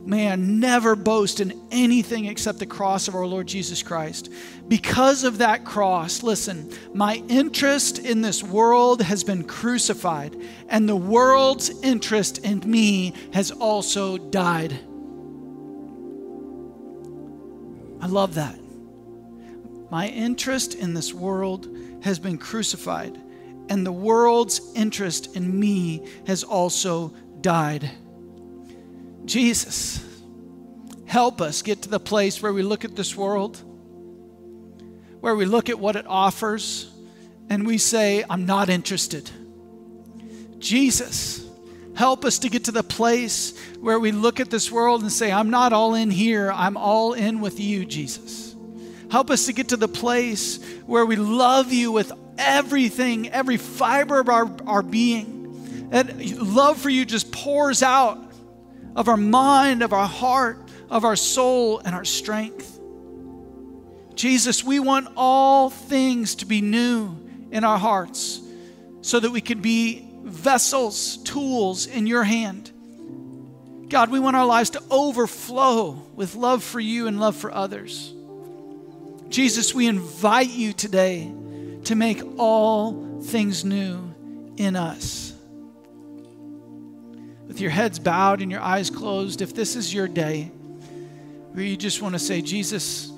may 0.05 0.31
I 0.31 0.37
never 0.37 0.97
boast 0.97 1.41
in 1.41 1.61
anything 1.71 2.27
except 2.27 2.59
the 2.59 2.67
cross 2.67 3.09
of 3.09 3.15
our 3.15 3.27
Lord 3.27 3.47
Jesus 3.47 3.83
Christ. 3.83 4.31
Because 4.69 5.25
of 5.25 5.39
that 5.39 5.65
cross, 5.65 6.23
listen, 6.23 6.73
my 6.95 7.17
interest 7.29 7.99
in 7.99 8.23
this 8.23 8.43
world 8.43 9.03
has 9.03 9.25
been 9.25 9.45
crucified, 9.45 10.37
and 10.69 10.89
the 10.89 10.97
world's 10.97 11.71
interest 11.83 12.39
in 12.39 12.61
me 12.65 13.15
has 13.33 13.51
also 13.51 14.17
died. 14.17 14.73
I 18.01 18.07
love 18.07 18.35
that. 18.35 18.59
My 19.91 20.09
interest 20.09 20.75
in 20.75 20.95
this 20.95 21.13
world 21.13 21.69
has 22.03 22.19
been 22.19 22.39
crucified, 22.39 23.21
and 23.69 23.85
the 23.85 23.93
world's 23.93 24.61
interest 24.75 25.37
in 25.37 25.59
me 25.59 26.07
has 26.27 26.45
also 26.45 27.13
died. 27.41 27.91
Jesus, 29.31 30.05
help 31.07 31.41
us 31.41 31.63
get 31.63 31.83
to 31.83 31.89
the 31.89 32.01
place 32.01 32.43
where 32.43 32.53
we 32.53 32.65
look 32.65 32.85
at 32.85 32.97
this 32.97 33.15
world, 33.15 33.63
where 35.21 35.37
we 35.37 35.45
look 35.45 35.69
at 35.69 35.79
what 35.79 35.95
it 35.95 36.05
offers, 36.09 36.91
and 37.49 37.65
we 37.65 37.79
say, 37.79 38.25
I'm 38.29 38.45
not 38.45 38.69
interested. 38.69 39.31
Jesus, 40.59 41.49
help 41.95 42.25
us 42.25 42.41
to 42.41 42.49
get 42.49 42.65
to 42.65 42.73
the 42.73 42.83
place 42.83 43.57
where 43.79 44.01
we 44.01 44.11
look 44.11 44.41
at 44.41 44.51
this 44.51 44.69
world 44.69 45.03
and 45.03 45.13
say, 45.13 45.31
I'm 45.31 45.51
not 45.51 45.73
all 45.73 45.95
in 45.95 46.11
here, 46.11 46.51
I'm 46.51 46.77
all 46.77 47.13
in 47.13 47.41
with 47.41 47.61
you, 47.61 47.85
Jesus. 47.87 48.57
Help 49.13 49.31
us 49.31 49.47
to 49.47 49.53
get 49.53 49.69
to 49.69 49.77
the 49.77 49.87
place 49.87 50.61
where 50.87 51.07
we 51.07 51.15
love 51.15 51.73
you 51.73 51.93
with 51.93 52.11
everything, 52.37 53.29
every 53.29 53.59
fiber 53.59 54.19
of 54.19 54.29
our, 54.29 54.51
our 54.67 54.83
being. 54.83 55.89
And 55.93 56.37
love 56.41 56.79
for 56.81 56.91
you 56.91 57.05
just 57.05 57.31
pours 57.31 57.85
out 57.85 58.30
of 58.97 59.09
our 59.09 59.17
mind, 59.17 59.83
of 59.83 59.93
our 59.93 60.07
heart, 60.07 60.59
of 60.89 61.05
our 61.05 61.17
soul, 61.17 61.79
and 61.79 61.95
our 61.95 62.05
strength. 62.05 62.79
Jesus, 64.15 64.63
we 64.63 64.81
want 64.81 65.09
all 65.17 65.71
things 65.71 66.35
to 66.37 66.47
be 66.47 66.61
new 66.61 67.17
in 67.51 67.65
our 67.65 67.79
hearts 67.79 68.41
so 69.03 69.19
that 69.19 69.31
we 69.31 69.41
can 69.41 69.61
be 69.61 70.07
vessels, 70.23 71.17
tools 71.19 71.87
in 71.87 72.07
your 72.07 72.25
hand. 72.25 72.71
God, 73.89 74.11
we 74.11 74.21
want 74.21 74.37
our 74.37 74.47
lives 74.47 74.71
to 74.71 74.83
overflow 74.91 75.93
with 76.15 76.35
love 76.35 76.63
for 76.63 76.79
you 76.79 77.07
and 77.07 77.19
love 77.19 77.37
for 77.37 77.53
others. 77.53 78.13
Jesus, 79.29 79.75
we 79.75 79.87
invite 79.87 80.51
you 80.51 80.73
today 80.73 81.33
to 81.85 81.95
make 81.95 82.23
all 82.37 83.21
things 83.23 83.65
new 83.65 84.15
in 84.57 84.77
us 84.77 85.30
with 87.51 87.61
your 87.61 87.73
heads 87.73 87.99
bowed 87.99 88.43
and 88.43 88.51
your 88.53 88.61
eyes 88.61 88.91
closed, 88.91 89.43
if 89.43 89.53
this 89.53 89.75
is 89.75 89.93
your 89.93 90.07
day 90.07 90.53
where 91.51 91.65
you 91.65 91.77
just 91.77 92.01
want 92.01 92.15
to 92.15 92.19
say, 92.21 92.41
Jesus, 92.41 93.11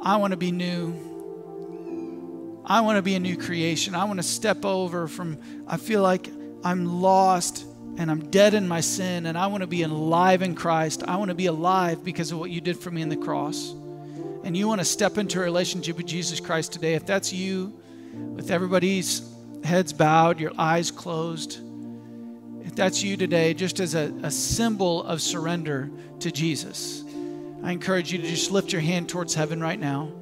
I 0.00 0.16
want 0.18 0.30
to 0.30 0.36
be 0.36 0.52
new. 0.52 2.62
I 2.64 2.82
want 2.82 2.98
to 2.98 3.02
be 3.02 3.16
a 3.16 3.18
new 3.18 3.36
creation. 3.36 3.96
I 3.96 4.04
want 4.04 4.20
to 4.20 4.22
step 4.22 4.64
over 4.64 5.08
from, 5.08 5.38
I 5.66 5.76
feel 5.76 6.02
like 6.02 6.28
I'm 6.62 7.02
lost 7.02 7.66
and 7.98 8.12
I'm 8.12 8.30
dead 8.30 8.54
in 8.54 8.68
my 8.68 8.80
sin 8.80 9.26
and 9.26 9.36
I 9.36 9.48
want 9.48 9.62
to 9.62 9.66
be 9.66 9.82
alive 9.82 10.42
in 10.42 10.54
Christ. 10.54 11.02
I 11.08 11.16
want 11.16 11.30
to 11.30 11.34
be 11.34 11.46
alive 11.46 12.04
because 12.04 12.30
of 12.30 12.38
what 12.38 12.52
you 12.52 12.60
did 12.60 12.78
for 12.78 12.92
me 12.92 13.02
in 13.02 13.08
the 13.08 13.16
cross. 13.16 13.72
And 14.44 14.56
you 14.56 14.68
want 14.68 14.82
to 14.82 14.84
step 14.84 15.18
into 15.18 15.40
a 15.40 15.42
relationship 15.42 15.96
with 15.96 16.06
Jesus 16.06 16.38
Christ 16.38 16.72
today. 16.72 16.94
If 16.94 17.06
that's 17.06 17.32
you, 17.32 17.72
with 18.36 18.52
everybody's 18.52 19.28
heads 19.64 19.92
bowed, 19.92 20.38
your 20.38 20.52
eyes 20.56 20.92
closed, 20.92 21.58
that's 22.74 23.02
you 23.02 23.16
today, 23.16 23.54
just 23.54 23.80
as 23.80 23.94
a, 23.94 24.12
a 24.22 24.30
symbol 24.30 25.02
of 25.04 25.20
surrender 25.20 25.90
to 26.20 26.30
Jesus, 26.30 27.04
I 27.62 27.72
encourage 27.72 28.12
you 28.12 28.18
to 28.18 28.26
just 28.26 28.50
lift 28.50 28.72
your 28.72 28.82
hand 28.82 29.08
towards 29.08 29.34
heaven 29.34 29.60
right 29.60 29.78
now 29.78 30.12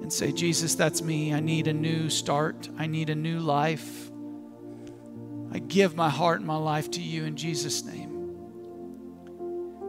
and 0.00 0.12
say, 0.12 0.32
Jesus, 0.32 0.74
that's 0.74 1.02
me. 1.02 1.32
I 1.32 1.40
need 1.40 1.68
a 1.68 1.72
new 1.72 2.10
start. 2.10 2.68
I 2.76 2.86
need 2.86 3.10
a 3.10 3.14
new 3.14 3.40
life. 3.40 4.10
I 5.52 5.58
give 5.58 5.94
my 5.94 6.08
heart 6.08 6.38
and 6.38 6.46
my 6.46 6.56
life 6.56 6.90
to 6.92 7.00
you 7.00 7.24
in 7.24 7.36
Jesus' 7.36 7.84
name. 7.84 8.10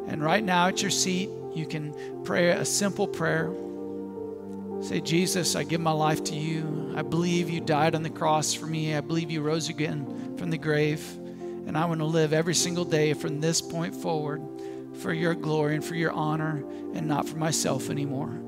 And 0.08 0.24
right 0.24 0.44
now 0.44 0.68
at 0.68 0.82
your 0.82 0.92
seat, 0.92 1.30
you 1.56 1.66
can 1.66 2.24
pray 2.24 2.50
a 2.50 2.66
simple 2.66 3.08
prayer. 3.08 3.52
Say, 4.82 5.00
Jesus, 5.00 5.56
I 5.56 5.64
give 5.64 5.80
my 5.80 5.92
life 5.92 6.24
to 6.26 6.36
you. 6.36 6.94
I 6.96 7.02
believe 7.02 7.50
you 7.50 7.62
died 7.62 7.96
on 7.96 8.04
the 8.04 8.10
cross 8.10 8.54
for 8.54 8.66
me. 8.66 8.96
I 8.96 9.02
believe 9.02 9.32
you 9.32 9.42
rose 9.42 9.70
again 9.70 10.36
from 10.38 10.50
the 10.50 10.58
grave. 10.58 11.02
And 11.66 11.78
I 11.78 11.86
want 11.86 12.00
to 12.02 12.06
live 12.06 12.34
every 12.34 12.56
single 12.56 12.86
day 12.86 13.14
from 13.14 13.40
this 13.40 13.62
point 13.62 13.96
forward 13.96 14.42
for 14.98 15.14
your 15.14 15.34
glory 15.34 15.76
and 15.76 15.84
for 15.84 15.96
your 15.96 16.12
honor 16.12 16.64
and 16.94 17.08
not 17.08 17.28
for 17.28 17.38
myself 17.38 17.90
anymore. 17.90 18.40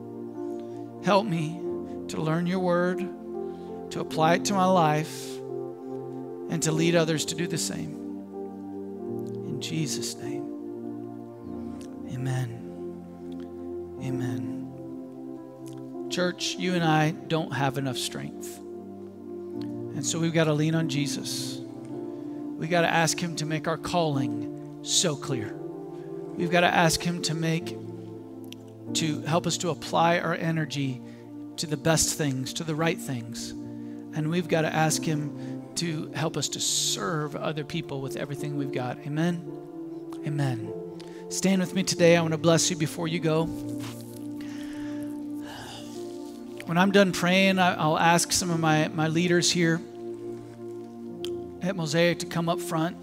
Help 1.03 1.26
me 1.26 1.59
to 2.09 2.22
learn 2.22 2.47
your 2.47 2.59
word, 2.59 2.99
to 3.91 3.99
apply 3.99 4.36
it 4.36 4.45
to 4.45 4.53
my 4.53 4.66
life, 4.66 5.38
and 6.49 6.61
to 6.63 6.72
lead 6.72 6.95
others 6.95 7.26
to 7.26 7.36
do 7.36 7.47
the 7.47 7.57
same. 7.57 7.93
In 9.47 9.59
Jesus' 9.61 10.16
name. 10.16 10.43
Amen. 12.11 12.61
Amen. 14.01 14.61
Church, 16.09 16.55
you 16.55 16.76
and 16.76 16.84
I 16.84 17.11
don't 17.11 17.53
have 17.53 17.78
enough 17.78 17.97
strength. 17.97 18.57
And 18.57 20.05
so 20.05 20.20
we've 20.20 20.34
got 20.34 20.43
to 20.45 20.53
lean 20.53 20.76
on 20.76 20.89
Jesus. 20.89 21.59
We've 22.66 22.72
got 22.72 22.82
to 22.82 22.91
ask 22.91 23.20
Him 23.20 23.36
to 23.36 23.45
make 23.45 23.68
our 23.68 23.78
calling 23.78 24.80
so 24.82 25.16
clear. 25.16 25.53
We've 26.36 26.49
got 26.49 26.61
to 26.61 26.68
ask 26.68 26.99
Him 26.99 27.22
to 27.22 27.36
make, 27.36 27.78
to 28.95 29.22
help 29.22 29.45
us 29.45 29.59
to 29.59 29.70
apply 29.70 30.18
our 30.18 30.34
energy 30.34 30.99
to 31.57 31.68
the 31.68 31.78
best 31.78 32.18
things, 32.18 32.53
to 32.53 32.63
the 32.63 32.74
right 32.74 32.97
things. 32.97 33.51
And 33.51 34.32
we've 34.32 34.47
got 34.47 34.61
to 34.61 34.74
ask 34.74 35.03
Him 35.03 35.61
to 35.76 36.11
help 36.16 36.38
us 36.38 36.49
to 36.49 36.59
serve 36.59 37.36
other 37.36 37.63
people 37.63 38.01
with 38.01 38.16
everything 38.16 38.57
we've 38.57 38.74
got. 38.74 38.97
Amen. 39.05 39.47
Amen. 40.26 40.74
Stand 41.30 41.61
with 41.61 41.76
me 41.76 41.84
today. 41.84 42.18
I 42.18 42.22
want 42.22 42.32
to 42.32 42.39
bless 42.39 42.72
you 42.72 42.78
before 42.78 43.07
you 43.07 43.20
go. 43.20 43.45
When 46.66 46.80
I'm 46.80 46.91
done 46.91 47.11
praying, 47.11 47.59
I'll 47.59 47.99
ask 47.99 48.32
some 48.32 48.49
of 48.49 48.59
my, 48.59 48.88
my 48.88 49.07
leaders 49.07 49.51
here 49.51 49.80
at 51.66 51.76
Mosaic 51.76 52.20
to 52.20 52.26
come 52.26 52.49
up 52.49 52.59
front 52.59 52.97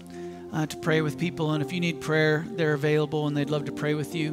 uh, 0.53 0.65
to 0.65 0.77
pray 0.77 1.01
with 1.01 1.17
people. 1.17 1.51
And 1.51 1.63
if 1.63 1.73
you 1.73 1.79
need 1.79 2.01
prayer, 2.01 2.45
they're 2.51 2.73
available 2.73 3.27
and 3.27 3.35
they'd 3.35 3.49
love 3.49 3.65
to 3.65 3.71
pray 3.71 3.93
with 3.93 4.15
you. 4.15 4.31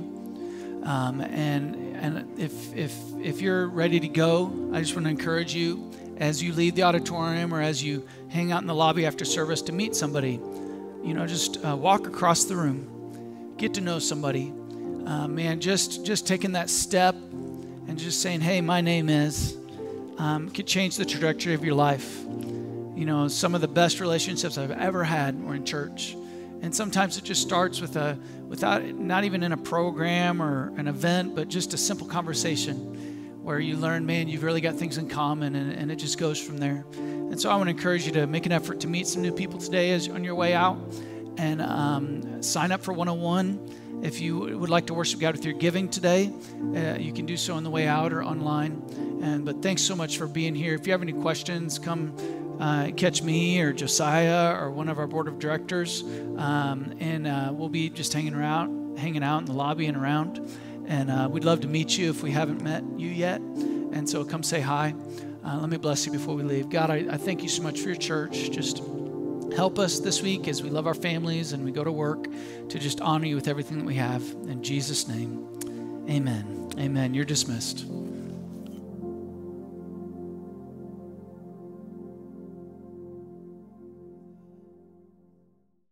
Um, 0.84 1.20
and 1.20 1.90
and 2.00 2.40
if, 2.40 2.74
if, 2.74 2.94
if 3.22 3.42
you're 3.42 3.68
ready 3.68 4.00
to 4.00 4.08
go, 4.08 4.70
I 4.72 4.80
just 4.80 4.94
want 4.94 5.04
to 5.04 5.10
encourage 5.10 5.54
you 5.54 5.90
as 6.16 6.42
you 6.42 6.54
leave 6.54 6.74
the 6.74 6.82
auditorium 6.82 7.52
or 7.52 7.60
as 7.60 7.84
you 7.84 8.06
hang 8.28 8.52
out 8.52 8.62
in 8.62 8.66
the 8.66 8.74
lobby 8.74 9.04
after 9.04 9.26
service 9.26 9.60
to 9.62 9.72
meet 9.72 9.94
somebody. 9.94 10.40
You 11.02 11.14
know, 11.14 11.26
just 11.26 11.62
uh, 11.64 11.76
walk 11.76 12.06
across 12.06 12.44
the 12.44 12.56
room, 12.56 13.54
get 13.58 13.74
to 13.74 13.82
know 13.82 13.98
somebody. 13.98 14.52
Uh, 15.06 15.28
man, 15.28 15.60
just 15.60 16.06
just 16.06 16.26
taking 16.26 16.52
that 16.52 16.70
step 16.70 17.14
and 17.14 17.98
just 17.98 18.22
saying, 18.22 18.40
"Hey, 18.40 18.60
my 18.60 18.80
name 18.80 19.08
is," 19.08 19.56
um, 20.18 20.50
could 20.50 20.66
change 20.66 20.96
the 20.96 21.04
trajectory 21.04 21.54
of 21.54 21.64
your 21.64 21.74
life. 21.74 22.24
You 23.00 23.06
know, 23.06 23.28
some 23.28 23.54
of 23.54 23.62
the 23.62 23.68
best 23.68 23.98
relationships 23.98 24.58
I've 24.58 24.72
ever 24.72 25.02
had 25.04 25.42
were 25.42 25.54
in 25.54 25.64
church, 25.64 26.14
and 26.60 26.76
sometimes 26.76 27.16
it 27.16 27.24
just 27.24 27.40
starts 27.40 27.80
with 27.80 27.96
a 27.96 28.18
without 28.46 28.84
not 28.84 29.24
even 29.24 29.42
in 29.42 29.52
a 29.52 29.56
program 29.56 30.42
or 30.42 30.70
an 30.76 30.86
event, 30.86 31.34
but 31.34 31.48
just 31.48 31.72
a 31.72 31.78
simple 31.78 32.06
conversation 32.06 32.76
where 33.42 33.58
you 33.58 33.78
learn, 33.78 34.04
man, 34.04 34.28
you've 34.28 34.42
really 34.42 34.60
got 34.60 34.74
things 34.74 34.98
in 34.98 35.08
common, 35.08 35.54
and, 35.54 35.72
and 35.72 35.90
it 35.90 35.96
just 35.96 36.18
goes 36.18 36.38
from 36.38 36.58
there. 36.58 36.84
And 36.98 37.40
so 37.40 37.48
I 37.48 37.56
want 37.56 37.68
to 37.68 37.70
encourage 37.70 38.04
you 38.04 38.12
to 38.12 38.26
make 38.26 38.44
an 38.44 38.52
effort 38.52 38.80
to 38.80 38.86
meet 38.86 39.06
some 39.06 39.22
new 39.22 39.32
people 39.32 39.58
today 39.58 39.92
as 39.92 40.06
on 40.06 40.22
your 40.22 40.34
way 40.34 40.52
out, 40.52 40.76
and 41.38 41.62
um, 41.62 42.42
sign 42.42 42.70
up 42.70 42.82
for 42.82 42.92
101. 42.92 44.02
If 44.02 44.20
you 44.20 44.58
would 44.58 44.68
like 44.68 44.88
to 44.88 44.94
worship 44.94 45.20
God 45.20 45.34
with 45.34 45.46
your 45.46 45.54
giving 45.54 45.88
today, 45.88 46.30
uh, 46.76 46.98
you 46.98 47.14
can 47.14 47.24
do 47.24 47.38
so 47.38 47.54
on 47.54 47.64
the 47.64 47.70
way 47.70 47.86
out 47.86 48.12
or 48.12 48.22
online. 48.22 48.72
And 49.22 49.46
but 49.46 49.62
thanks 49.62 49.80
so 49.80 49.96
much 49.96 50.18
for 50.18 50.26
being 50.26 50.54
here. 50.54 50.74
If 50.74 50.86
you 50.86 50.92
have 50.92 51.00
any 51.00 51.14
questions, 51.14 51.78
come 51.78 52.14
uh, 52.60 52.90
catch 52.96 53.22
me 53.22 53.60
or 53.60 53.72
Josiah 53.72 54.54
or 54.54 54.70
one 54.70 54.88
of 54.88 54.98
our 54.98 55.06
board 55.06 55.28
of 55.28 55.38
directors, 55.38 56.02
um, 56.36 56.94
and 57.00 57.26
uh, 57.26 57.50
we'll 57.52 57.68
be 57.68 57.88
just 57.88 58.12
hanging 58.12 58.34
around, 58.34 58.98
hanging 58.98 59.22
out 59.22 59.38
in 59.38 59.44
the 59.46 59.52
lobby 59.52 59.86
and 59.86 59.96
around. 59.96 60.46
And 60.86 61.10
uh, 61.10 61.28
we'd 61.30 61.44
love 61.44 61.60
to 61.60 61.68
meet 61.68 61.96
you 61.96 62.10
if 62.10 62.22
we 62.22 62.30
haven't 62.30 62.62
met 62.62 62.84
you 62.96 63.08
yet. 63.08 63.40
And 63.40 64.08
so 64.08 64.24
come 64.24 64.42
say 64.42 64.60
hi. 64.60 64.94
Uh, 65.44 65.58
let 65.58 65.70
me 65.70 65.78
bless 65.78 66.04
you 66.04 66.12
before 66.12 66.34
we 66.34 66.42
leave. 66.42 66.68
God, 66.68 66.90
I, 66.90 67.06
I 67.10 67.16
thank 67.16 67.42
you 67.42 67.48
so 67.48 67.62
much 67.62 67.80
for 67.80 67.88
your 67.88 67.96
church. 67.96 68.50
Just 68.50 68.82
help 69.56 69.78
us 69.78 70.00
this 70.00 70.22
week 70.22 70.46
as 70.48 70.62
we 70.62 70.68
love 70.68 70.86
our 70.86 70.94
families 70.94 71.52
and 71.52 71.64
we 71.64 71.72
go 71.72 71.82
to 71.82 71.92
work 71.92 72.26
to 72.68 72.78
just 72.78 73.00
honor 73.00 73.26
you 73.26 73.36
with 73.36 73.48
everything 73.48 73.78
that 73.78 73.86
we 73.86 73.94
have. 73.94 74.22
In 74.46 74.62
Jesus' 74.62 75.08
name, 75.08 75.46
amen. 76.08 76.72
Amen. 76.78 77.14
You're 77.14 77.24
dismissed. 77.24 77.86